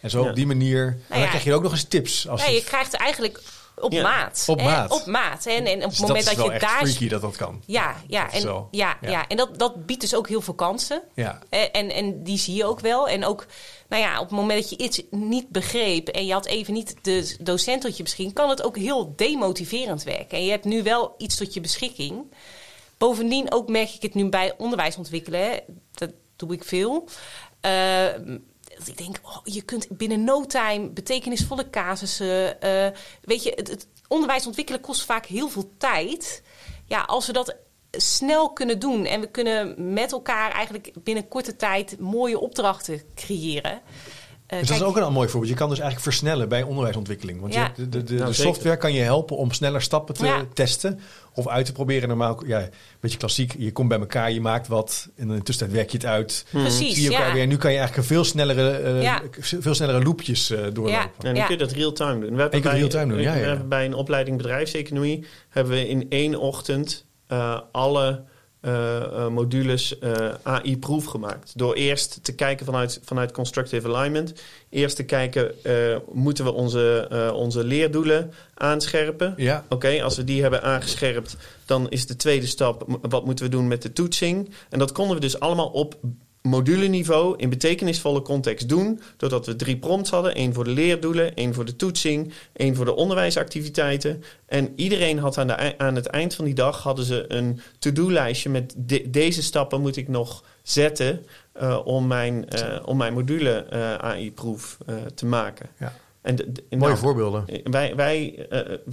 En 0.00 0.10
zo 0.10 0.22
op 0.22 0.34
die 0.34 0.46
manier. 0.46 0.84
Nou 0.84 0.96
en 1.08 1.20
dan 1.20 1.28
krijg 1.28 1.44
je 1.44 1.54
ook 1.54 1.62
nog 1.62 1.72
eens 1.72 1.84
tips. 1.84 2.28
Als 2.28 2.44
ja, 2.44 2.50
je 2.50 2.64
krijgt 2.64 2.94
eigenlijk 2.94 3.40
op 3.80 3.92
maat. 3.92 4.44
Op 4.46 4.62
maat. 4.62 4.90
Op 4.90 5.06
maat. 5.06 5.46
En, 5.46 5.66
en 5.66 5.76
op 5.76 5.80
het 5.80 5.90
dus 5.90 6.00
moment 6.00 6.24
dat, 6.24 6.44
je 6.44 6.58
daar. 6.58 6.86
freaky 6.86 7.08
dat 7.08 7.20
dat 7.20 7.36
kan. 7.36 7.62
Ja, 7.66 7.96
ja. 8.06 8.32
En, 8.32 8.42
ja, 8.70 8.96
ja, 9.00 9.10
ja. 9.10 9.28
en 9.28 9.36
dat, 9.36 9.58
dat 9.58 9.86
biedt 9.86 10.00
dus 10.00 10.14
ook 10.14 10.28
heel 10.28 10.40
veel 10.40 10.54
kansen. 10.54 11.02
Ja. 11.14 11.38
En, 11.50 11.90
en 11.90 12.22
die 12.22 12.38
zie 12.38 12.54
je 12.54 12.64
ook 12.64 12.80
wel. 12.80 13.08
En 13.08 13.24
ook, 13.24 13.46
nou 13.88 14.02
ja, 14.02 14.20
op 14.20 14.28
het 14.28 14.38
moment 14.38 14.60
dat 14.60 14.70
je 14.70 14.84
iets 14.84 15.02
niet 15.10 15.48
begreep 15.48 16.08
en 16.08 16.26
je 16.26 16.32
had 16.32 16.46
even 16.46 16.74
niet 16.74 16.94
de 17.02 17.36
docent 17.40 17.82
tot 17.82 17.96
je 17.96 18.02
beschikking, 18.02 18.34
kan 18.34 18.48
het 18.48 18.62
ook 18.62 18.76
heel 18.76 19.12
demotiverend 19.16 20.02
werken. 20.02 20.38
En 20.38 20.44
je 20.44 20.50
hebt 20.50 20.64
nu 20.64 20.82
wel 20.82 21.14
iets 21.18 21.36
tot 21.36 21.54
je 21.54 21.60
beschikking. 21.60 22.32
Bovendien 22.98 23.52
ook 23.52 23.68
merk 23.68 23.94
ik 23.94 24.02
het 24.02 24.14
nu 24.14 24.28
bij 24.28 24.54
onderwijs 24.58 24.96
ontwikkelen. 24.96 25.60
Dat 25.92 26.10
doe 26.36 26.52
ik 26.52 26.64
veel. 26.64 27.08
Uh, 27.66 28.06
dat 28.80 28.88
ik 28.88 28.98
denk, 28.98 29.20
oh, 29.22 29.40
je 29.44 29.62
kunt 29.62 29.88
binnen 29.88 30.24
no 30.24 30.46
time 30.46 30.88
betekenisvolle 30.88 31.70
casussen. 31.70 32.56
Uh, 32.64 32.86
weet 33.22 33.42
je, 33.42 33.50
het, 33.50 33.86
onderwijs 34.08 34.46
ontwikkelen 34.46 34.80
kost 34.80 35.04
vaak 35.04 35.26
heel 35.26 35.48
veel 35.48 35.70
tijd. 35.78 36.42
Ja, 36.86 37.00
als 37.00 37.26
we 37.26 37.32
dat 37.32 37.56
snel 37.90 38.52
kunnen 38.52 38.78
doen 38.78 39.04
en 39.04 39.20
we 39.20 39.26
kunnen 39.26 39.92
met 39.92 40.12
elkaar 40.12 40.50
eigenlijk 40.50 40.90
binnen 41.02 41.28
korte 41.28 41.56
tijd 41.56 41.98
mooie 41.98 42.38
opdrachten 42.38 43.02
creëren. 43.14 43.82
Uh, 44.52 44.58
dus 44.58 44.68
dat 44.68 44.76
is 44.76 44.82
ook 44.82 44.96
een 44.96 45.12
mooi 45.12 45.28
voorbeeld. 45.28 45.52
Je 45.52 45.58
kan 45.58 45.68
dus 45.68 45.78
eigenlijk 45.78 46.10
versnellen 46.10 46.48
bij 46.48 46.62
onderwijsontwikkeling. 46.62 47.40
Want 47.40 47.54
je, 47.54 47.70
de, 47.76 47.88
de, 47.88 48.02
de, 48.02 48.14
nou, 48.14 48.34
software 48.34 48.76
kan 48.76 48.92
je 48.92 49.00
helpen 49.00 49.36
om 49.36 49.52
sneller 49.52 49.82
stappen 49.82 50.14
te 50.14 50.46
testen 50.54 51.00
of 51.34 51.48
uit 51.48 51.66
te 51.66 51.72
proberen. 51.72 52.08
Normaal, 52.08 52.46
ja, 52.46 52.60
een 52.60 52.70
beetje 53.00 53.18
klassiek. 53.18 53.54
Je 53.58 53.72
komt 53.72 53.88
bij 53.88 53.98
elkaar, 53.98 54.32
je 54.32 54.40
maakt 54.40 54.68
wat 54.68 55.08
en 55.16 55.28
in 55.28 55.36
de 55.36 55.42
tussentijd 55.42 55.78
werk 55.78 55.90
je 55.90 55.96
het 55.96 56.06
uit. 56.06 56.46
Hmm. 56.50 56.60
Precies, 56.60 56.94
zie 56.94 57.02
je 57.02 57.10
elkaar 57.10 57.32
weer. 57.32 57.42
En 57.42 57.48
nu 57.48 57.56
kan 57.56 57.72
je 57.72 57.78
eigenlijk 57.78 58.08
een 58.08 58.14
veel 58.14 58.24
snellere, 58.24 59.00
uh, 59.02 59.16
veel 59.60 59.74
snellere 59.74 60.02
loopjes 60.04 60.50
uh, 60.50 60.58
doorlopen. 60.58 60.90
Ja. 60.90 61.10
En 61.22 61.34
dan 61.34 61.44
kun 61.44 61.54
je 61.58 61.64
dat 61.64 61.72
real-time 61.72 62.20
doen. 62.20 62.34
We 62.34 62.40
hebben 62.40 62.62
bij, 62.62 62.72
real-time 62.72 63.14
doen, 63.14 63.22
ja, 63.22 63.34
ja. 63.34 63.56
bij 63.56 63.84
een 63.84 63.94
opleiding 63.94 64.36
bedrijfseconomie 64.36 65.26
hebben 65.48 65.72
we 65.72 65.88
in 65.88 66.06
één 66.08 66.34
ochtend 66.34 67.06
alle 67.72 68.24
uh, 68.62 69.28
modules 69.28 69.98
uh, 70.00 70.28
eh, 70.28 70.34
AI-proef 70.42 71.04
gemaakt. 71.04 71.52
Door 71.58 71.74
eerst 71.74 72.18
te 72.22 72.34
kijken 72.34 72.66
vanuit, 72.66 73.00
vanuit 73.04 73.32
constructive 73.32 73.88
alignment. 73.88 74.32
Eerst 74.68 74.96
te 74.96 75.02
kijken, 75.02 75.54
moeten 76.12 76.44
we 76.44 76.52
onze, 76.52 77.08
onze 77.34 77.64
leerdoelen 77.64 78.32
aanscherpen? 78.54 79.34
Ja. 79.36 79.64
Oké, 79.68 80.02
als 80.02 80.16
we 80.16 80.24
die 80.24 80.42
hebben 80.42 80.62
aangescherpt, 80.62 81.36
dan 81.64 81.88
is 81.88 82.06
de 82.06 82.16
tweede 82.16 82.46
stap... 82.46 82.98
wat 83.02 83.24
moeten 83.24 83.44
we 83.44 83.50
doen 83.50 83.68
met 83.68 83.82
de 83.82 83.92
toetsing? 83.92 84.50
En 84.68 84.78
dat 84.78 84.92
konden 84.92 85.14
we 85.14 85.20
dus 85.20 85.40
allemaal 85.40 85.68
op 85.68 85.98
moduleniveau 86.42 87.34
in 87.36 87.48
betekenisvolle 87.48 88.22
context 88.22 88.68
doen. 88.68 89.00
Doordat 89.16 89.46
we 89.46 89.56
drie 89.56 89.76
prompts 89.76 90.10
hadden. 90.10 90.34
één 90.34 90.54
voor 90.54 90.64
de 90.64 90.70
leerdoelen, 90.70 91.34
één 91.34 91.54
voor 91.54 91.64
de 91.64 91.76
toetsing, 91.76 92.32
één 92.52 92.76
voor 92.76 92.84
de 92.84 92.94
onderwijsactiviteiten. 92.94 94.22
En 94.46 94.72
iedereen 94.76 95.18
had 95.18 95.38
aan, 95.38 95.46
de, 95.46 95.78
aan 95.78 95.94
het 95.94 96.06
eind 96.06 96.34
van 96.34 96.44
die 96.44 96.54
dag 96.54 96.82
hadden 96.82 97.04
ze 97.04 97.24
een 97.28 97.60
to-do-lijstje 97.78 98.50
met 98.50 98.74
deze 99.06 99.42
stappen 99.42 99.80
moet 99.80 99.96
ik 99.96 100.08
nog 100.08 100.44
zetten 100.62 101.26
uh, 101.62 101.80
om, 101.84 102.06
mijn, 102.06 102.46
uh, 102.54 102.76
om 102.84 102.96
mijn 102.96 103.12
module 103.12 103.64
eh, 103.64 103.94
AI-proef 103.94 104.78
te 105.14 105.26
maken. 105.26 105.68
Ja. 105.78 105.92
En 106.22 106.36
de, 106.36 106.52
de, 106.52 106.62
Mooie 106.70 106.92
nou, 106.92 106.96
voorbeelden. 106.96 107.44
Wij, 107.64 107.96
wij 107.96 108.46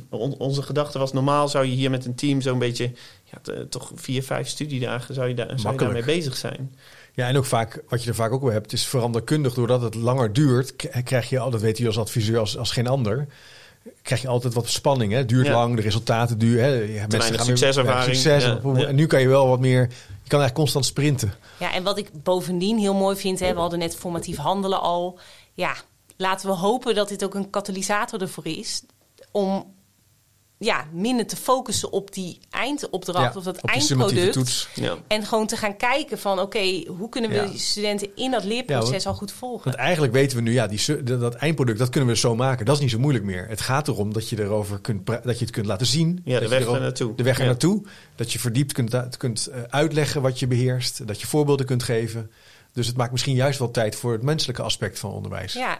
on, 0.10 0.38
onze 0.38 0.62
gedachte 0.62 1.00
was 1.00 1.14
normaal 1.14 1.48
zou 1.48 1.66
je 1.66 1.76
hier 1.76 1.90
met 1.90 2.06
een 2.06 2.16
team 2.16 2.42
zo'n 2.42 2.60
beetje, 2.60 2.92
ja, 3.24 3.66
toch 3.70 3.92
vier, 3.96 4.24
vijf 4.24 4.48
studiedagen 4.48 5.14
zou 5.14 5.28
je, 5.28 5.34
daar, 5.36 5.60
zou 5.60 5.74
je 5.74 5.80
daarmee 5.80 6.04
bezig 6.04 6.38
zijn. 6.38 6.76
Ja, 7.14 7.28
en 7.28 7.38
ook 7.38 7.46
vaak, 7.46 7.84
wat 7.90 8.04
je 8.04 8.10
er 8.10 8.16
vaak 8.16 8.32
ook 8.32 8.42
wel 8.42 8.52
hebt, 8.52 8.74
is 8.74 8.86
veranderkundig. 8.86 9.54
Doordat 9.54 9.82
het 9.82 9.96
langer 9.96 10.34
duurt, 10.34 10.76
krijg 11.04 11.30
je, 11.30 11.38
dat 11.38 11.62
weet 11.62 11.80
u 11.80 11.86
als 11.86 11.98
adviseur 11.98 12.40
als, 12.40 12.58
als 12.58 12.72
geen 12.72 12.88
ander, 12.88 13.28
krijg 14.02 14.22
je 14.22 14.28
altijd 14.28 14.54
wat 14.54 14.70
spanning. 14.70 15.12
Hè? 15.12 15.18
Het 15.18 15.30
duurt 15.30 15.48
lang, 15.48 15.76
de 15.76 15.82
resultaten 15.82 16.38
duur. 16.38 16.62
Hè? 16.62 16.74
Ja, 16.74 17.06
mensen 17.08 17.36
gaan 17.36 17.46
succeservaring. 17.46 18.16
Succes, 18.16 18.44
En 18.86 18.96
nu 18.96 19.08
kan 19.08 19.22
je 19.22 19.28
wel 19.28 19.48
wat 19.48 19.60
meer, 19.60 19.82
je 19.82 19.88
kan 20.28 20.40
eigenlijk 20.40 20.54
constant 20.54 20.86
sprinten. 20.86 21.34
Ja, 21.60 21.74
en 21.74 21.84
wat 21.84 21.98
ik 21.98 22.24
bovendien 22.24 22.78
heel 22.78 22.94
mooi 22.94 23.16
vind, 23.16 23.40
hè, 23.40 23.54
we 23.54 23.60
hadden 23.60 23.80
net 23.80 23.96
formatief 23.96 24.38
handelen 24.38 24.82
al. 24.82 25.20
Ja, 25.54 25.76
laten 26.18 26.48
we 26.48 26.56
hopen 26.56 26.96
dat 26.96 27.10
dit 27.10 27.24
ook 27.24 27.36
een 27.36 27.50
katalysator 27.50 28.22
ervoor 28.22 28.46
is 28.46 28.84
om 29.32 29.76
ja, 30.60 30.86
minder 30.92 31.28
te 31.28 31.36
focussen 31.36 31.92
op 31.92 32.14
die 32.14 32.40
eindopdracht 32.50 33.36
of 33.36 33.44
dat 33.44 33.58
eindproduct. 33.58 34.70
Ja. 34.76 34.98
En 35.08 35.26
gewoon 35.26 35.48
te 35.48 35.58
gaan 35.58 35.78
kijken 35.78 36.20
van 36.20 36.40
oké, 36.40 36.84
hoe 36.88 37.10
kunnen 37.10 37.30
we 37.30 37.58
studenten 37.58 38.10
in 38.16 38.32
dat 38.32 38.44
leerproces 38.44 39.08
al 39.08 39.14
goed 39.14 39.32
volgen? 39.32 39.64
Want 39.64 39.76
eigenlijk 39.76 40.14
weten 40.14 40.38
we 40.38 40.44
nu, 40.44 40.54
ja, 40.54 40.68
die, 40.68 41.04
dat 41.04 41.36
eindproduct, 41.36 41.80
dat 41.80 41.90
kunnen 41.90 42.10
we 42.10 42.16
zo 42.16 42.36
maken. 42.36 42.66
Dat 42.66 42.76
is 42.76 42.82
niet 42.82 42.92
zo 42.92 43.00
moeilijk 43.00 43.26
meer. 43.26 43.48
Het 43.48 43.62
gaat 43.62 43.88
erom 43.88 44.14
dat 44.14 44.30
je 44.30 44.42
erover 44.42 44.80
kunt, 44.80 45.06
dat 45.06 45.40
je 45.40 45.46
het 45.46 45.50
kunt 45.50 45.66
laten 45.66 45.88
zien. 45.88 46.22
Ja, 46.24 46.40
de 46.40 46.48
weg 46.48 46.66
er 46.66 46.80
naartoe. 46.80 47.16
De 47.16 47.24
weg 47.24 47.40
er 47.40 47.46
naartoe. 47.46 47.84
Dat 48.16 48.32
je 48.32 48.40
verdiept 48.40 48.74
kunt, 48.74 49.18
kunt 49.18 49.50
uh, 49.50 49.62
uitleggen 49.70 50.22
wat 50.22 50.40
je 50.40 50.48
beheerst. 50.48 51.08
Dat 51.08 51.22
je 51.22 51.28
voorbeelden 51.28 51.66
kunt 51.66 51.84
geven. 51.84 52.32
Dus 52.74 52.88
het 52.88 52.98
maakt 52.98 53.12
misschien 53.12 53.36
juist 53.36 53.60
wel 53.60 53.72
tijd 53.72 53.96
voor 53.96 54.12
het 54.12 54.22
menselijke 54.22 54.62
aspect 54.62 55.00
van 55.00 55.12
onderwijs. 55.12 55.54
Ja, 55.54 55.80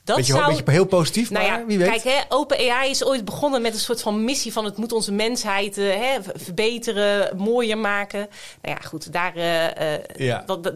Dat 0.03 0.15
beetje, 0.15 0.33
zou, 0.33 0.55
beetje 0.55 0.71
heel 0.71 0.85
positief, 0.85 1.29
nou 1.29 1.47
maar 1.47 1.59
ja, 1.59 1.65
wie 1.65 1.77
weet. 1.77 1.89
Kijk, 1.89 2.03
hè, 2.03 2.19
OpenAI 2.29 2.89
is 2.89 3.05
ooit 3.05 3.25
begonnen 3.25 3.61
met 3.61 3.73
een 3.73 3.79
soort 3.79 4.01
van 4.01 4.23
missie 4.23 4.53
van... 4.53 4.65
het 4.65 4.77
moet 4.77 4.91
onze 4.91 5.11
mensheid 5.11 5.77
uh, 5.77 5.93
hè, 5.93 6.17
verbeteren, 6.35 7.37
mooier 7.37 7.77
maken. 7.77 8.27
Nou 8.61 8.75
ja, 8.75 8.87
goed, 8.87 9.13
daar, 9.13 9.37
uh, 9.37 10.27
ja. 10.27 10.43
dat, 10.45 10.63
dat, 10.63 10.75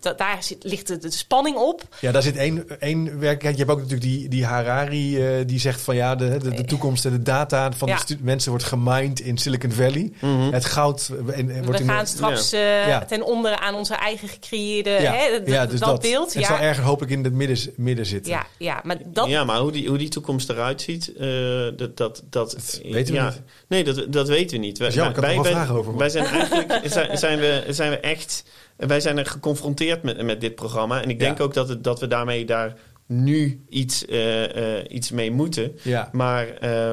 dat, 0.00 0.18
daar 0.18 0.42
zit, 0.42 0.64
ligt 0.64 0.86
de, 0.86 0.98
de, 0.98 1.10
spanning 1.10 1.56
op. 1.56 1.82
Ja, 2.00 2.12
daar 2.12 2.22
zit 2.22 2.36
één, 2.36 2.80
één 2.80 3.18
werk. 3.18 3.42
Je 3.42 3.48
hebt 3.48 3.70
ook 3.70 3.76
natuurlijk 3.76 4.02
die, 4.02 4.28
die 4.28 4.44
Harari 4.44 5.38
uh, 5.38 5.46
die 5.46 5.58
zegt 5.58 5.80
van 5.80 5.96
ja, 5.96 6.14
de, 6.14 6.38
de, 6.38 6.50
de 6.50 6.64
toekomst 6.64 7.04
en 7.04 7.12
de 7.12 7.22
data 7.22 7.72
van 7.72 7.88
de 7.88 8.16
mensen 8.20 8.50
wordt 8.50 8.64
gemined 8.64 9.20
in 9.20 9.38
Silicon 9.38 9.72
Valley. 9.72 10.12
Mm 10.20 10.40
-hmm. 10.40 10.52
Het 10.52 10.64
goud 10.64 11.10
en, 11.32 11.64
wordt 11.64 11.80
We 11.80 11.86
gaan 11.86 12.06
straks 12.06 12.50
ja. 12.50 13.04
ten 13.04 13.22
onder 13.22 13.56
aan 13.56 13.74
onze 13.74 13.94
eigen 13.94 14.28
gecreëerde 14.28 14.90
ja. 14.90 15.12
Hè, 15.12 15.40
ja, 15.44 15.66
dus 15.66 15.80
dat, 15.80 15.88
dat, 15.88 16.00
beeld. 16.00 16.34
Het 16.34 16.44
zal 16.44 16.58
ergens 16.58 16.86
hopelijk 16.86 17.12
in 17.12 17.24
het 17.24 17.32
midden, 17.32 17.72
midden 17.76 18.06
zitten. 18.06 18.32
Ja, 18.32 18.46
ja, 18.60 18.80
maar, 18.84 18.96
dat... 19.06 19.28
ja, 19.28 19.44
maar 19.44 19.58
hoe 19.58 19.72
die, 19.72 19.88
hoe 19.88 19.98
die 19.98 20.08
toekomst 20.08 20.50
eruit 20.50 20.82
ziet, 20.82 21.12
uh, 21.20 21.68
dat, 21.76 21.96
dat, 21.96 22.22
dat, 22.30 22.80
weten 22.82 23.14
we 23.14 23.20
niet. 23.20 23.42
Nee, 23.68 23.84
dat, 23.84 24.12
dat 24.12 24.28
weten 24.28 24.60
we 24.60 24.66
niet. 24.66 24.78
Wij, 24.78 24.90
dus 24.90 24.96
ik 25.08 25.16
wij, 25.16 25.40
wij, 25.40 25.68
over. 25.68 25.96
Wij 25.96 26.08
zijn 26.08 26.24
eigenlijk 26.24 26.80
zijn, 26.92 27.18
zijn, 27.18 27.38
we, 27.38 27.64
zijn 27.68 27.90
we 27.90 27.98
echt 27.98 28.44
wij 28.76 29.00
zijn 29.00 29.18
er 29.18 29.26
geconfronteerd 29.26 30.02
met, 30.02 30.22
met 30.22 30.40
dit 30.40 30.54
programma. 30.54 31.02
En 31.02 31.10
ik 31.10 31.18
denk 31.18 31.40
ook 31.40 31.54
dat, 31.54 31.68
het, 31.68 31.84
dat 31.84 32.00
we 32.00 32.06
daarmee 32.06 32.44
daar 32.44 32.74
nu 33.06 33.64
iets, 33.68 34.04
uh, 34.08 34.56
uh, 34.56 34.84
iets 34.88 35.10
mee 35.10 35.30
moeten. 35.30 35.76
Ja. 35.82 36.08
Maar 36.12 36.46
uh, 36.64 36.92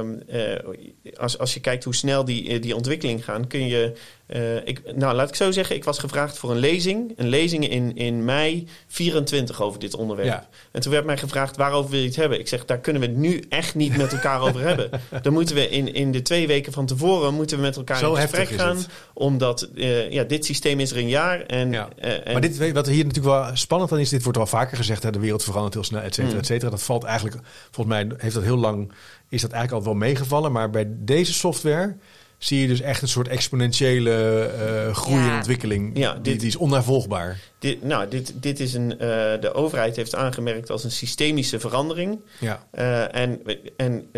als, 1.17 1.37
als 1.37 1.53
je 1.53 1.59
kijkt 1.59 1.83
hoe 1.83 1.95
snel 1.95 2.25
die, 2.25 2.59
die 2.59 2.75
ontwikkeling 2.75 3.23
gaan, 3.23 3.47
kun 3.47 3.67
je 3.67 3.93
uh, 4.27 4.55
ik, 4.55 4.95
nou, 4.95 5.15
laat 5.15 5.29
ik 5.29 5.35
zo 5.35 5.51
zeggen, 5.51 5.75
ik 5.75 5.83
was 5.83 5.99
gevraagd 5.99 6.37
voor 6.37 6.51
een 6.51 6.57
lezing. 6.57 7.13
Een 7.15 7.27
lezing 7.27 7.69
in, 7.69 7.95
in 7.95 8.25
mei 8.25 8.67
24 8.87 9.61
over 9.61 9.79
dit 9.79 9.95
onderwerp. 9.95 10.47
En 10.71 10.81
toen 10.81 10.91
werd 10.91 11.05
mij 11.05 11.17
gevraagd, 11.17 11.57
waarover 11.57 11.91
wil 11.91 11.99
je 11.99 12.05
het 12.05 12.15
hebben? 12.15 12.39
Ik 12.39 12.47
zeg, 12.47 12.65
daar 12.65 12.79
kunnen 12.79 13.01
we 13.01 13.07
het 13.07 13.17
nu 13.17 13.43
echt 13.49 13.75
niet 13.75 13.97
met 13.97 14.13
elkaar 14.13 14.41
over 14.41 14.61
hebben. 14.61 14.89
Dan 15.21 15.33
moeten 15.33 15.55
we 15.55 15.69
in, 15.69 15.93
in 15.93 16.11
de 16.11 16.21
twee 16.21 16.47
weken 16.47 16.73
van 16.73 16.85
tevoren 16.85 17.33
moeten 17.33 17.57
we 17.57 17.63
met 17.63 17.75
elkaar 17.75 18.01
in 18.01 18.15
gesprek 18.15 18.49
gaan. 18.49 18.77
Omdat 19.13 19.69
uh, 19.73 20.11
ja, 20.11 20.23
dit 20.23 20.45
systeem 20.45 20.79
is 20.79 20.91
er 20.91 20.97
een 20.97 21.09
jaar. 21.09 21.41
En, 21.41 21.71
ja. 21.71 21.89
uh, 22.03 22.27
en 22.27 22.31
maar 22.31 22.41
dit, 22.41 22.71
wat 22.71 22.87
hier 22.87 23.05
natuurlijk 23.05 23.35
wel 23.35 23.55
spannend 23.55 23.91
aan 23.91 23.99
is, 23.99 24.09
dit 24.09 24.23
wordt 24.23 24.37
al 24.37 24.47
vaker 24.47 24.77
gezegd, 24.77 25.03
hè, 25.03 25.11
de 25.11 25.19
wereld 25.19 25.43
verandert 25.43 25.73
heel 25.73 25.83
snel, 25.83 26.01
et 26.01 26.13
cetera, 26.13 26.33
mm. 26.33 26.39
et 26.39 26.45
cetera. 26.45 26.69
Dat 26.69 26.83
valt 26.83 27.03
eigenlijk, 27.03 27.37
volgens 27.71 27.95
mij 27.95 28.11
heeft 28.17 28.35
dat 28.35 28.43
heel 28.43 28.57
lang, 28.57 28.91
is 29.29 29.41
dat 29.41 29.51
eigenlijk 29.51 29.85
al 29.85 29.91
wel 29.91 29.99
meegevallen. 29.99 30.51
Maar 30.51 30.69
bij 30.69 30.85
deze 30.89 31.33
software 31.33 31.95
zie 32.37 32.61
je 32.61 32.67
dus 32.67 32.81
echt 32.81 33.01
een 33.01 33.07
soort 33.07 33.27
exponentiële 33.27 34.51
uh, 34.87 34.95
groei 34.95 35.27
en 35.27 35.35
ontwikkeling. 35.35 35.97
Ja, 35.97 36.13
dit, 36.13 36.23
die, 36.23 36.35
die, 36.35 36.47
is 36.47 36.55
onnavolgbaar. 36.55 37.39
Dit, 37.59 37.83
nou, 37.83 38.07
dit, 38.07 38.33
dit 38.35 38.59
is 38.59 38.73
een. 38.73 38.91
Uh, 38.91 38.99
de 39.41 39.51
overheid 39.53 39.95
heeft 39.95 40.15
aangemerkt 40.15 40.69
als 40.69 40.83
een 40.83 40.91
systemische 40.91 41.59
verandering. 41.59 42.19
Ja. 42.39 42.67
Uh, 42.73 43.15
en 43.15 43.41
en 43.77 44.09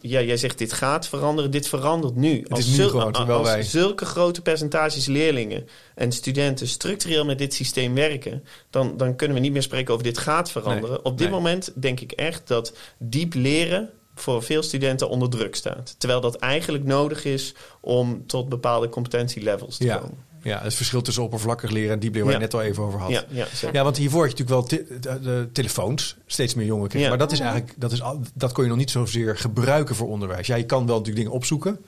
ja, 0.00 0.22
jij 0.22 0.36
zegt 0.36 0.58
dit 0.58 0.72
gaat 0.72 1.08
veranderen. 1.08 1.50
Dit 1.50 1.68
verandert 1.68 2.16
nu. 2.16 2.38
Het 2.40 2.50
als, 2.50 2.58
is 2.60 2.76
nu 2.76 2.84
gewoon, 2.84 3.12
als 3.12 3.48
wij... 3.48 3.62
zulke 3.62 4.04
grote 4.04 4.42
percentages 4.42 5.06
leerlingen 5.06 5.68
en 5.94 6.12
studenten 6.12 6.68
structureel 6.68 7.24
met 7.24 7.38
dit 7.38 7.54
systeem 7.54 7.94
werken, 7.94 8.44
dan, 8.70 8.96
dan 8.96 9.16
kunnen 9.16 9.36
we 9.36 9.42
niet 9.42 9.52
meer 9.52 9.62
spreken 9.62 9.92
over 9.92 10.04
dit 10.04 10.18
gaat 10.18 10.50
veranderen. 10.50 11.04
Op 11.04 11.18
dit 11.18 11.30
moment 11.30 11.72
denk 11.74 12.00
ik 12.00 12.12
echt 12.12 12.48
dat 12.48 12.72
diep 12.98 13.34
leren 13.34 13.90
voor 14.20 14.42
veel 14.42 14.62
studenten 14.62 15.08
onder 15.08 15.30
druk 15.30 15.56
staat. 15.56 15.94
Terwijl 15.98 16.20
dat 16.20 16.36
eigenlijk 16.36 16.84
nodig 16.84 17.24
is 17.24 17.54
om 17.80 18.26
tot 18.26 18.48
bepaalde 18.48 18.88
competentielevels 18.88 19.76
te 19.76 19.84
ja. 19.84 19.96
komen. 19.96 20.24
Ja, 20.42 20.62
het 20.62 20.74
verschil 20.74 21.02
tussen 21.02 21.22
oppervlakkig 21.22 21.70
leren 21.70 21.92
en 21.92 21.98
diep 21.98 22.12
leren, 22.12 22.26
waar 22.26 22.36
je 22.36 22.42
net 22.42 22.54
al 22.54 22.62
even 22.62 22.82
over 22.82 23.00
had. 23.00 23.10
Ja, 23.10 23.24
ja, 23.28 23.46
ja 23.72 23.82
want 23.82 23.96
hiervoor 23.96 24.26
had 24.26 24.38
je 24.38 24.44
natuurlijk 24.44 24.88
wel 24.98 25.20
de, 25.20 25.48
telefoons, 25.52 26.16
steeds 26.26 26.54
meer 26.54 26.66
jongeren 26.66 26.90
kregen. 26.90 27.08
Maar 27.08 27.18
dat 27.18 27.32
is 27.32 27.40
eigenlijk, 27.40 27.74
dat, 27.76 27.92
is, 27.92 28.02
dat 28.34 28.52
kon 28.52 28.62
je 28.64 28.70
nog 28.70 28.78
niet 28.78 28.90
zozeer 28.90 29.36
gebruiken 29.36 29.94
voor 29.94 30.08
onderwijs. 30.08 30.46
Ja, 30.46 30.54
je 30.56 30.66
kan 30.66 30.86
wel 30.86 30.96
natuurlijk 30.96 31.16
dingen 31.16 31.36
opzoeken, 31.38 31.84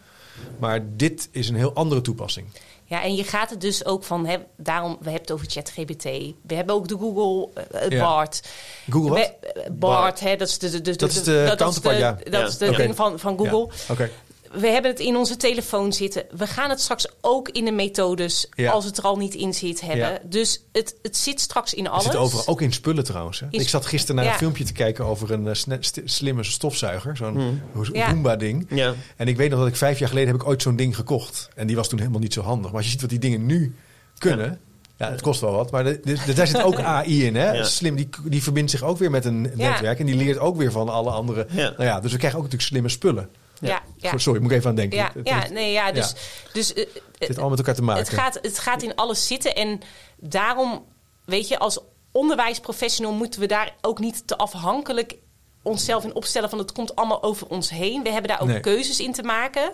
maar 0.58 0.96
dit 0.96 1.28
is 1.30 1.48
een 1.48 1.54
heel 1.54 1.74
andere 1.74 2.00
toepassing. 2.00 2.46
Ja, 2.88 3.02
en 3.02 3.14
je 3.14 3.24
gaat 3.24 3.50
het 3.50 3.60
dus 3.60 3.84
ook 3.84 4.04
van, 4.04 4.26
hè, 4.26 4.36
daarom, 4.56 4.90
we 4.90 5.04
hebben 5.04 5.20
het 5.20 5.32
over 5.32 5.46
ChatGPT. 5.50 6.04
We 6.46 6.54
hebben 6.54 6.74
ook 6.74 6.88
de 6.88 6.96
Google 6.96 7.48
uh, 7.90 8.00
Bart. 8.00 8.48
Google 8.90 9.10
wat? 9.10 9.32
Bart, 9.54 9.78
Bart, 9.78 10.20
hè, 10.20 10.36
dat 10.36 10.48
is 10.48 10.58
de, 10.58 10.70
de, 10.70 10.80
de, 10.80 10.96
dat 10.96 11.10
is 11.10 11.22
de 11.22 11.54
counterpart, 11.56 11.94
is 11.94 12.00
de, 12.00 12.30
ja. 12.30 12.38
Dat 12.38 12.48
is 12.48 12.58
de 12.58 12.70
ding 12.70 12.96
van, 12.96 13.18
van 13.18 13.38
Google. 13.38 13.68
Ja. 13.86 13.92
Oké 13.92 14.10
we 14.52 14.66
hebben 14.66 14.90
het 14.90 15.00
in 15.00 15.16
onze 15.16 15.36
telefoon 15.36 15.92
zitten. 15.92 16.24
We 16.30 16.46
gaan 16.46 16.70
het 16.70 16.80
straks 16.80 17.06
ook 17.20 17.48
in 17.48 17.64
de 17.64 17.72
methodes, 17.72 18.48
als 18.70 18.84
het 18.84 18.98
er 18.98 19.04
al 19.04 19.16
niet 19.16 19.34
in 19.34 19.54
zit, 19.54 19.80
hebben. 19.80 20.20
Dus 20.30 20.64
het, 20.72 20.94
het 21.02 21.16
zit 21.16 21.40
straks 21.40 21.74
in 21.74 21.88
alles. 21.88 22.04
Het 22.04 22.12
zit 22.12 22.22
overal, 22.22 22.46
ook 22.46 22.60
in 22.60 22.72
spullen 22.72 23.04
trouwens. 23.04 23.40
Hè? 23.40 23.46
Ik 23.50 23.68
zat 23.68 23.86
gisteren 23.86 24.16
naar 24.16 24.32
een 24.32 24.38
filmpje 24.38 24.64
te 24.64 24.72
kijken 24.72 25.04
over 25.04 25.30
een 25.30 25.46
uh, 25.46 25.76
slimme 26.04 26.44
stofzuiger. 26.44 27.16
Zo'n 27.16 27.34
hmm. 27.34 27.62
Roomba-ding. 27.92 28.70
En 29.16 29.28
ik 29.28 29.36
weet 29.36 29.50
nog 29.50 29.58
dat 29.58 29.68
ik 29.68 29.76
vijf 29.76 29.98
jaar 29.98 30.08
geleden 30.08 30.32
heb 30.32 30.40
ik 30.40 30.48
ooit 30.48 30.62
zo'n 30.62 30.76
ding 30.76 30.96
gekocht. 30.96 31.48
En 31.54 31.66
die 31.66 31.76
was 31.76 31.88
toen 31.88 31.98
helemaal 31.98 32.20
niet 32.20 32.32
zo 32.32 32.42
handig. 32.42 32.66
Maar 32.66 32.76
als 32.76 32.84
je 32.84 32.90
ziet 32.90 33.00
wat 33.00 33.10
die 33.10 33.18
dingen 33.18 33.46
nu 33.46 33.74
kunnen... 34.18 34.60
Ja, 34.96 35.10
het 35.10 35.20
kost 35.20 35.40
wel 35.40 35.52
wat, 35.52 35.70
maar 35.70 35.84
de, 35.84 36.00
de, 36.04 36.34
daar 36.34 36.46
zit 36.46 36.62
ook 36.62 36.80
AI 36.96 37.24
in. 37.24 37.36
Hè? 37.36 37.64
Slim, 37.64 37.96
die, 37.96 38.08
die 38.24 38.42
verbindt 38.42 38.70
zich 38.70 38.82
ook 38.82 38.98
weer 38.98 39.10
met 39.10 39.24
een 39.24 39.40
netwerk 39.40 39.98
en 39.98 40.06
die 40.06 40.16
leert 40.16 40.38
ook 40.38 40.56
weer 40.56 40.72
van 40.72 40.88
alle 40.88 41.10
andere. 41.10 41.46
Nou 41.52 41.84
ja, 41.84 42.00
dus 42.00 42.12
we 42.12 42.18
krijgen 42.18 42.38
ook 42.38 42.44
natuurlijk 42.44 42.70
slimme 42.70 42.88
spullen. 42.88 43.28
Ja, 43.60 43.82
ja. 43.96 44.18
Sorry, 44.18 44.40
moet 44.40 44.50
ik 44.50 44.56
even 44.56 44.70
aan 44.70 44.76
denken. 44.76 44.98
Ja, 44.98 45.12
ja, 45.24 45.48
nee, 45.48 45.72
ja 45.72 45.92
dus, 45.92 46.14
dus 46.52 46.72
uh, 46.72 46.76
het 46.76 47.02
zit 47.18 47.28
allemaal 47.28 47.48
met 47.48 47.58
elkaar 47.58 47.74
te 47.74 47.82
maken. 47.82 48.04
Het 48.04 48.12
gaat, 48.12 48.38
het 48.42 48.58
gaat 48.58 48.82
in 48.82 48.94
alles 48.94 49.26
zitten 49.26 49.54
en 49.54 49.80
daarom, 50.16 50.84
weet 51.24 51.48
je, 51.48 51.58
als 51.58 51.78
onderwijsprofessional 52.12 53.12
moeten 53.12 53.40
we 53.40 53.46
daar 53.46 53.74
ook 53.80 53.98
niet 53.98 54.26
te 54.26 54.36
afhankelijk 54.36 55.16
onszelf 55.62 56.04
in 56.04 56.14
opstellen 56.14 56.50
van 56.50 56.58
het 56.58 56.72
komt 56.72 56.96
allemaal 56.96 57.22
over 57.22 57.46
ons 57.46 57.70
heen. 57.70 58.02
We 58.02 58.10
hebben 58.10 58.30
daar 58.30 58.40
ook 58.40 58.62
keuzes 58.62 59.00
in 59.00 59.12
te 59.12 59.22
maken. 59.22 59.72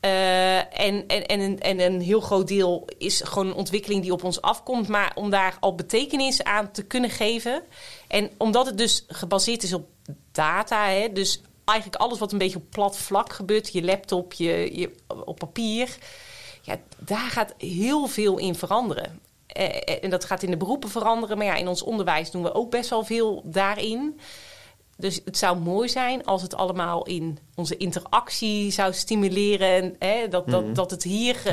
Uh, 0.00 0.80
en, 0.80 1.06
en, 1.06 1.26
en, 1.26 1.58
en 1.58 1.80
een 1.80 2.00
heel 2.00 2.20
groot 2.20 2.48
deel 2.48 2.88
is 2.98 3.20
gewoon 3.24 3.46
een 3.46 3.54
ontwikkeling 3.54 4.02
die 4.02 4.12
op 4.12 4.24
ons 4.24 4.40
afkomt. 4.40 4.88
Maar 4.88 5.12
om 5.14 5.30
daar 5.30 5.56
al 5.60 5.74
betekenis 5.74 6.42
aan 6.42 6.70
te 6.70 6.82
kunnen 6.82 7.10
geven. 7.10 7.62
En 8.08 8.30
omdat 8.38 8.66
het 8.66 8.78
dus 8.78 9.04
gebaseerd 9.08 9.62
is 9.62 9.72
op 9.72 9.88
data, 10.32 10.88
hè, 10.88 11.12
dus 11.12 11.42
eigenlijk 11.64 12.00
alles 12.00 12.18
wat 12.18 12.32
een 12.32 12.38
beetje 12.38 12.58
op 12.58 12.70
plat 12.70 12.96
vlak 12.96 13.32
gebeurt, 13.32 13.72
je 13.72 13.82
laptop, 13.82 14.32
je, 14.32 14.78
je 14.78 14.90
op 15.24 15.38
papier, 15.38 15.96
ja, 16.62 16.76
daar 16.98 17.30
gaat 17.30 17.54
heel 17.58 18.06
veel 18.06 18.38
in 18.38 18.54
veranderen. 18.54 19.20
Eh, 19.46 19.64
eh, 19.64 20.04
en 20.04 20.10
dat 20.10 20.24
gaat 20.24 20.42
in 20.42 20.50
de 20.50 20.56
beroepen 20.56 20.90
veranderen, 20.90 21.36
maar 21.36 21.46
ja, 21.46 21.54
in 21.54 21.68
ons 21.68 21.82
onderwijs 21.82 22.30
doen 22.30 22.42
we 22.42 22.54
ook 22.54 22.70
best 22.70 22.90
wel 22.90 23.04
veel 23.04 23.42
daarin. 23.44 24.20
Dus 25.04 25.20
het 25.24 25.38
zou 25.38 25.58
mooi 25.58 25.88
zijn 25.88 26.24
als 26.24 26.42
het 26.42 26.54
allemaal 26.54 27.06
in 27.06 27.38
onze 27.54 27.76
interactie 27.76 28.70
zou 28.70 28.92
stimuleren. 28.92 29.68
En, 29.68 29.94
hè, 29.98 30.28
dat, 30.28 30.48
dat, 30.48 30.64
mhm. 30.64 30.74
dat 30.74 30.90
het 30.90 31.02
hier. 31.02 31.36
Uh, 31.46 31.52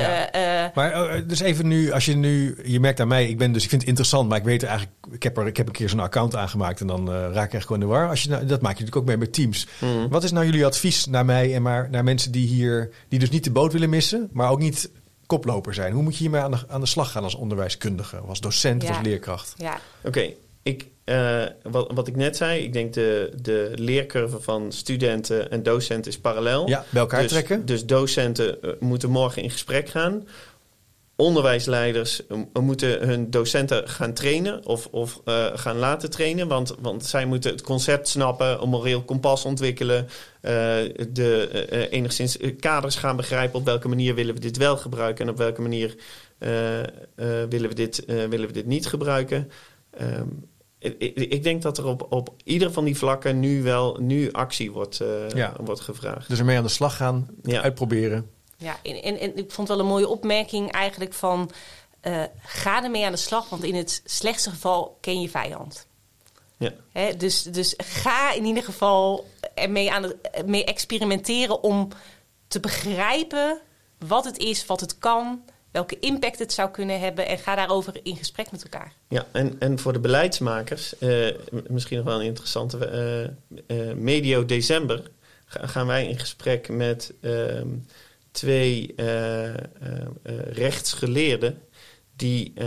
maar 0.74 1.16
uh, 1.16 1.28
dus 1.28 1.40
even 1.40 1.68
nu, 1.68 1.90
als 1.92 2.04
je 2.04 2.16
nu, 2.16 2.58
je 2.64 2.80
merkt 2.80 3.00
aan 3.00 3.08
mij, 3.08 3.28
ik 3.28 3.38
ben 3.38 3.52
dus, 3.52 3.62
ik 3.62 3.68
vind 3.68 3.80
het 3.80 3.90
interessant, 3.90 4.28
maar 4.28 4.38
ik 4.38 4.44
weet 4.44 4.62
eigenlijk, 4.62 4.96
ik 5.10 5.22
heb 5.22 5.36
er, 5.36 5.46
ik 5.46 5.56
heb 5.56 5.66
een 5.66 5.72
keer 5.72 5.88
zo'n 5.88 6.00
account 6.00 6.36
aangemaakt 6.36 6.80
en 6.80 6.86
dan 6.86 7.10
raak 7.10 7.46
ik 7.46 7.52
echt 7.52 7.66
gewoon 7.66 7.82
in 7.82 7.88
de 7.88 7.94
war. 7.94 8.08
Als 8.08 8.22
je, 8.22 8.28
nou, 8.28 8.46
dat 8.46 8.60
maak 8.60 8.76
je 8.76 8.84
natuurlijk 8.84 8.96
ook 8.96 9.06
mee 9.06 9.16
met 9.16 9.32
teams. 9.32 9.66
Mhm. 9.78 10.08
Wat 10.08 10.24
is 10.24 10.32
nou 10.32 10.44
jullie 10.44 10.66
advies 10.66 11.06
naar 11.06 11.24
mij 11.24 11.54
en 11.54 11.62
maar 11.62 11.90
naar 11.90 12.04
mensen 12.04 12.32
die 12.32 12.46
hier, 12.46 12.90
die 13.08 13.18
dus 13.18 13.30
niet 13.30 13.44
de 13.44 13.50
boot 13.52 13.72
willen 13.72 13.90
missen, 13.90 14.28
maar 14.32 14.50
ook 14.50 14.58
niet 14.58 14.90
koploper 15.26 15.74
zijn? 15.74 15.92
Hoe 15.92 16.02
moet 16.02 16.16
je 16.16 16.22
hiermee 16.22 16.40
aan 16.40 16.50
de, 16.50 16.64
aan 16.68 16.80
de 16.80 16.86
slag 16.86 17.12
gaan 17.12 17.22
als 17.22 17.34
onderwijskundige, 17.34 18.16
als 18.16 18.40
docent, 18.40 18.88
als 18.88 19.00
leerkracht? 19.02 19.54
Ja. 19.56 19.78
Oké, 20.02 20.32
ik 20.62 20.86
uh, 21.04 21.44
wat, 21.62 21.90
wat 21.94 22.08
ik 22.08 22.16
net 22.16 22.36
zei, 22.36 22.62
ik 22.62 22.72
denk 22.72 22.92
de, 22.92 23.32
de 23.42 23.72
leercurve 23.74 24.40
van 24.40 24.72
studenten 24.72 25.50
en 25.50 25.62
docenten 25.62 26.10
is 26.10 26.18
parallel. 26.18 26.68
Ja, 26.68 26.84
bij 26.90 27.00
elkaar 27.00 27.22
dus, 27.22 27.30
trekken. 27.30 27.66
Dus 27.66 27.86
docenten 27.86 28.58
uh, 28.62 28.70
moeten 28.80 29.10
morgen 29.10 29.42
in 29.42 29.50
gesprek 29.50 29.88
gaan. 29.88 30.28
Onderwijsleiders 31.16 32.22
uh, 32.28 32.38
moeten 32.62 33.08
hun 33.08 33.30
docenten 33.30 33.88
gaan 33.88 34.12
trainen 34.12 34.66
of, 34.66 34.88
of 34.90 35.20
gaan 35.54 35.76
laten 35.76 36.10
trainen. 36.10 36.48
Want, 36.48 36.74
want 36.80 37.04
zij 37.06 37.26
moeten 37.26 37.50
het 37.50 37.62
concept 37.62 38.08
snappen, 38.08 38.62
een 38.62 38.68
moreel 38.68 39.02
kompas 39.02 39.44
ontwikkelen. 39.44 40.08
de, 40.40 41.88
enigszins 41.90 42.36
kaders 42.60 42.96
gaan 42.96 43.16
begrijpen 43.16 43.58
op 43.58 43.64
welke 43.64 43.88
manier 43.88 44.14
willen 44.14 44.34
we 44.34 44.40
dit 44.40 44.56
wel 44.56 44.76
gebruiken 44.76 45.24
en 45.24 45.30
op 45.30 45.38
welke 45.38 45.60
manier 45.60 45.94
willen, 47.48 47.68
we 47.68 47.74
dit, 47.74 48.04
willen 48.06 48.46
we 48.46 48.52
dit 48.52 48.66
niet 48.66 48.86
gebruiken. 48.86 49.50
Um, 50.00 50.50
ik, 50.82 51.42
denk 51.42 51.62
dat 51.62 51.78
er 51.78 51.86
op, 51.86 52.06
op 52.10 52.34
ieder 52.44 52.72
van 52.72 52.84
die 52.84 52.96
vlakken 52.96 53.40
nu 53.40 53.62
wel 53.62 53.96
nu 54.00 54.32
actie 54.32 54.72
wordt, 54.72 55.00
uh, 55.00 55.48
wordt 55.60 55.80
gevraagd. 55.80 56.28
Dus 56.28 56.38
ermee 56.38 56.56
aan 56.56 56.62
de 56.62 56.68
slag 56.68 56.96
gaan, 56.96 57.28
uitproberen. 57.44 58.30
Ja, 58.56 58.76
en, 58.82 59.02
en, 59.02 59.18
en, 59.18 59.36
ik 59.36 59.50
vond 59.50 59.68
wel 59.68 59.78
een 59.78 59.86
mooie 59.86 60.08
opmerking 60.08 60.70
eigenlijk 60.70 61.12
van... 61.12 61.50
Uh, 62.02 62.22
ga 62.38 62.84
ermee 62.84 63.04
aan 63.04 63.12
de 63.12 63.18
slag, 63.18 63.48
want 63.48 63.64
in 63.64 63.74
het 63.74 64.02
slechtste 64.04 64.50
geval 64.50 64.98
ken 65.00 65.20
je 65.20 65.28
vijand. 65.28 65.86
Ja. 66.56 66.72
Hè, 66.92 67.16
dus, 67.16 67.42
dus 67.42 67.74
ga 67.76 68.32
in 68.32 68.44
ieder 68.44 68.62
geval 68.62 69.26
ermee 69.54 69.92
aan 69.92 70.02
de, 70.02 70.16
mee 70.46 70.64
experimenteren 70.64 71.62
om 71.62 71.88
te 72.48 72.60
begrijpen 72.60 73.60
wat 73.98 74.24
het 74.24 74.38
is, 74.38 74.66
wat 74.66 74.80
het 74.80 74.98
kan 74.98 75.42
welke 75.72 75.98
impact 75.98 76.38
het 76.38 76.52
zou 76.52 76.70
kunnen 76.70 77.00
hebben 77.00 77.26
en 77.26 77.38
ga 77.38 77.54
daarover 77.54 78.00
in 78.02 78.16
gesprek 78.16 78.50
met 78.50 78.62
elkaar. 78.62 78.92
Ja, 79.08 79.26
en, 79.32 79.56
en 79.58 79.78
voor 79.78 79.92
de 79.92 79.98
beleidsmakers, 79.98 80.94
uh, 80.98 81.30
misschien 81.66 81.96
nog 81.96 82.06
wel 82.06 82.20
een 82.20 82.26
interessante, 82.26 83.32
uh, 83.66 83.92
medio 83.92 84.44
december 84.44 85.02
gaan 85.46 85.86
wij 85.86 86.08
in 86.08 86.18
gesprek 86.18 86.68
met 86.68 87.12
ehm, 87.20 87.68
twee 88.30 88.94
rechtsgeleerden 90.50 91.62
die, 92.16 92.52
uh, 92.54 92.66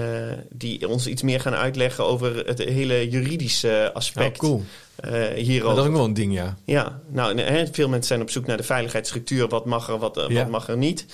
die 0.50 0.90
ons 0.90 1.08
iets 1.08 1.22
meer 1.22 1.40
gaan 1.40 1.56
uitleggen 1.56 2.06
over 2.06 2.46
het 2.46 2.60
hele 2.60 3.10
juridische 3.10 3.92
aspect. 3.94 4.44
Oh, 4.44 4.50
cool. 4.50 4.64
Uh, 5.06 5.28
hierover. 5.28 5.76
dat 5.76 5.84
is 5.84 5.90
ook 5.90 5.98
wel 5.98 6.06
een 6.06 6.14
ding, 6.14 6.34
ja. 6.34 6.58
Ja, 6.66 7.00
nou, 7.08 7.42
hè, 7.42 7.68
veel 7.72 7.88
mensen 7.88 8.08
zijn 8.08 8.22
op 8.22 8.30
zoek 8.30 8.46
naar 8.46 8.58
de 8.58 8.64
veiligheidsstructuur. 8.64 9.48
Wat 9.48 9.66
mag 9.66 9.90
er, 9.90 9.98
wat, 9.98 10.18
uh, 10.18 10.38
wat 10.38 10.50
mag 10.50 10.68
er 10.68 10.78
niet. 10.78 11.06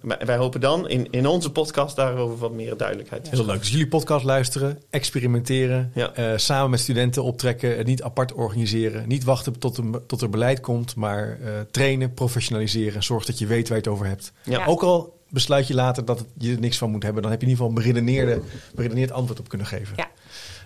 maar 0.00 0.22
wij 0.24 0.36
hopen 0.36 0.60
dan 0.60 0.88
in, 0.88 1.10
in 1.10 1.26
onze 1.26 1.52
podcast 1.52 1.96
daarover 1.96 2.38
wat 2.38 2.52
meer 2.52 2.76
duidelijkheid 2.76 3.24
te 3.24 3.30
Heel 3.30 3.44
leuk. 3.44 3.58
Dus 3.58 3.70
jullie 3.70 3.88
podcast 3.88 4.24
luisteren, 4.24 4.82
experimenteren, 4.90 5.92
ja. 5.94 6.38
samen 6.38 6.70
met 6.70 6.80
studenten 6.80 7.22
optrekken, 7.22 7.76
het 7.76 7.86
niet 7.86 8.02
apart 8.02 8.32
organiseren. 8.32 9.08
Niet 9.08 9.24
wachten 9.24 9.58
tot, 9.58 9.78
een, 9.78 9.96
tot 10.06 10.20
er 10.20 10.30
beleid 10.30 10.60
komt, 10.60 10.96
maar 10.96 11.38
trainen, 11.70 12.14
professionaliseren. 12.14 13.02
Zorg 13.02 13.24
dat 13.24 13.38
je 13.38 13.46
weet 13.46 13.68
waar 13.68 13.78
je 13.78 13.82
het 13.82 13.92
over 13.92 14.06
hebt. 14.06 14.32
Ja. 14.44 14.66
Ook 14.66 14.82
al 14.82 15.17
besluit 15.28 15.66
je 15.66 15.74
later 15.74 16.04
dat 16.04 16.24
je 16.38 16.52
er 16.52 16.60
niks 16.60 16.78
van 16.78 16.90
moet 16.90 17.02
hebben. 17.02 17.22
Dan 17.22 17.30
heb 17.30 17.40
je 17.40 17.46
in 17.46 17.52
ieder 17.52 17.66
geval 17.66 17.78
een 17.78 17.92
beredeneerde, 17.92 18.40
beredeneerd 18.74 19.12
antwoord 19.12 19.40
op 19.40 19.48
kunnen 19.48 19.66
geven. 19.66 19.92
Ja. 19.96 20.08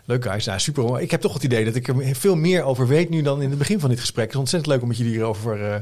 Leuk 0.05 0.25
guys, 0.25 0.45
ja, 0.45 0.59
super. 0.59 1.01
Ik 1.01 1.11
heb 1.11 1.21
toch 1.21 1.35
het 1.35 1.43
idee 1.43 1.65
dat 1.65 1.75
ik 1.75 1.89
er 1.89 2.17
veel 2.17 2.37
meer 2.37 2.63
over 2.63 2.87
weet 2.87 3.09
nu 3.09 3.23
dan 3.23 3.43
in 3.43 3.49
het 3.49 3.59
begin 3.59 3.81
van 3.81 3.91
dit 3.91 4.01
gesprek. 4.01 4.25
Het 4.25 4.35
is 4.35 4.41
ontzettend 4.41 4.73
leuk 4.73 4.83
om 4.83 4.89
met 4.89 4.97
jullie 4.97 5.13
hierover 5.13 5.61
uh, 5.61 5.77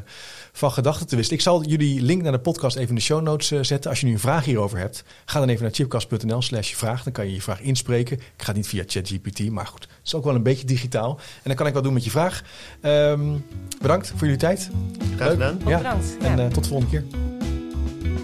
van 0.52 0.72
gedachten 0.72 1.06
te 1.06 1.16
wisselen. 1.16 1.38
Ik 1.38 1.44
zal 1.44 1.64
jullie 1.64 2.02
link 2.02 2.22
naar 2.22 2.32
de 2.32 2.38
podcast 2.38 2.76
even 2.76 2.88
in 2.88 2.94
de 2.94 3.00
show 3.00 3.22
notes 3.22 3.52
uh, 3.52 3.62
zetten. 3.62 3.90
Als 3.90 4.00
je 4.00 4.06
nu 4.06 4.12
een 4.12 4.18
vraag 4.18 4.44
hierover 4.44 4.78
hebt, 4.78 5.04
ga 5.24 5.38
dan 5.38 5.48
even 5.48 5.62
naar 5.62 5.72
chipcast.nl 5.72 6.42
slash 6.42 6.74
vraag. 6.74 7.02
Dan 7.02 7.12
kan 7.12 7.26
je 7.26 7.34
je 7.34 7.42
vraag 7.42 7.60
inspreken. 7.60 8.16
Ik 8.16 8.42
ga 8.42 8.52
niet 8.52 8.68
via 8.68 8.82
ChatGPT, 8.86 9.50
maar 9.50 9.66
goed, 9.66 9.82
het 9.82 9.90
is 10.04 10.14
ook 10.14 10.24
wel 10.24 10.34
een 10.34 10.42
beetje 10.42 10.66
digitaal. 10.66 11.16
En 11.16 11.42
dan 11.44 11.54
kan 11.54 11.66
ik 11.66 11.74
wat 11.74 11.84
doen 11.84 11.92
met 11.92 12.04
je 12.04 12.10
vraag. 12.10 12.42
Um, 12.82 13.44
bedankt 13.80 14.08
voor 14.08 14.20
jullie 14.20 14.36
tijd. 14.36 14.70
Graag 15.16 15.30
gedaan. 15.30 15.60
Ja. 15.66 15.76
Bedankt. 15.76 16.16
En 16.20 16.38
uh, 16.38 16.46
tot 16.46 16.62
de 16.62 16.68
volgende 16.68 16.90
keer. 16.90 17.39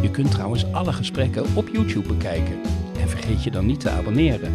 Je 0.00 0.10
kunt 0.10 0.30
trouwens 0.30 0.72
alle 0.72 0.92
gesprekken 0.92 1.44
op 1.54 1.68
YouTube 1.68 2.08
bekijken. 2.08 2.60
En 3.00 3.08
vergeet 3.08 3.44
je 3.44 3.50
dan 3.50 3.66
niet 3.66 3.80
te 3.80 3.90
abonneren. 3.90 4.52